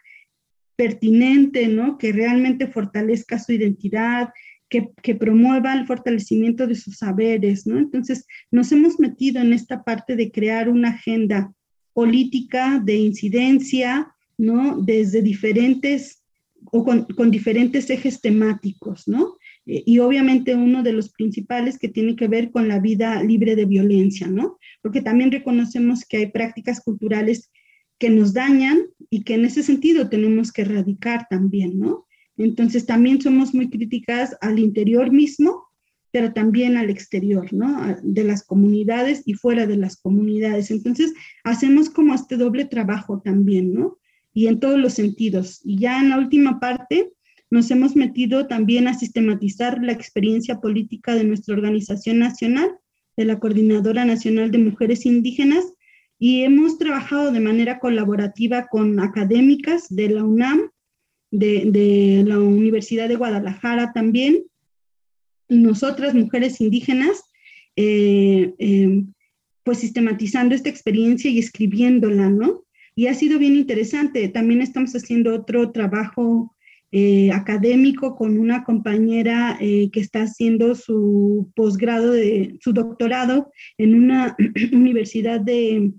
pertinente, 0.79 1.67
¿no? 1.67 1.99
Que 1.99 2.13
realmente 2.13 2.69
fortalezca 2.69 3.41
su 3.41 3.53
identidad, 3.53 4.29
que, 4.69 4.91
que, 5.03 5.17
promueva 5.17 5.75
el 5.75 5.87
fortalecimiento 5.87 6.69
de 6.69 6.77
sus 6.77 6.99
saberes, 6.99 7.67
¿no? 7.67 7.79
Entonces, 7.79 8.27
nos 8.53 8.71
hemos 8.71 9.01
metido 9.01 9.43
en 9.43 9.53
esta 9.53 9.83
parte 9.83 10.15
de 10.15 10.31
crear 10.31 10.69
una 10.69 10.91
agenda 10.91 11.53
política 11.93 12.81
de 12.85 12.95
incidencia, 12.95 14.15
¿no? 14.39 14.81
Desde 14.81 15.21
diferentes 15.21 16.23
o 16.71 16.85
con, 16.85 17.07
con 17.07 17.33
diferentes 17.33 17.91
ejes 17.91 18.21
temáticos, 18.21 19.09
¿no? 19.09 19.37
Eh, 19.67 19.83
y 19.85 19.99
obviamente 19.99 20.55
uno 20.55 20.85
de 20.85 20.93
los 20.93 21.11
principales 21.11 21.77
que 21.77 21.89
tiene 21.89 22.15
que 22.15 22.29
ver 22.29 22.53
con 22.53 22.69
la 22.69 22.79
vida 22.79 23.21
libre 23.25 23.57
de 23.57 23.65
violencia, 23.65 24.29
¿no? 24.29 24.59
Porque 24.81 25.01
también 25.01 25.33
reconocemos 25.33 26.05
que 26.05 26.19
hay 26.19 26.27
prácticas 26.27 26.81
culturales 26.81 27.51
que 27.99 28.11
nos 28.11 28.33
dañan 28.33 28.83
y 29.11 29.23
que 29.23 29.35
en 29.35 29.45
ese 29.45 29.63
sentido 29.63 30.09
tenemos 30.09 30.53
que 30.53 30.63
erradicar 30.63 31.27
también, 31.29 31.79
¿no? 31.79 32.07
Entonces 32.37 32.87
también 32.87 33.21
somos 33.21 33.53
muy 33.55 33.69
críticas 33.69 34.37
al 34.41 34.59
interior 34.59 35.11
mismo, 35.11 35.65
pero 36.11 36.33
también 36.33 36.77
al 36.77 36.89
exterior, 36.89 37.53
¿no? 37.53 37.97
De 38.03 38.25
las 38.25 38.45
comunidades 38.45 39.23
y 39.27 39.35
fuera 39.35 39.67
de 39.67 39.77
las 39.77 39.97
comunidades. 39.97 40.71
Entonces 40.71 41.13
hacemos 41.45 41.91
como 41.91 42.15
este 42.15 42.37
doble 42.37 42.65
trabajo 42.65 43.21
también, 43.21 43.75
¿no? 43.75 43.99
Y 44.33 44.47
en 44.47 44.61
todos 44.61 44.79
los 44.79 44.95
sentidos. 44.95 45.61
Y 45.65 45.79
ya 45.79 46.01
en 46.01 46.11
la 46.11 46.19
última 46.19 46.61
parte 46.61 47.13
nos 47.51 47.71
hemos 47.71 47.97
metido 47.97 48.47
también 48.47 48.87
a 48.89 48.95
sistematizar 48.95 49.83
la 49.83 49.93
experiencia 49.93 50.61
política 50.61 51.15
de 51.15 51.25
nuestra 51.25 51.55
organización 51.55 52.19
nacional, 52.19 52.71
de 53.17 53.25
la 53.25 53.41
Coordinadora 53.41 54.05
Nacional 54.05 54.51
de 54.53 54.59
Mujeres 54.59 55.05
Indígenas, 55.05 55.65
y 56.19 56.43
hemos 56.43 56.79
trabajado 56.79 57.31
de 57.31 57.41
manera 57.41 57.79
colaborativa 57.79 58.67
con 58.67 58.99
académicas 58.99 59.87
de 59.89 60.09
la 60.09 60.25
UNAM, 60.25 60.71
de, 61.31 62.25
la 62.27 62.41
Universidad 62.41 63.09
de 63.09 63.17
Guadalajara 63.17 63.93
también, 63.93 64.45
y 65.49 65.59
nosotras, 65.59 66.15
mujeres 66.15 66.61
indígenas, 66.61 67.23
eh, 67.77 68.53
eh, 68.59 69.05
pues 69.63 69.79
sistematizando 69.79 70.55
esta 70.55 70.69
experiencia 70.69 71.31
y 71.31 71.39
escribiéndola, 71.39 72.29
¿no? 72.31 72.65
Y 72.97 73.07
ha 73.07 73.15
sido 73.15 73.39
bien 73.39 73.55
interesante. 73.55 74.29
También 74.29 74.61
estamos 74.61 74.93
haciendo 74.95 75.35
otro 75.35 75.71
trabajo 75.71 76.55
eh, 76.91 77.31
académico 77.33 78.17
con 78.17 78.39
una 78.39 78.65
compañera 78.65 79.57
que 79.61 79.91
está 79.95 80.23
haciendo 80.23 80.75
su 80.75 81.53
posgrado, 81.55 82.11
de, 82.11 82.59
su 82.61 82.73
doctorado 82.73 83.53
en 83.77 83.95
una 83.95 84.37
universidad 84.73 85.41
de, 85.41 85.93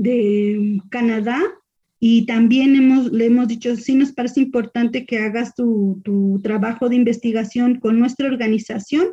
de 0.00 0.80
Canadá 0.88 1.42
y 1.98 2.24
también 2.24 2.74
hemos, 2.74 3.12
le 3.12 3.26
hemos 3.26 3.48
dicho, 3.48 3.76
sí 3.76 3.94
nos 3.94 4.12
parece 4.12 4.40
importante 4.40 5.04
que 5.04 5.18
hagas 5.18 5.54
tu, 5.54 6.00
tu, 6.02 6.40
trabajo 6.42 6.88
de 6.88 6.96
investigación 6.96 7.78
con 7.78 7.98
nuestra 7.98 8.28
organización, 8.28 9.08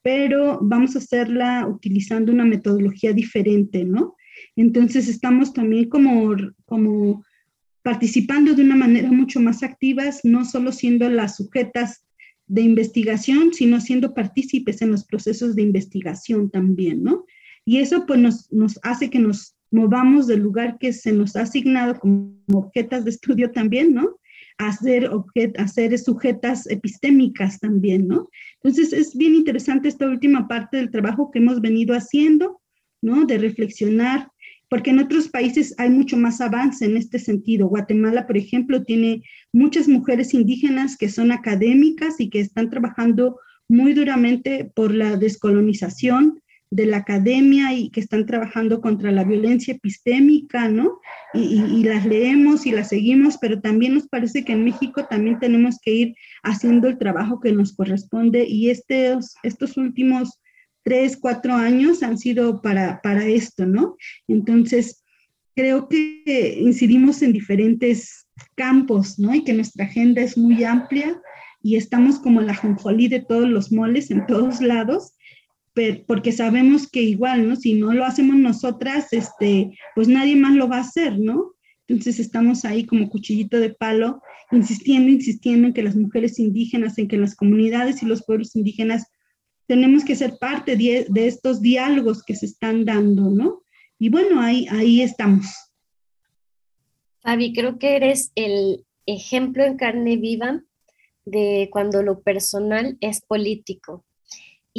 pero 0.00 0.60
vamos 0.62 0.94
a 0.94 1.00
hacerla 1.00 1.66
utilizando 1.66 2.30
una 2.30 2.44
metodología 2.44 3.12
diferente, 3.12 3.84
¿no? 3.84 4.14
Entonces 4.54 5.08
estamos 5.08 5.52
también 5.52 5.88
como, 5.88 6.36
como 6.66 7.24
participando 7.82 8.54
de 8.54 8.62
una 8.62 8.76
manera 8.76 9.10
mucho 9.10 9.40
más 9.40 9.64
activas, 9.64 10.20
no 10.22 10.44
solo 10.44 10.70
siendo 10.70 11.10
las 11.10 11.34
sujetas 11.34 12.04
de 12.46 12.62
investigación, 12.62 13.52
sino 13.52 13.80
siendo 13.80 14.14
partícipes 14.14 14.82
en 14.82 14.92
los 14.92 15.04
procesos 15.04 15.56
de 15.56 15.62
investigación 15.62 16.48
también, 16.48 17.02
¿no? 17.02 17.24
Y 17.64 17.78
eso 17.78 18.06
pues 18.06 18.20
nos, 18.20 18.52
nos 18.52 18.78
hace 18.84 19.10
que 19.10 19.18
nos 19.18 19.57
movamos 19.70 20.26
del 20.26 20.40
lugar 20.40 20.78
que 20.78 20.92
se 20.92 21.12
nos 21.12 21.36
ha 21.36 21.42
asignado 21.42 21.98
como 21.98 22.34
objetos 22.52 23.04
de 23.04 23.10
estudio 23.10 23.50
también, 23.50 23.94
¿no? 23.94 24.18
A 24.58 24.72
ser, 24.72 25.08
a 25.56 25.98
sujetas 25.98 26.68
epistémicas 26.68 27.60
también, 27.60 28.08
¿no? 28.08 28.28
Entonces 28.62 28.92
es 28.92 29.16
bien 29.16 29.34
interesante 29.34 29.88
esta 29.88 30.06
última 30.06 30.48
parte 30.48 30.78
del 30.78 30.90
trabajo 30.90 31.30
que 31.30 31.38
hemos 31.38 31.60
venido 31.60 31.94
haciendo, 31.94 32.60
¿no? 33.00 33.24
De 33.24 33.38
reflexionar, 33.38 34.28
porque 34.68 34.90
en 34.90 34.98
otros 34.98 35.28
países 35.28 35.74
hay 35.78 35.90
mucho 35.90 36.16
más 36.16 36.40
avance 36.40 36.84
en 36.84 36.96
este 36.96 37.18
sentido. 37.18 37.68
Guatemala, 37.68 38.26
por 38.26 38.36
ejemplo, 38.36 38.82
tiene 38.84 39.22
muchas 39.52 39.88
mujeres 39.88 40.34
indígenas 40.34 40.96
que 40.96 41.08
son 41.08 41.30
académicas 41.32 42.20
y 42.20 42.28
que 42.28 42.40
están 42.40 42.68
trabajando 42.68 43.38
muy 43.68 43.92
duramente 43.92 44.70
por 44.74 44.92
la 44.94 45.16
descolonización, 45.16 46.40
de 46.70 46.86
la 46.86 46.98
academia 46.98 47.72
y 47.72 47.90
que 47.90 48.00
están 48.00 48.26
trabajando 48.26 48.80
contra 48.80 49.10
la 49.10 49.24
violencia 49.24 49.74
epistémica, 49.74 50.68
¿no? 50.68 51.00
Y, 51.34 51.82
las 51.84 52.04
leemos 52.04 52.66
y 52.66 52.72
las 52.72 52.88
seguimos, 52.88 53.38
pero 53.38 53.60
también 53.60 53.94
nos 53.94 54.08
parece 54.08 54.44
que 54.44 54.52
en 54.52 54.64
México 54.64 55.06
también 55.06 55.38
tenemos 55.38 55.78
que 55.82 55.92
ir 55.92 56.14
haciendo 56.42 56.88
el 56.88 56.98
trabajo 56.98 57.40
que 57.40 57.52
nos 57.52 57.74
corresponde 57.74 58.46
y 58.46 58.70
estos, 58.70 59.34
estos 59.42 59.76
últimos 59.76 60.40
tres, 60.82 61.16
cuatro 61.16 61.54
años 61.54 62.02
han 62.02 62.18
sido 62.18 62.60
para, 62.60 63.00
para 63.02 63.26
esto, 63.26 63.66
¿no? 63.66 63.96
Entonces, 64.26 65.04
creo 65.54 65.88
que 65.88 66.58
incidimos 66.60 67.22
en 67.22 67.32
diferentes 67.32 68.26
campos, 68.54 69.18
¿no? 69.18 69.34
Y 69.34 69.44
que 69.44 69.52
nuestra 69.52 69.86
agenda 69.86 70.22
es 70.22 70.36
muy 70.36 70.64
amplia 70.64 71.20
y 71.62 71.76
estamos 71.76 72.18
como 72.20 72.40
la 72.40 72.54
jonjolí 72.54 73.08
de 73.08 73.20
todos 73.20 73.48
los 73.48 73.72
moles 73.72 74.10
en 74.10 74.26
todos 74.26 74.60
lados 74.60 75.14
porque 76.06 76.32
sabemos 76.32 76.88
que 76.90 77.02
igual, 77.02 77.48
¿no? 77.48 77.56
Si 77.56 77.74
no 77.74 77.92
lo 77.92 78.04
hacemos 78.04 78.36
nosotras, 78.36 79.12
este, 79.12 79.70
pues 79.94 80.08
nadie 80.08 80.36
más 80.36 80.54
lo 80.54 80.68
va 80.68 80.78
a 80.78 80.82
hacer, 80.82 81.18
¿no? 81.18 81.52
Entonces 81.86 82.18
estamos 82.20 82.64
ahí 82.64 82.84
como 82.84 83.08
cuchillito 83.08 83.58
de 83.58 83.70
palo, 83.70 84.20
insistiendo, 84.52 85.10
insistiendo 85.10 85.68
en 85.68 85.74
que 85.74 85.82
las 85.82 85.96
mujeres 85.96 86.38
indígenas, 86.38 86.98
en 86.98 87.08
que 87.08 87.16
las 87.16 87.34
comunidades 87.34 88.02
y 88.02 88.06
los 88.06 88.24
pueblos 88.24 88.54
indígenas 88.56 89.06
tenemos 89.66 90.04
que 90.04 90.16
ser 90.16 90.38
parte 90.38 90.76
de, 90.76 91.06
de 91.08 91.26
estos 91.26 91.60
diálogos 91.60 92.22
que 92.22 92.34
se 92.34 92.46
están 92.46 92.84
dando, 92.84 93.30
¿no? 93.30 93.62
Y 93.98 94.08
bueno, 94.10 94.40
ahí, 94.40 94.66
ahí 94.70 95.02
estamos. 95.02 95.46
Fabi, 97.20 97.52
creo 97.52 97.78
que 97.78 97.96
eres 97.96 98.32
el 98.34 98.84
ejemplo 99.06 99.64
en 99.64 99.76
carne 99.76 100.16
viva 100.16 100.62
de 101.24 101.68
cuando 101.70 102.02
lo 102.02 102.20
personal 102.20 102.96
es 103.00 103.20
político 103.20 104.04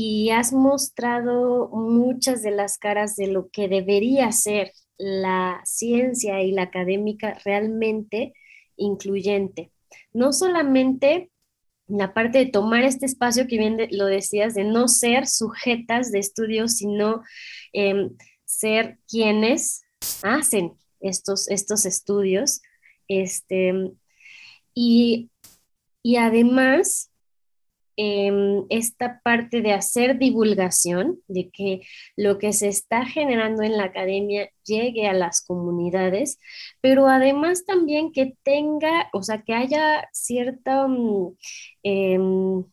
y 0.02 0.30
has 0.30 0.54
mostrado 0.54 1.68
muchas 1.74 2.42
de 2.42 2.52
las 2.52 2.78
caras 2.78 3.18
de 3.18 3.28
lo 3.28 3.50
que 3.50 3.68
debería 3.68 4.32
ser 4.32 4.72
la 4.98 5.60
ciencia 5.66 6.42
y 6.42 6.54
la 6.54 6.62
académica 6.62 7.38
realmente 7.44 8.32
incluyente. 8.78 9.74
No 10.14 10.32
solamente 10.32 11.32
la 11.86 12.14
parte 12.14 12.38
de 12.38 12.46
tomar 12.46 12.86
este 12.86 13.08
espacio 13.08 13.46
que 13.46 13.58
bien 13.58 13.78
lo 13.92 14.06
decías, 14.06 14.54
de 14.54 14.64
no 14.64 14.88
ser 14.88 15.28
sujetas 15.28 16.14
de 16.14 16.20
estudios, 16.20 16.78
sino 16.78 17.22
em, 17.74 18.16
ser 18.46 19.00
quienes 19.06 19.82
hacen 20.24 20.78
estos, 21.02 21.50
estos 21.50 21.86
estudios. 21.86 22.62
Este, 23.10 23.74
y, 24.74 25.30
y 26.02 26.16
además 26.16 27.09
Em, 28.02 28.66
esta 28.70 29.20
parte 29.26 29.62
de 29.62 29.74
hacer 29.74 30.18
divulgación, 30.18 31.20
de 31.28 31.50
que 31.52 31.82
lo 32.16 32.38
que 32.38 32.54
se 32.54 32.70
está 32.70 33.06
generando 33.06 33.62
en 33.62 33.76
la 33.76 33.84
academia 33.86 34.50
llegue 34.64 35.06
a 35.10 35.14
las 35.14 35.44
comunidades, 35.46 36.40
pero 36.80 37.10
además 37.10 37.66
también 37.66 38.14
que 38.14 38.38
tenga, 38.44 39.10
o 39.12 39.22
sea, 39.22 39.42
que 39.42 39.54
haya 39.54 40.08
cierta 40.14 40.88
mm, 40.88 41.36
em, 41.84 42.64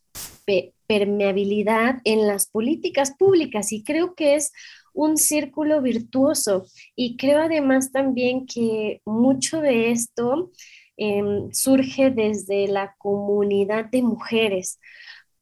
permeabilidad 0.86 1.96
en 2.04 2.28
las 2.28 2.46
políticas 2.46 3.10
públicas. 3.18 3.72
Y 3.72 3.82
creo 3.82 4.14
que 4.14 4.36
es 4.36 4.52
un 4.94 5.16
círculo 5.16 5.82
virtuoso. 5.82 6.66
Y 6.94 7.16
creo 7.16 7.40
además 7.40 7.90
también 7.90 8.46
que 8.46 9.02
mucho 9.04 9.60
de 9.60 9.90
esto 9.90 10.52
em, 10.96 11.52
surge 11.52 12.10
desde 12.10 12.68
la 12.68 12.94
comunidad 12.98 13.86
de 13.86 14.02
mujeres 14.02 14.78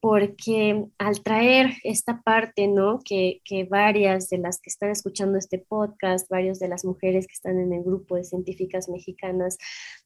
porque 0.04 0.84
al 0.98 1.22
traer 1.22 1.76
esta 1.82 2.20
parte, 2.20 2.68
¿no? 2.68 3.00
Que, 3.02 3.40
varias 3.70 4.28
de 4.28 4.36
las 4.36 4.60
que 4.60 4.68
están 4.68 4.90
escuchando 4.90 5.38
este 5.38 5.58
podcast, 5.58 6.28
varias 6.28 6.58
de 6.58 6.68
las 6.68 6.84
mujeres 6.84 7.26
que 7.26 7.32
están 7.32 7.58
en 7.58 7.72
el 7.72 7.82
grupo 7.82 8.16
de 8.16 8.24
científicas 8.24 8.90
mexicanas, 8.90 9.56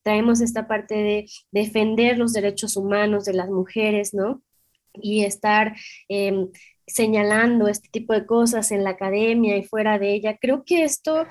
traemos 0.04 0.40
esta 0.40 0.68
parte 0.68 0.94
de 0.94 1.26
defender 1.50 2.16
los 2.16 2.32
derechos 2.32 2.76
humanos 2.76 3.24
de 3.24 3.32
las 3.32 3.48
mujeres, 3.48 4.14
¿no? 4.14 4.40
Y 4.94 5.24
estar... 5.24 5.74
Em, 6.08 6.48
señalando 6.86 7.68
este 7.68 7.90
tipo 7.90 8.14
de 8.14 8.24
cosas 8.24 8.72
en 8.72 8.82
la 8.82 8.90
academia 8.90 9.58
y 9.58 9.62
fuera 9.62 9.98
de 9.98 10.14
ella. 10.14 10.38
Creo 10.40 10.64
que 10.64 10.84
esto, 10.84 11.26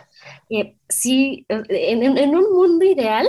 eh, 0.52 0.76
sí, 0.88 1.48
en, 1.50 2.04
en, 2.04 2.36
un 2.36 2.54
mundo 2.54 2.86
ideal, 2.86 3.28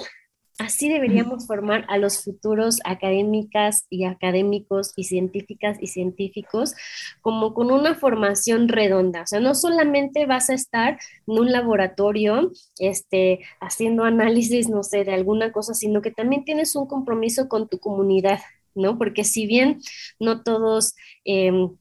Así 0.59 0.89
deberíamos 0.89 1.47
formar 1.47 1.85
a 1.89 1.99
los 1.99 2.25
futuros 2.25 2.81
académicas 2.85 3.87
y 3.91 4.05
académicos 4.05 4.93
y 4.97 5.05
científicas 5.05 5.79
y 5.81 5.87
científicos 5.87 6.75
como 7.21 7.55
con 7.55 7.71
una 7.71 7.95
formación 7.95 8.67
redonda. 8.69 9.23
O 9.23 9.27
sea, 9.29 9.39
no 9.39 9.55
solamente 9.55 10.27
vas 10.27 10.51
a 10.51 10.55
estar 10.55 10.99
en 11.29 11.39
un 11.39 11.53
laboratorio 11.53 12.51
este, 12.81 13.41
haciendo 13.61 14.03
análisis, 14.03 14.69
no 14.69 14.83
sé, 14.83 15.05
de 15.05 15.15
alguna 15.15 15.53
cosa, 15.53 15.75
sino 15.75 16.03
que 16.03 16.11
también 16.11 16.45
tienes 16.45 16.75
un 16.75 16.89
compromiso 16.89 17.49
con 17.49 17.69
tu 17.69 17.79
comunidad, 17.79 18.41
¿no? 18.75 18.99
Porque 18.99 19.23
si 19.23 19.47
bien 19.47 19.81
no 20.19 20.43
todos... 20.43 20.97
Em, 21.25 21.77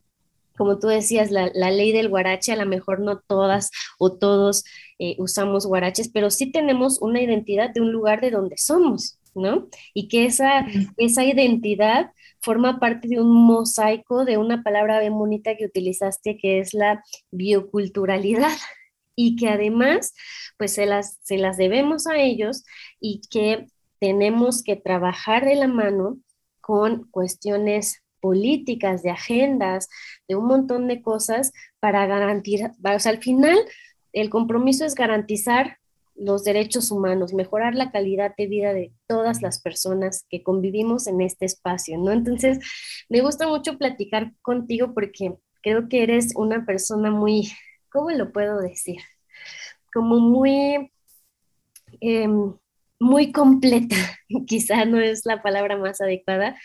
como 0.57 0.79
tú 0.79 0.87
decías, 0.87 1.31
la, 1.31 1.49
ley 1.49 1.91
del 1.91 2.09
guarache, 2.09 2.51
a 2.51 2.55
lo 2.55 2.65
mejor 2.65 2.99
no 2.99 3.19
todas 3.19 3.71
o 3.99 4.17
todos 4.17 4.63
eh, 4.99 5.15
usamos 5.19 5.65
guaraches, 5.65 6.09
pero 6.09 6.29
sí 6.29 6.51
tenemos 6.51 7.01
una 7.01 7.21
identidad 7.21 7.69
de 7.69 7.81
un 7.81 7.91
lugar 7.91 8.21
de 8.21 8.31
donde 8.31 8.57
somos, 8.57 9.19
¿no? 9.35 9.67
Y 9.93 10.07
que 10.07 10.25
esa, 10.25 10.65
esa 10.97 11.23
identidad 11.23 12.11
forma 12.41 12.79
parte 12.79 13.07
de 13.07 13.21
un 13.21 13.31
mosaico 13.45 14.25
de 14.25 14.37
una 14.37 14.63
palabra 14.63 14.99
bien 14.99 15.13
bonita 15.13 15.55
que 15.55 15.65
utilizaste, 15.65 16.37
que 16.37 16.59
es 16.59 16.73
la 16.73 17.03
bioculturalidad, 17.31 18.57
y 19.19 19.35
que 19.35 19.49
además, 19.49 20.13
pues 20.57 20.73
se 20.73 20.85
las, 20.85 21.19
se 21.23 21.37
las 21.37 21.57
debemos 21.57 22.05
a 22.07 22.17
ellos 22.17 22.63
y 22.99 23.21
que 23.29 23.65
tenemos 23.99 24.63
que 24.63 24.75
trabajar 24.75 25.43
de 25.43 25.55
la 25.55 25.67
mano 25.67 26.19
con 26.61 27.09
cuestiones 27.09 28.03
políticas, 28.19 29.03
de 29.03 29.11
agendas, 29.11 29.89
de 30.27 30.35
un 30.35 30.45
montón 30.45 30.87
de 30.87 31.01
cosas 31.01 31.51
para 31.79 32.05
garantizar, 32.05 32.71
o 32.83 32.99
sea, 32.99 33.11
al 33.11 33.19
final 33.19 33.57
el 34.13 34.29
compromiso 34.29 34.85
es 34.85 34.95
garantizar 34.95 35.77
los 36.17 36.43
derechos 36.43 36.91
humanos, 36.91 37.33
mejorar 37.33 37.75
la 37.75 37.91
calidad 37.91 38.33
de 38.35 38.47
vida 38.47 38.73
de 38.73 38.91
todas 39.07 39.41
las 39.41 39.61
personas 39.61 40.25
que 40.29 40.41
convivimos 40.41 41.07
en 41.07 41.21
este 41.21 41.45
espacio, 41.45 41.97
¿no? 41.97 42.11
Entonces, 42.11 42.59
me 43.07 43.21
gusta 43.21 43.47
mucho 43.47 43.77
platicar 43.77 44.33
contigo 44.41 44.93
porque 44.93 45.35
creo 45.61 45.87
que 45.87 46.03
eres 46.03 46.35
una 46.35 46.65
persona 46.65 47.11
muy, 47.11 47.51
¿cómo 47.91 48.09
lo 48.11 48.31
puedo 48.31 48.59
decir? 48.59 48.97
Como 49.93 50.19
muy, 50.19 50.91
em, 52.01 52.53
muy 52.99 53.31
completa, 53.31 53.95
quizá 54.47 54.85
no 54.85 54.99
es 54.99 55.25
la 55.25 55.43
palabra 55.43 55.77
más 55.77 56.01
adecuada, 56.01 56.57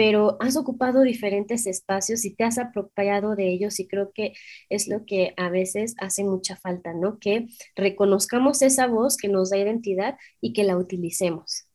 pero 0.00 0.38
has 0.40 0.56
ocupado 0.56 1.02
diferentes 1.02 1.66
espacios 1.66 2.24
y 2.24 2.34
te 2.34 2.44
has 2.44 2.56
apropiado 2.56 3.36
de 3.36 3.52
ellos 3.52 3.78
y 3.80 3.86
creo 3.86 4.12
que 4.14 4.32
es 4.70 4.88
lo 4.88 5.04
que 5.04 5.34
a 5.36 5.50
veces 5.50 5.94
hace 5.98 6.24
mucha 6.24 6.56
falta, 6.56 6.94
¿no? 6.94 7.18
Que 7.18 7.48
reconozcamos 7.76 8.62
esa 8.62 8.86
voz 8.86 9.18
que 9.18 9.28
nos 9.28 9.50
da 9.50 9.58
identidad 9.58 10.16
y 10.40 10.54
que 10.54 10.64
la 10.64 10.78
utilicemos. 10.78 11.66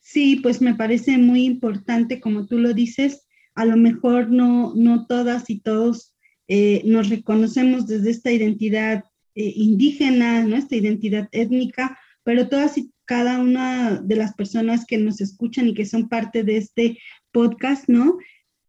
Sí, 0.00 0.36
pues 0.36 0.62
me 0.62 0.74
parece 0.74 1.18
muy 1.18 1.44
importante, 1.44 2.20
como 2.20 2.46
tú 2.46 2.58
lo 2.58 2.72
dices, 2.72 3.26
a 3.54 3.66
lo 3.66 3.76
mejor 3.76 4.30
no, 4.30 4.72
no 4.74 5.06
todas 5.06 5.50
y 5.50 5.60
todos 5.60 6.14
eh, 6.48 6.80
nos 6.86 7.10
reconocemos 7.10 7.86
desde 7.86 8.08
esta 8.08 8.32
identidad 8.32 9.04
eh, 9.34 9.52
indígena, 9.56 10.42
¿no? 10.44 10.56
esta 10.56 10.76
identidad 10.76 11.28
étnica, 11.32 11.98
pero 12.24 12.48
todas 12.48 12.78
y 12.78 12.94
cada 13.06 13.38
una 13.38 14.00
de 14.00 14.16
las 14.16 14.34
personas 14.34 14.84
que 14.84 14.98
nos 14.98 15.20
escuchan 15.20 15.68
y 15.68 15.74
que 15.74 15.86
son 15.86 16.08
parte 16.08 16.42
de 16.42 16.58
este 16.58 16.98
podcast, 17.32 17.88
¿no? 17.88 18.18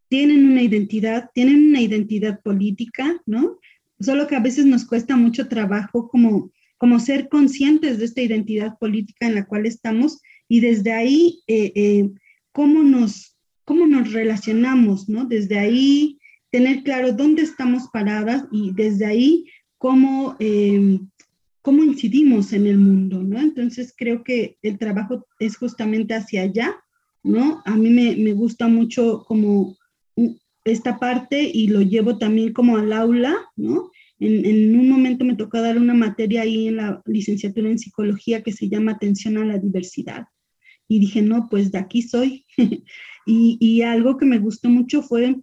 Tienen 0.09 0.45
una 0.45 0.61
identidad, 0.61 1.29
tienen 1.33 1.67
una 1.69 1.81
identidad 1.81 2.39
política, 2.41 3.21
¿no? 3.25 3.59
Solo 3.99 4.27
que 4.27 4.35
a 4.35 4.39
veces 4.39 4.65
nos 4.65 4.85
cuesta 4.85 5.17
mucho 5.17 5.47
trabajo 5.47 6.07
como, 6.07 6.51
como 6.77 6.99
ser 6.99 7.27
conscientes 7.29 7.97
de 7.97 8.05
esta 8.05 8.21
identidad 8.21 8.77
política 8.77 9.27
en 9.27 9.35
la 9.35 9.45
cual 9.45 9.65
estamos 9.65 10.21
y 10.47 10.59
desde 10.59 10.93
ahí, 10.93 11.41
eh, 11.47 11.73
eh, 11.75 12.09
cómo, 12.51 12.83
nos, 12.83 13.35
cómo 13.65 13.88
nos 13.88 14.13
relacionamos, 14.13 15.09
¿no? 15.09 15.25
Desde 15.25 15.57
ahí, 15.57 16.19
tener 16.51 16.83
claro 16.83 17.11
dónde 17.11 17.41
estamos 17.41 17.89
paradas 17.91 18.45
y 18.51 18.71
desde 18.73 19.05
ahí, 19.05 19.45
cómo... 19.77 20.38
Eh, 20.39 20.99
cómo 21.68 21.84
incidimos 21.84 22.53
en 22.53 22.65
el 22.65 22.78
mundo, 22.78 23.22
¿no? 23.22 23.41
Entonces 23.41 23.93
creo 23.97 24.24
que 24.24 24.57
el 24.61 24.78
trabajo 24.78 25.28
es 25.38 25.57
justamente 25.57 26.13
hacia 26.13 26.43
allá, 26.43 26.78
¿no? 27.24 27.61
A 27.65 27.76
mí 27.76 27.89
me, 27.89 28.32
gusta 28.32 28.70
mucho 28.70 29.26
como 29.28 29.76
esta 30.63 30.97
parte 30.97 31.43
y 31.43 31.68
lo 31.68 31.82
llevo 31.82 32.18
también 32.18 32.53
como 32.53 32.78
al 32.78 32.93
aula, 32.93 33.36
¿no? 33.57 33.91
En, 34.18 34.45
en, 34.45 34.80
un 34.80 34.88
momento 34.88 35.26
me 35.26 35.36
tocó 35.36 35.59
dar 35.59 35.78
una 35.78 35.93
materia 35.93 36.43
ahí 36.43 36.70
en 36.70 36.78
la 36.78 37.01
licenciatura 37.05 37.70
en 37.70 37.80
psicología 37.80 38.43
que 38.43 38.53
se 38.53 38.70
llama 38.70 38.93
atención 38.93 39.38
a 39.38 39.43
la 39.43 39.59
diversidad. 39.59 40.26
Y 40.88 40.99
dije, 40.99 41.22
no, 41.22 41.49
pues 41.49 41.70
de 41.74 41.80
aquí 41.80 42.01
soy. 42.01 42.45
y, 43.26 43.57
y, 43.59 43.82
algo 43.82 44.15
que 44.15 44.26
me 44.26 44.39
gustó 44.39 44.70
mucho 44.70 45.01
fue 45.01 45.36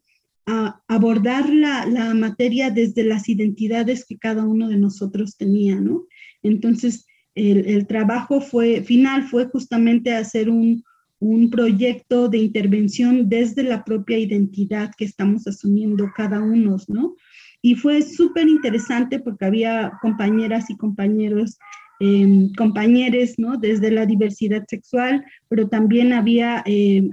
a 0.47 0.81
abordar 0.89 1.49
la, 1.49 2.15
materia 2.15 2.71
desde 2.71 3.05
las 3.05 3.29
identidades 3.29 4.05
que 4.05 4.19
cada 4.19 4.45
uno 4.45 4.69
de 4.69 4.77
nosotros 4.77 5.37
tenía, 5.37 5.81
¿no? 5.81 6.07
Entonces, 6.43 7.07
el, 7.35 7.87
trabajo 7.87 8.41
fue, 8.41 8.83
final 8.83 9.25
fue 9.25 9.47
justamente 9.47 10.15
hacer 10.15 10.51
un, 10.51 10.85
un 11.19 11.51
proyecto 11.51 12.29
de 12.29 12.39
intervención 12.39 13.29
desde 13.29 13.63
la 13.63 13.85
propia 13.85 14.19
identidad 14.19 14.93
que 14.97 15.07
estamos 15.07 15.47
asumiendo 15.47 16.11
cada 16.15 16.41
uno, 16.41 16.77
¿no? 16.89 17.15
Y 17.63 17.77
fue 17.77 18.03
súper 18.03 18.47
interesante 18.47 19.19
porque 19.21 19.47
había 19.47 19.93
compañeras 20.03 20.69
y 20.69 20.77
compañeros, 20.77 21.59
eh, 22.01 22.49
compañeros, 22.59 23.35
¿no? 23.39 23.57
Desde 23.57 23.91
la 23.91 24.05
diversidad 24.05 24.65
sexual, 24.69 25.25
pero 25.49 25.69
también 25.69 26.13
había 26.13 26.63
eh, 26.67 27.09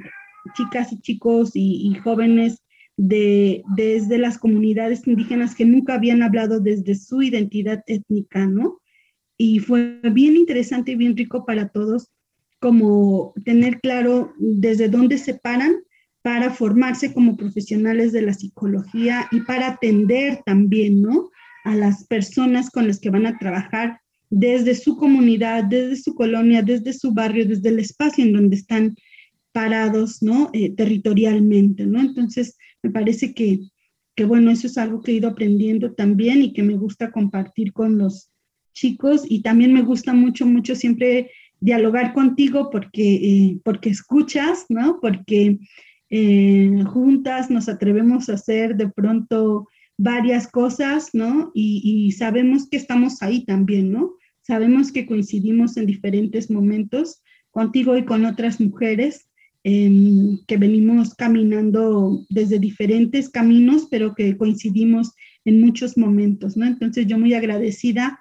chicas 0.55 0.91
y 0.91 0.99
chicos 0.99 1.51
y 1.53 1.95
jóvenes 2.03 2.60
de, 3.03 3.63
desde 3.75 4.19
las 4.19 4.37
comunidades 4.37 5.07
indígenas 5.07 5.55
que 5.55 5.65
nunca 5.65 5.95
habían 5.95 6.21
hablado 6.21 6.59
desde 6.59 6.93
su 6.93 7.23
identidad 7.23 7.83
étnica, 7.87 8.45
¿no? 8.45 8.79
Y 9.37 9.57
fue 9.57 9.99
bien 10.11 10.37
interesante 10.37 10.91
y 10.91 10.95
bien 10.95 11.17
rico 11.17 11.43
para 11.43 11.69
todos 11.69 12.11
como 12.59 13.33
tener 13.43 13.79
claro 13.79 14.33
desde 14.37 14.87
dónde 14.87 15.17
se 15.17 15.33
paran 15.33 15.77
para 16.21 16.51
formarse 16.51 17.11
como 17.11 17.37
profesionales 17.37 18.11
de 18.11 18.21
la 18.21 18.35
psicología 18.35 19.27
y 19.31 19.41
para 19.41 19.69
atender 19.69 20.43
también, 20.45 21.01
¿no? 21.01 21.31
A 21.63 21.75
las 21.75 22.05
personas 22.05 22.69
con 22.69 22.85
las 22.85 22.99
que 22.99 23.09
van 23.09 23.25
a 23.25 23.39
trabajar 23.39 23.99
desde 24.29 24.75
su 24.75 24.95
comunidad, 24.95 25.63
desde 25.63 25.95
su 25.95 26.13
colonia, 26.13 26.61
desde 26.61 26.93
su 26.93 27.11
barrio, 27.15 27.47
desde 27.47 27.69
el 27.69 27.79
espacio 27.79 28.23
en 28.23 28.33
donde 28.33 28.57
están 28.57 28.95
parados, 29.53 30.21
¿no? 30.21 30.51
Eh, 30.53 30.75
territorialmente, 30.75 31.87
¿no? 31.87 31.99
Entonces, 31.99 32.57
me 32.83 32.91
parece 32.91 33.33
que, 33.33 33.59
que, 34.15 34.25
bueno, 34.25 34.51
eso 34.51 34.67
es 34.67 34.77
algo 34.77 35.01
que 35.01 35.11
he 35.11 35.15
ido 35.15 35.29
aprendiendo 35.29 35.93
también 35.93 36.41
y 36.41 36.53
que 36.53 36.63
me 36.63 36.75
gusta 36.75 37.11
compartir 37.11 37.73
con 37.73 37.97
los 37.97 38.31
chicos 38.73 39.23
y 39.27 39.41
también 39.41 39.73
me 39.73 39.81
gusta 39.81 40.13
mucho, 40.13 40.45
mucho 40.45 40.75
siempre 40.75 41.31
dialogar 41.59 42.13
contigo 42.13 42.69
porque, 42.71 43.15
eh, 43.15 43.59
porque 43.63 43.89
escuchas, 43.89 44.65
¿no? 44.69 44.99
Porque 45.01 45.59
eh, 46.09 46.83
juntas 46.87 47.49
nos 47.49 47.69
atrevemos 47.69 48.29
a 48.29 48.33
hacer 48.33 48.75
de 48.75 48.89
pronto 48.89 49.67
varias 49.97 50.47
cosas, 50.47 51.11
¿no? 51.13 51.51
Y, 51.53 51.81
y, 51.83 52.11
sabemos 52.13 52.67
que 52.67 52.77
estamos 52.77 53.21
ahí 53.21 53.45
también, 53.45 53.91
¿no? 53.91 54.15
Sabemos 54.41 54.91
que 54.91 55.05
coincidimos 55.05 55.77
en 55.77 55.85
diferentes 55.85 56.49
momentos 56.49 57.21
contigo 57.51 57.95
y 57.95 58.05
con 58.05 58.25
otras 58.25 58.59
mujeres 58.59 59.29
que 59.63 60.57
venimos 60.57 61.13
caminando 61.13 62.25
desde 62.29 62.57
diferentes 62.57 63.29
caminos, 63.29 63.87
pero 63.91 64.15
que 64.15 64.35
coincidimos 64.35 65.13
en 65.45 65.61
muchos 65.61 65.97
momentos, 65.97 66.57
¿no? 66.57 66.65
Entonces 66.65 67.05
yo 67.07 67.17
muy 67.17 67.33
agradecida 67.33 68.19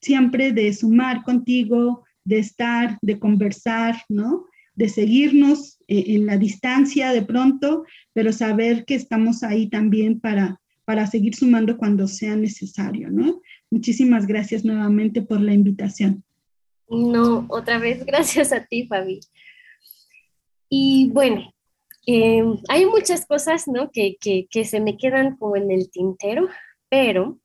siempre 0.00 0.52
de 0.52 0.72
sumar 0.72 1.22
contigo, 1.22 2.04
de 2.24 2.38
estar, 2.38 2.98
de 3.02 3.18
conversar, 3.18 4.02
¿no? 4.08 4.46
De 4.74 4.88
seguirnos 4.88 5.78
eh, 5.88 6.04
en 6.08 6.26
la 6.26 6.36
distancia 6.36 7.12
de 7.12 7.22
pronto, 7.22 7.84
pero 8.12 8.32
saber 8.32 8.84
que 8.84 8.94
estamos 8.94 9.42
ahí 9.42 9.68
también 9.68 10.20
para, 10.20 10.60
para 10.84 11.06
seguir 11.06 11.34
sumando 11.34 11.76
cuando 11.76 12.08
sea 12.08 12.34
necesario, 12.34 13.10
¿no? 13.10 13.40
Muchísimas 13.70 14.26
gracias 14.26 14.64
nuevamente 14.64 15.22
por 15.22 15.40
la 15.40 15.54
invitación. 15.54 16.24
No, 16.88 17.46
otra 17.48 17.78
vez, 17.78 18.04
gracias 18.06 18.52
a 18.52 18.64
ti, 18.64 18.86
Fabi. 18.86 19.20
Y 20.70 21.10
bueno, 21.12 21.52
em, 22.06 22.58
hay 22.68 22.86
muchas 22.86 23.26
cosas, 23.26 23.66
¿no? 23.66 23.90
Que, 23.90 24.16
que, 24.20 24.64
se 24.64 24.80
me 24.80 24.96
quedan 24.96 25.36
como 25.36 25.56
en 25.56 25.70
el 25.70 25.90
tintero, 25.90 26.48
pero 26.88 27.38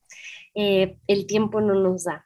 eh, 0.53 0.97
el 1.07 1.25
tiempo 1.25 1.59
no 1.59 1.73
nos 1.73 2.05
da. 2.05 2.25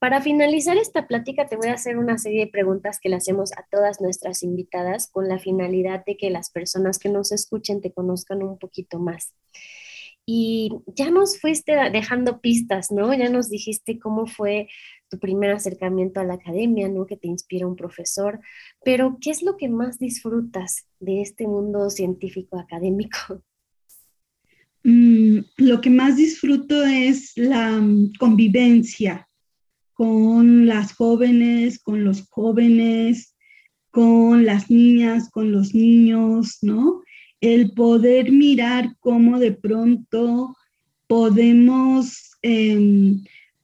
Para 0.00 0.20
finalizar 0.20 0.76
esta 0.76 1.06
plática, 1.06 1.46
te 1.46 1.56
voy 1.56 1.68
a 1.68 1.74
hacer 1.74 1.98
una 1.98 2.18
serie 2.18 2.46
de 2.46 2.50
preguntas 2.50 2.98
que 3.00 3.10
le 3.10 3.16
hacemos 3.16 3.52
a 3.52 3.66
todas 3.70 4.00
nuestras 4.00 4.42
invitadas 4.42 5.08
con 5.10 5.28
la 5.28 5.38
finalidad 5.38 6.04
de 6.04 6.16
que 6.16 6.30
las 6.30 6.50
personas 6.50 6.98
que 6.98 7.10
nos 7.10 7.32
escuchen 7.32 7.80
te 7.80 7.92
conozcan 7.92 8.42
un 8.42 8.58
poquito 8.58 8.98
más. 8.98 9.34
Y 10.26 10.70
ya 10.86 11.10
nos 11.10 11.40
fuiste 11.40 11.74
dejando 11.90 12.40
pistas, 12.40 12.90
¿no? 12.90 13.12
Ya 13.14 13.28
nos 13.28 13.50
dijiste 13.50 13.98
cómo 13.98 14.26
fue 14.26 14.68
tu 15.10 15.18
primer 15.18 15.50
acercamiento 15.50 16.20
a 16.20 16.24
la 16.24 16.34
academia, 16.34 16.88
¿no? 16.88 17.04
Que 17.04 17.16
te 17.16 17.28
inspira 17.28 17.66
un 17.66 17.76
profesor, 17.76 18.40
pero 18.84 19.18
¿qué 19.20 19.30
es 19.30 19.42
lo 19.42 19.56
que 19.56 19.68
más 19.68 19.98
disfrutas 19.98 20.86
de 21.00 21.20
este 21.20 21.46
mundo 21.46 21.90
científico 21.90 22.58
académico? 22.58 23.42
Mm, 24.82 25.40
lo 25.58 25.80
que 25.80 25.90
más 25.90 26.16
disfruto 26.16 26.84
es 26.84 27.32
la 27.36 27.72
mm, 27.72 28.12
convivencia 28.18 29.28
con 29.92 30.66
las 30.66 30.94
jóvenes, 30.94 31.78
con 31.78 32.04
los 32.04 32.26
jóvenes, 32.30 33.36
con 33.90 34.46
las 34.46 34.70
niñas, 34.70 35.28
con 35.30 35.52
los 35.52 35.74
niños, 35.74 36.58
¿no? 36.62 37.02
El 37.40 37.72
poder 37.72 38.32
mirar 38.32 38.96
cómo 39.00 39.38
de 39.38 39.52
pronto 39.52 40.56
podemos 41.06 42.30
em, 42.42 43.22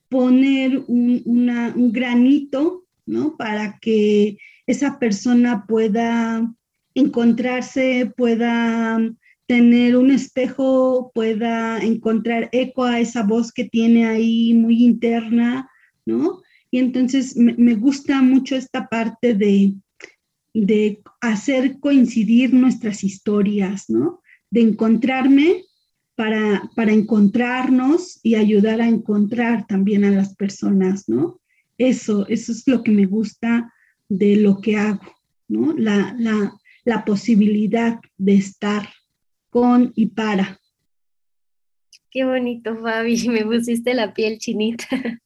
poner 0.08 0.84
un, 0.86 1.22
un, 1.24 1.92
granito, 1.92 2.84
¿no? 3.06 3.36
Para 3.36 3.78
que 3.80 4.38
esa 4.66 4.98
persona 4.98 5.64
pueda 5.66 6.52
encontrarse, 6.94 8.12
pueda 8.16 8.98
tener 9.46 9.96
un 9.96 10.10
espejo, 10.10 11.12
pueda 11.14 11.78
encontrar 11.78 12.48
eco 12.52 12.84
a 12.84 13.00
esa 13.00 13.22
voz 13.22 13.52
que 13.52 13.64
tiene 13.64 14.06
ahí 14.06 14.54
muy 14.54 14.84
interna, 14.84 15.70
¿no? 16.04 16.42
Y 16.70 16.78
entonces 16.78 17.36
me, 17.36 17.74
gusta 17.74 18.22
mucho 18.22 18.56
esta 18.56 18.88
parte 18.88 19.34
de, 19.34 19.74
de 20.52 21.00
hacer 21.20 21.78
coincidir 21.78 22.52
nuestras 22.52 23.04
historias, 23.04 23.88
¿no? 23.88 24.20
De 24.50 24.62
encontrarme 24.62 25.65
para, 26.16 26.68
para 26.74 26.92
encontrarnos 26.92 28.18
y 28.22 28.34
ayudar 28.34 28.80
a 28.80 28.88
encontrar 28.88 29.66
también 29.66 30.04
a 30.04 30.10
las 30.10 30.34
personas, 30.34 31.08
¿no? 31.08 31.40
Eso, 31.78 32.26
eso 32.28 32.52
es 32.52 32.66
lo 32.66 32.82
que 32.82 32.90
me 32.90 33.04
gusta 33.04 33.72
de 34.08 34.36
lo 34.36 34.60
que 34.60 34.76
hago, 34.76 35.14
¿no? 35.46 35.74
La, 35.74 36.16
la, 36.18 36.56
la 36.84 37.04
posibilidad 37.04 38.00
de 38.16 38.34
estar 38.34 38.88
con 39.50 39.92
y 39.94 40.06
para. 40.06 40.58
Qué 42.10 42.24
bonito, 42.24 42.76
Fabi, 42.76 43.16
me 43.28 43.44
pusiste 43.44 43.94
la 43.94 44.14
piel 44.14 44.38
chinita. 44.38 44.86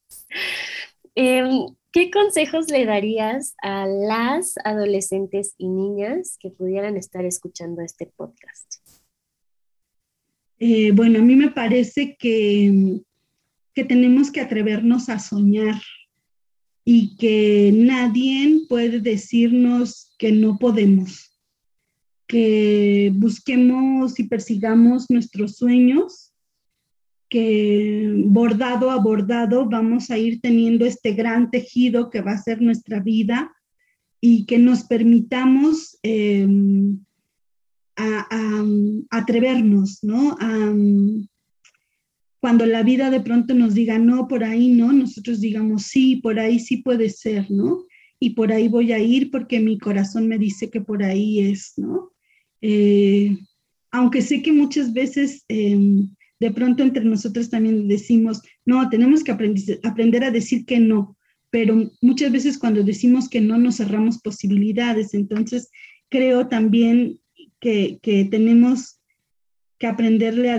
Em, 1.16 1.66
¿Qué 1.92 2.08
consejos 2.12 2.70
le 2.70 2.86
darías 2.86 3.56
a 3.62 3.84
las 3.84 4.54
adolescentes 4.64 5.54
y 5.58 5.68
niñas 5.68 6.36
que 6.38 6.50
pudieran 6.50 6.96
estar 6.96 7.24
escuchando 7.24 7.82
este 7.82 8.06
podcast? 8.06 8.79
Eh, 10.60 10.92
bueno, 10.92 11.18
a 11.18 11.22
mí 11.22 11.34
me 11.34 11.50
parece 11.50 12.16
que, 12.18 13.00
que 13.74 13.84
tenemos 13.84 14.30
que 14.30 14.40
atrevernos 14.40 15.08
a 15.08 15.18
soñar 15.18 15.80
y 16.84 17.16
que 17.16 17.72
nadie 17.74 18.66
puede 18.68 19.00
decirnos 19.00 20.14
que 20.18 20.32
no 20.32 20.58
podemos, 20.58 21.36
que 22.26 23.10
busquemos 23.14 24.20
y 24.20 24.24
persigamos 24.24 25.10
nuestros 25.10 25.56
sueños 25.56 26.30
que 27.30 28.12
bordado 28.26 28.90
a 28.90 28.96
bordado 28.98 29.66
vamos 29.66 30.10
a 30.10 30.18
ir 30.18 30.40
teniendo 30.40 30.84
este 30.84 31.12
gran 31.12 31.50
tejido 31.50 32.10
que 32.10 32.20
va 32.20 32.32
a 32.32 32.42
ser 32.42 32.60
nuestra 32.60 32.98
vida 32.98 33.52
y 34.20 34.44
que 34.44 34.58
nos 34.58 34.82
permitamos 34.82 35.96
em, 36.02 36.98
a, 38.00 38.64
atrevernos, 39.10 40.00
¿no? 40.02 40.36
cuando 42.40 42.64
la 42.64 42.82
vida 42.82 43.10
de 43.10 43.20
pronto 43.20 43.54
nos 43.54 43.74
diga 43.74 43.98
no, 43.98 44.26
por 44.26 44.44
ahí 44.44 44.70
no, 44.70 44.92
nosotros 44.92 45.40
digamos 45.40 45.84
sí, 45.84 46.16
por 46.16 46.38
ahí 46.40 46.58
sí 46.58 46.78
puede 46.78 47.10
ser, 47.10 47.50
¿no? 47.50 47.84
Y 48.18 48.30
por 48.30 48.50
ahí 48.50 48.66
voy 48.66 48.92
a 48.92 48.98
ir 48.98 49.30
porque 49.30 49.60
mi 49.60 49.78
corazón 49.78 50.26
me 50.26 50.38
dice 50.38 50.70
que 50.70 50.80
por 50.80 51.02
ahí 51.02 51.40
es, 51.40 51.74
¿no? 51.76 52.12
Eh, 52.62 53.36
aunque 53.90 54.22
sé 54.22 54.42
que 54.42 54.52
muchas 54.52 54.92
veces 54.92 55.44
em, 55.48 56.08
de 56.38 56.50
pronto 56.50 56.82
entre 56.82 57.04
nosotros 57.04 57.50
también 57.50 57.88
decimos, 57.88 58.40
no, 58.64 58.88
tenemos 58.88 59.22
que 59.22 59.32
aprender, 59.32 60.24
a 60.24 60.30
decir 60.30 60.64
que 60.64 60.80
no, 60.80 61.16
pero 61.50 61.90
muchas 62.00 62.32
veces 62.32 62.58
cuando 62.58 62.82
decimos 62.82 63.28
que 63.28 63.40
no 63.40 63.58
nos 63.58 63.76
cerramos 63.76 64.18
posibilidades. 64.18 65.12
Entonces, 65.12 65.70
creo 66.08 66.48
también 66.48 67.18
que, 67.60 68.00
tenemos 68.30 69.00
que 69.78 69.86
aprenderle 69.86 70.50
a, 70.50 70.58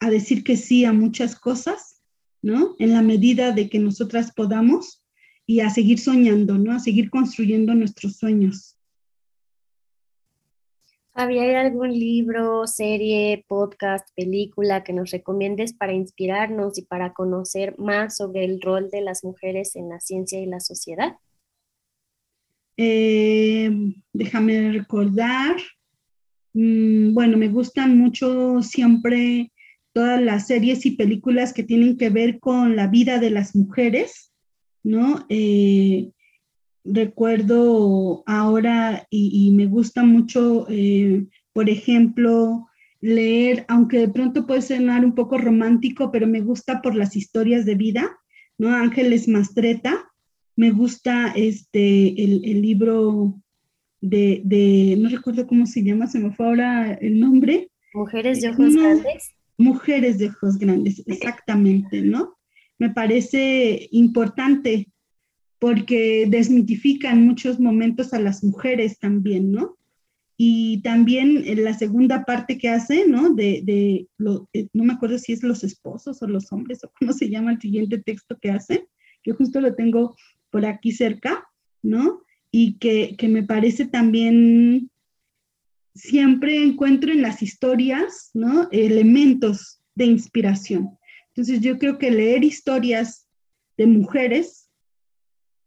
a, 0.00 0.10
decir 0.10 0.42
que 0.42 0.56
sí 0.56 0.84
a 0.84 0.92
muchas 0.92 1.36
cosas, 1.36 2.02
¿no? 2.42 2.74
En 2.78 2.92
la 2.92 3.02
medida 3.02 3.52
de 3.52 3.68
que 3.68 3.78
nosotras 3.78 4.32
podamos 4.34 5.04
y 5.46 5.60
a 5.60 5.70
seguir 5.70 5.98
soñando, 5.98 6.58
¿no? 6.58 6.72
A 6.72 6.78
seguir 6.78 7.10
construyendo 7.10 7.74
nuestros 7.74 8.16
sueños. 8.16 8.78
¿Había 11.14 11.60
algún 11.60 11.90
libro, 11.90 12.64
serie, 12.68 13.44
podcast, 13.48 14.08
película 14.14 14.84
que 14.84 14.92
nos 14.92 15.10
recomiendes 15.10 15.72
para 15.72 15.92
inspirarnos 15.92 16.78
y 16.78 16.82
para 16.82 17.12
conocer 17.12 17.76
más 17.76 18.18
sobre 18.18 18.44
el 18.44 18.60
rol 18.60 18.88
de 18.88 19.00
las 19.00 19.24
mujeres 19.24 19.74
en 19.74 19.88
la 19.88 19.98
ciencia 19.98 20.38
y 20.40 20.46
la 20.46 20.60
sociedad? 20.60 21.16
Eh, 22.76 23.68
déjame 24.12 24.70
recordar. 24.70 25.56
Mm, 26.58 27.14
bueno, 27.14 27.36
me 27.38 27.46
gustan 27.46 27.96
mucho 27.96 28.62
siempre 28.62 29.52
todas 29.92 30.20
las 30.20 30.48
series 30.48 30.84
y 30.86 30.90
películas 30.96 31.52
que 31.52 31.62
tienen 31.62 31.96
que 31.96 32.10
ver 32.10 32.40
con 32.40 32.74
la 32.74 32.88
vida 32.88 33.20
de 33.20 33.30
las 33.30 33.54
mujeres, 33.54 34.32
¿no? 34.82 35.24
Eh, 35.28 36.10
recuerdo 36.84 38.24
ahora 38.26 39.06
y, 39.08 39.52
me 39.52 39.66
gusta 39.66 40.02
mucho, 40.02 40.66
eh, 40.68 41.26
por 41.52 41.70
ejemplo, 41.70 42.66
leer, 43.00 43.64
aunque 43.68 43.98
de 43.98 44.08
pronto 44.08 44.44
puede 44.44 44.62
sonar 44.62 45.04
un 45.04 45.14
poco 45.14 45.38
romántico, 45.38 46.10
pero 46.10 46.26
me 46.26 46.40
gusta 46.40 46.82
por 46.82 46.96
las 46.96 47.14
historias 47.14 47.66
de 47.66 47.76
vida, 47.76 48.18
¿no? 48.58 48.74
Ángeles 48.74 49.28
Mastreta, 49.28 50.10
me 50.56 50.72
gusta 50.72 51.32
este, 51.36 52.20
el, 52.20 52.62
libro 52.62 53.40
de, 54.00 54.96
no 54.98 55.08
recuerdo 55.08 55.46
cómo 55.46 55.66
se 55.66 55.82
llama, 55.82 56.06
se 56.06 56.18
me 56.18 56.32
fue 56.32 56.46
ahora 56.46 56.94
el 56.94 57.18
nombre. 57.18 57.70
Mujeres 57.94 58.40
de 58.40 58.50
ojos 58.50 58.74
grandes. 58.74 59.34
Mujeres 59.56 60.18
de 60.18 60.28
ojos 60.28 60.58
grandes, 60.58 61.02
exactamente, 61.06 62.02
¿no? 62.02 62.36
Me 62.78 62.90
parece 62.90 63.88
importante 63.90 64.88
porque 65.58 66.26
desmitifica 66.28 67.10
en 67.10 67.26
muchos 67.26 67.58
momentos 67.58 68.12
a 68.12 68.20
las 68.20 68.44
mujeres 68.44 69.00
también, 69.00 69.50
¿no? 69.50 69.76
Y 70.36 70.80
también 70.82 71.42
en 71.46 71.64
la 71.64 71.74
segunda 71.74 72.24
parte 72.24 72.58
que 72.58 72.68
hace, 72.68 73.08
¿no? 73.08 73.34
De, 73.34 73.62
de 73.64 74.06
lo, 74.18 74.48
eh, 74.52 74.68
no 74.72 74.84
me 74.84 74.92
acuerdo 74.92 75.18
si 75.18 75.32
es 75.32 75.42
los 75.42 75.64
esposos 75.64 76.22
o 76.22 76.28
los 76.28 76.52
hombres 76.52 76.84
o 76.84 76.92
cómo 76.96 77.12
se 77.12 77.28
llama 77.28 77.50
el 77.50 77.60
siguiente 77.60 77.98
texto 77.98 78.38
que 78.40 78.52
hace, 78.52 78.86
que 79.24 79.32
justo 79.32 79.60
lo 79.60 79.74
tengo 79.74 80.14
por 80.50 80.64
aquí 80.64 80.92
cerca, 80.92 81.44
¿no? 81.82 82.22
Y 82.50 82.74
que, 82.78 83.14
que 83.16 83.28
me 83.28 83.42
parece 83.42 83.86
también, 83.86 84.90
siempre 85.94 86.62
encuentro 86.62 87.12
en 87.12 87.22
las 87.22 87.42
historias, 87.42 88.30
¿no? 88.34 88.68
Elementos 88.70 89.80
de 89.94 90.06
inspiración. 90.06 90.98
Entonces 91.28 91.60
yo 91.60 91.78
creo 91.78 91.98
que 91.98 92.10
leer 92.10 92.44
historias 92.44 93.28
de 93.76 93.86
mujeres 93.86 94.68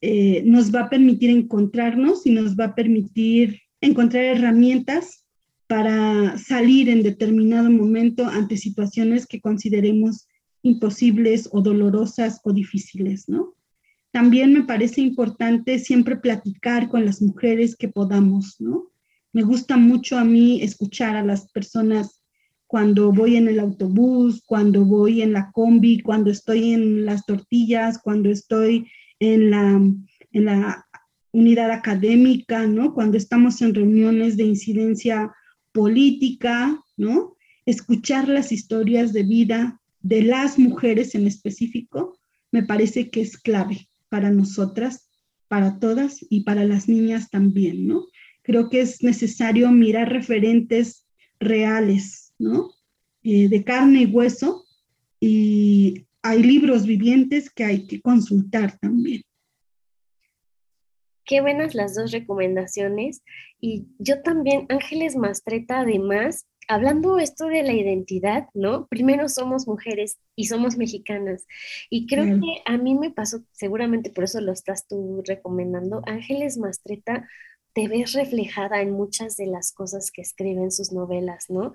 eh, 0.02 0.42
nos 0.46 0.74
va 0.74 0.82
a 0.82 0.90
permitir 0.90 1.30
encontrarnos 1.30 2.26
y 2.26 2.32
nos 2.32 2.56
va 2.56 2.66
a 2.66 2.76
permitir 2.76 3.62
encontrar 3.82 4.24
herramientas 4.24 5.26
para 5.68 6.38
salir 6.38 6.90
en 6.90 7.04
determinado 7.04 7.70
momento 7.70 8.26
ante 8.26 8.58
situaciones 8.58 9.28
que 9.28 9.40
consideremos 9.40 10.28
imposibles 10.64 11.48
o 11.52 11.62
dolorosas 11.62 12.42
o 12.44 12.52
difíciles, 12.52 13.30
¿no? 13.30 13.54
También 14.12 14.54
me 14.54 14.64
parece 14.64 15.00
importante 15.00 15.80
siempre 15.80 16.18
platicar 16.18 16.90
con 16.90 17.06
las 17.06 17.22
mujeres 17.22 17.78
que 17.78 17.88
podamos, 17.88 18.60
¿no? 18.60 18.92
Me 19.32 19.44
gusta 19.44 19.78
mucho 19.78 20.18
a 20.18 20.26
mí 20.26 20.62
escuchar 20.62 21.16
a 21.16 21.24
las 21.24 21.50
personas 21.52 22.22
cuando 22.68 23.14
voy 23.14 23.38
en 23.38 23.48
el 23.48 23.60
autobús, 23.60 24.44
cuando 24.46 24.84
voy 24.84 25.22
en 25.22 25.32
la 25.32 25.52
combi, 25.54 26.02
cuando 26.02 26.30
estoy 26.30 26.74
en 26.74 27.06
las 27.06 27.26
tortillas, 27.26 28.00
cuando 28.00 28.30
estoy 28.30 28.88
en 29.20 29.50
la, 29.50 29.82
en 30.32 30.46
la 30.46 30.86
unidad 31.32 31.72
académica, 31.72 32.68
¿no? 32.68 32.94
Cuando 32.94 33.18
estamos 33.18 33.62
en 33.62 33.74
reuniones 33.74 34.36
de 34.36 34.44
incidencia 34.44 35.34
política, 35.72 36.78
¿no? 36.98 37.38
Escuchar 37.66 38.28
las 38.28 38.52
historias 38.52 39.14
de 39.14 39.24
vida 39.24 39.80
de 40.02 40.24
las 40.24 40.60
mujeres 40.60 41.16
en 41.16 41.28
específico 41.28 42.20
me 42.52 42.64
parece 42.64 43.10
que 43.10 43.22
es 43.22 43.38
clave 43.38 43.88
para 44.12 44.30
nosotras, 44.30 45.10
para 45.48 45.80
todas 45.80 46.20
y 46.30 46.42
para 46.42 46.66
las 46.66 46.90
niñas 46.90 47.30
también, 47.30 47.88
¿no? 47.88 48.08
Creo 48.44 48.70
que 48.70 48.82
es 48.82 49.02
necesario 49.02 49.72
mirar 49.72 50.12
referentes 50.12 51.08
reales, 51.40 52.34
¿no? 52.38 52.72
Eh, 53.24 53.48
de 53.48 53.64
carne 53.64 54.02
y 54.02 54.06
hueso 54.08 54.66
y 55.20 56.08
hay 56.22 56.44
libros 56.44 56.86
vivientes 56.86 57.50
que 57.50 57.64
hay 57.64 57.88
que 57.88 58.02
consultar 58.02 58.78
también. 58.80 59.22
Qué 61.24 61.40
buenas 61.40 61.74
las 61.74 61.96
dos 61.96 62.12
recomendaciones. 62.12 63.22
Y 63.62 63.86
yo 63.98 64.22
también, 64.24 64.66
Ángeles 64.68 65.16
Mastreta, 65.16 65.82
además, 65.82 66.46
hablando 66.68 67.20
esto 67.20 67.48
de 67.48 67.64
la 67.64 67.74
identidad, 67.74 68.48
¿no? 68.54 68.88
Primero 68.88 69.30
somos 69.30 69.68
mujeres 69.68 70.20
y 70.36 70.46
somos 70.46 70.78
mexicanas. 70.78 71.46
Y 71.90 72.08
creo 72.08 72.26
que 72.26 72.62
a 72.66 72.78
mí 72.78 72.96
me 72.96 73.12
pasó, 73.12 73.44
seguramente 73.52 74.10
por 74.10 74.24
eso 74.24 74.42
lo 74.42 74.52
estás 74.52 74.88
tú 74.88 75.22
recomendando, 75.26 76.02
Ángeles 76.06 76.58
Mastreta 76.58 77.28
te 77.74 77.88
ves 77.88 78.14
reflejada 78.14 78.82
en 78.82 78.92
muchas 78.92 79.38
de 79.38 79.48
las 79.48 79.72
cosas 79.72 80.12
que 80.12 80.22
escribe 80.22 80.62
en 80.62 80.72
sus 80.72 80.92
novelas, 80.92 81.50
¿no? 81.50 81.74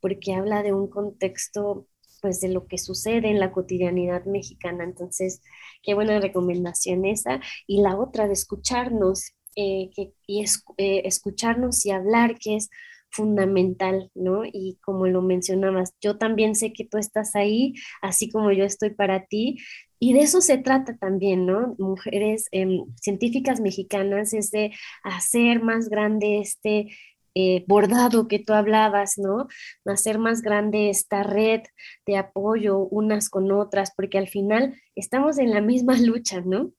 Porque 0.00 0.34
habla 0.34 0.62
de 0.62 0.72
un 0.72 0.88
contexto 0.88 1.86
pues 2.20 2.40
de 2.40 2.48
lo 2.48 2.66
que 2.66 2.78
sucede 2.78 3.28
en 3.28 3.38
la 3.38 3.52
cotidianidad 3.52 4.24
mexicana. 4.24 4.84
Entonces, 4.84 5.40
qué 5.82 5.94
buena 5.94 6.20
recomendación 6.20 7.04
esa. 7.04 7.40
Y 7.66 7.80
la 7.80 7.96
otra 7.96 8.26
de 8.26 8.32
escucharnos, 8.32 9.32
eh, 9.56 9.90
y 10.26 10.44
eh, 10.76 11.02
escucharnos 11.04 11.84
y 11.86 11.90
hablar, 11.90 12.38
que 12.38 12.56
es 12.56 12.70
fundamental, 13.10 14.10
¿no? 14.14 14.44
Y 14.44 14.78
como 14.82 15.06
lo 15.06 15.22
mencionabas, 15.22 15.94
yo 16.00 16.18
también 16.18 16.54
sé 16.54 16.72
que 16.72 16.84
tú 16.84 16.98
estás 16.98 17.34
ahí, 17.34 17.74
así 18.02 18.30
como 18.30 18.52
yo 18.52 18.64
estoy 18.64 18.90
para 18.90 19.26
ti, 19.26 19.58
y 20.00 20.12
de 20.12 20.20
eso 20.20 20.40
se 20.40 20.58
trata 20.58 20.96
también, 20.96 21.46
¿no? 21.46 21.74
Mujeres 21.78 22.46
em, 22.52 22.84
científicas 23.00 23.60
mexicanas 23.60 24.32
es 24.32 24.50
de 24.50 24.72
hacer 25.02 25.62
más 25.62 25.88
grande 25.88 26.38
este 26.38 26.88
eh, 27.34 27.64
bordado 27.68 28.26
que 28.28 28.38
tú 28.38 28.52
hablabas, 28.52 29.18
¿no? 29.18 29.48
Hacer 29.86 30.18
más 30.18 30.42
grande 30.42 30.90
esta 30.90 31.22
red 31.22 31.62
de 32.06 32.16
apoyo 32.16 32.78
unas 32.78 33.28
con 33.28 33.50
otras, 33.52 33.92
porque 33.96 34.18
al 34.18 34.28
final 34.28 34.74
estamos 34.94 35.38
en 35.38 35.50
la 35.50 35.60
misma 35.60 35.96
lucha, 36.00 36.40
¿no? 36.40 36.72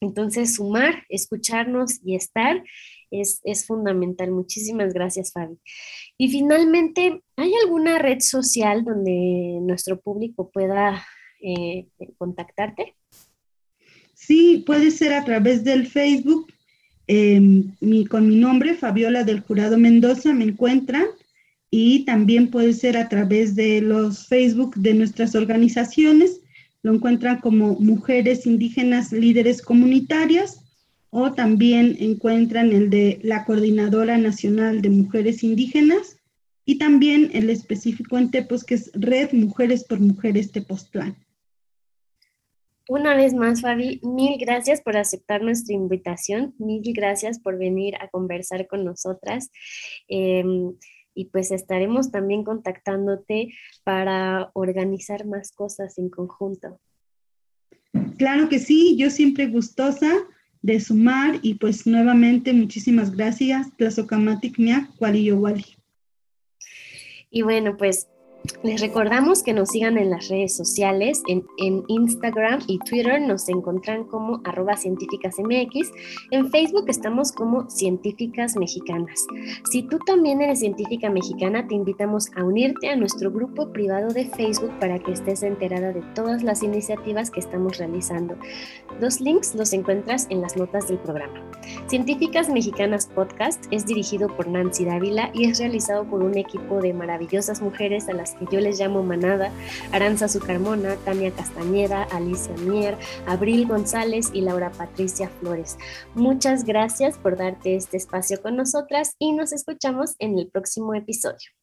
Entonces, 0.00 0.54
sumar, 0.54 1.04
escucharnos 1.10 2.00
y 2.02 2.14
estar 2.14 2.62
es, 3.10 3.66
fundamental. 3.66 4.30
Muchísimas 4.30 4.92
gracias, 4.92 5.32
Fabi. 5.32 5.58
Y 6.18 6.30
finalmente, 6.30 7.22
¿hay 7.36 7.52
alguna 7.64 7.98
red 7.98 8.20
social 8.20 8.84
donde 8.84 9.58
nuestro 9.62 10.00
público 10.00 10.50
pueda 10.50 11.04
eh, 11.42 11.86
contactarte? 12.18 12.94
Sí, 14.14 14.62
puede 14.66 14.90
ser 14.90 15.12
a 15.14 15.24
través 15.24 15.64
del 15.64 15.86
Facebook. 15.86 16.52
Em, 17.06 17.74
con 18.08 18.28
mi 18.28 18.36
nombre, 18.36 18.74
Fabiola 18.74 19.24
del 19.24 19.40
Jurado 19.40 19.78
Mendoza, 19.78 20.32
me 20.32 20.44
encuentran. 20.44 21.06
Y 21.70 22.04
también 22.04 22.50
puede 22.50 22.72
ser 22.72 22.96
a 22.96 23.08
través 23.08 23.54
de 23.54 23.80
los 23.80 24.26
Facebook 24.26 24.74
de 24.74 24.94
nuestras 24.94 25.34
organizaciones. 25.34 26.40
Lo 26.82 26.94
encuentran 26.94 27.40
como 27.40 27.78
Mujeres 27.78 28.46
Indígenas 28.46 29.12
Líderes 29.12 29.62
Comunitarias 29.62 30.64
o 31.10 31.32
también 31.32 31.96
encuentran 31.98 32.72
el 32.72 32.88
de 32.88 33.18
la 33.22 33.44
Coordinadora 33.44 34.16
Nacional 34.16 34.80
de 34.80 34.90
Mujeres 34.90 35.42
Indígenas 35.42 36.18
y 36.64 36.78
también 36.78 37.30
el 37.34 37.50
específico 37.50 38.16
en 38.16 38.30
Tepos 38.30 38.64
que 38.64 38.74
es 38.74 38.90
Red 38.94 39.32
Mujeres 39.32 39.84
por 39.84 40.00
Mujeres 40.00 40.52
Tepoztlán. 40.52 41.16
Una 42.88 43.14
vez 43.14 43.34
más, 43.34 43.60
Fabi, 43.60 44.00
mil 44.02 44.36
gracias 44.38 44.80
por 44.80 44.96
aceptar 44.96 45.42
nuestra 45.42 45.74
invitación, 45.74 46.54
mil 46.58 46.82
gracias 46.92 47.38
por 47.38 47.56
venir 47.58 47.94
a 48.00 48.08
conversar 48.08 48.66
con 48.66 48.84
nosotras. 48.84 49.50
Em, 50.08 50.74
y 51.14 51.26
pues 51.26 51.50
estaremos 51.50 52.10
también 52.10 52.44
contactándote 52.44 53.52
para 53.84 54.50
organizar 54.54 55.26
más 55.26 55.52
cosas 55.52 55.98
en 55.98 56.08
conjunto. 56.08 56.80
Claro 58.16 58.48
que 58.48 58.58
sí, 58.58 58.96
yo 58.96 59.10
siempre 59.10 59.46
gustosa 59.48 60.12
de 60.62 60.80
sumar 60.80 61.38
y 61.42 61.54
pues 61.54 61.86
nuevamente 61.86 62.52
muchísimas 62.52 63.14
gracias, 63.16 63.74
Tlazocamatic 63.76 64.58
Miak. 64.58 64.90
Y 67.30 67.42
bueno, 67.42 67.76
pues 67.76 68.08
les 68.62 68.80
recordamos 68.80 69.42
que 69.42 69.52
nos 69.52 69.70
sigan 69.70 69.96
en 69.98 70.10
las 70.10 70.28
redes 70.28 70.56
sociales, 70.56 71.22
en, 71.28 71.44
Instagram 71.88 72.60
y 72.66 72.78
Twitter 72.78 73.20
nos 73.20 73.48
encuentran 73.48 74.04
como 74.04 74.40
arroba 74.44 74.76
científicasmx, 74.76 75.92
en 76.30 76.50
Facebook 76.50 76.84
estamos 76.88 77.32
como 77.32 77.68
científicas 77.70 78.56
mexicanas. 78.56 79.26
Si 79.70 79.82
tú 79.82 79.98
también 79.98 80.40
eres 80.40 80.60
científica 80.60 81.10
mexicana, 81.10 81.66
te 81.66 81.74
invitamos 81.74 82.28
a 82.36 82.44
unirte 82.44 82.88
a 82.88 82.96
nuestro 82.96 83.30
grupo 83.30 83.72
privado 83.72 84.08
de 84.08 84.26
Facebook 84.26 84.72
para 84.78 84.98
que 84.98 85.12
estés 85.12 85.42
enterada 85.42 85.92
de 85.92 86.02
todas 86.14 86.42
las 86.42 86.62
iniciativas 86.62 87.30
que 87.30 87.40
estamos 87.40 87.78
realizando. 87.78 88.36
Los 89.00 89.20
links 89.20 89.54
los 89.54 89.72
encuentras 89.72 90.26
en 90.30 90.40
las 90.40 90.56
notas 90.56 90.88
del 90.88 90.98
programa. 90.98 91.50
Científicas 91.86 92.48
Mexicanas 92.48 93.06
Podcast 93.06 93.64
es 93.70 93.86
dirigido 93.86 94.28
por 94.36 94.48
Nancy 94.48 94.84
Dávila 94.84 95.30
y 95.34 95.44
es 95.44 95.58
realizado 95.58 96.04
por 96.04 96.22
un 96.22 96.36
equipo 96.36 96.80
de 96.80 96.92
maravillosas 96.92 97.60
mujeres 97.62 98.08
a 98.08 98.12
las 98.12 98.39
que 98.40 98.54
yo 98.54 98.60
les 98.60 98.80
llamo 98.80 99.02
manada, 99.02 99.52
Aranza 99.92 100.28
Zucarmona, 100.28 100.96
Tania 101.04 101.30
Castañeda, 101.30 102.02
Alicia 102.04 102.54
Mier, 102.56 102.96
Abril 103.26 103.66
González 103.66 104.30
y 104.32 104.40
Laura 104.40 104.72
Patricia 104.72 105.28
Flores. 105.40 105.78
Muchas 106.14 106.64
gracias 106.64 107.18
por 107.18 107.36
darte 107.36 107.76
este 107.76 107.96
espacio 107.96 108.40
con 108.42 108.56
nosotras 108.56 109.14
y 109.18 109.32
nos 109.32 109.52
escuchamos 109.52 110.16
en 110.18 110.38
el 110.38 110.48
próximo 110.48 110.94
episodio. 110.94 111.59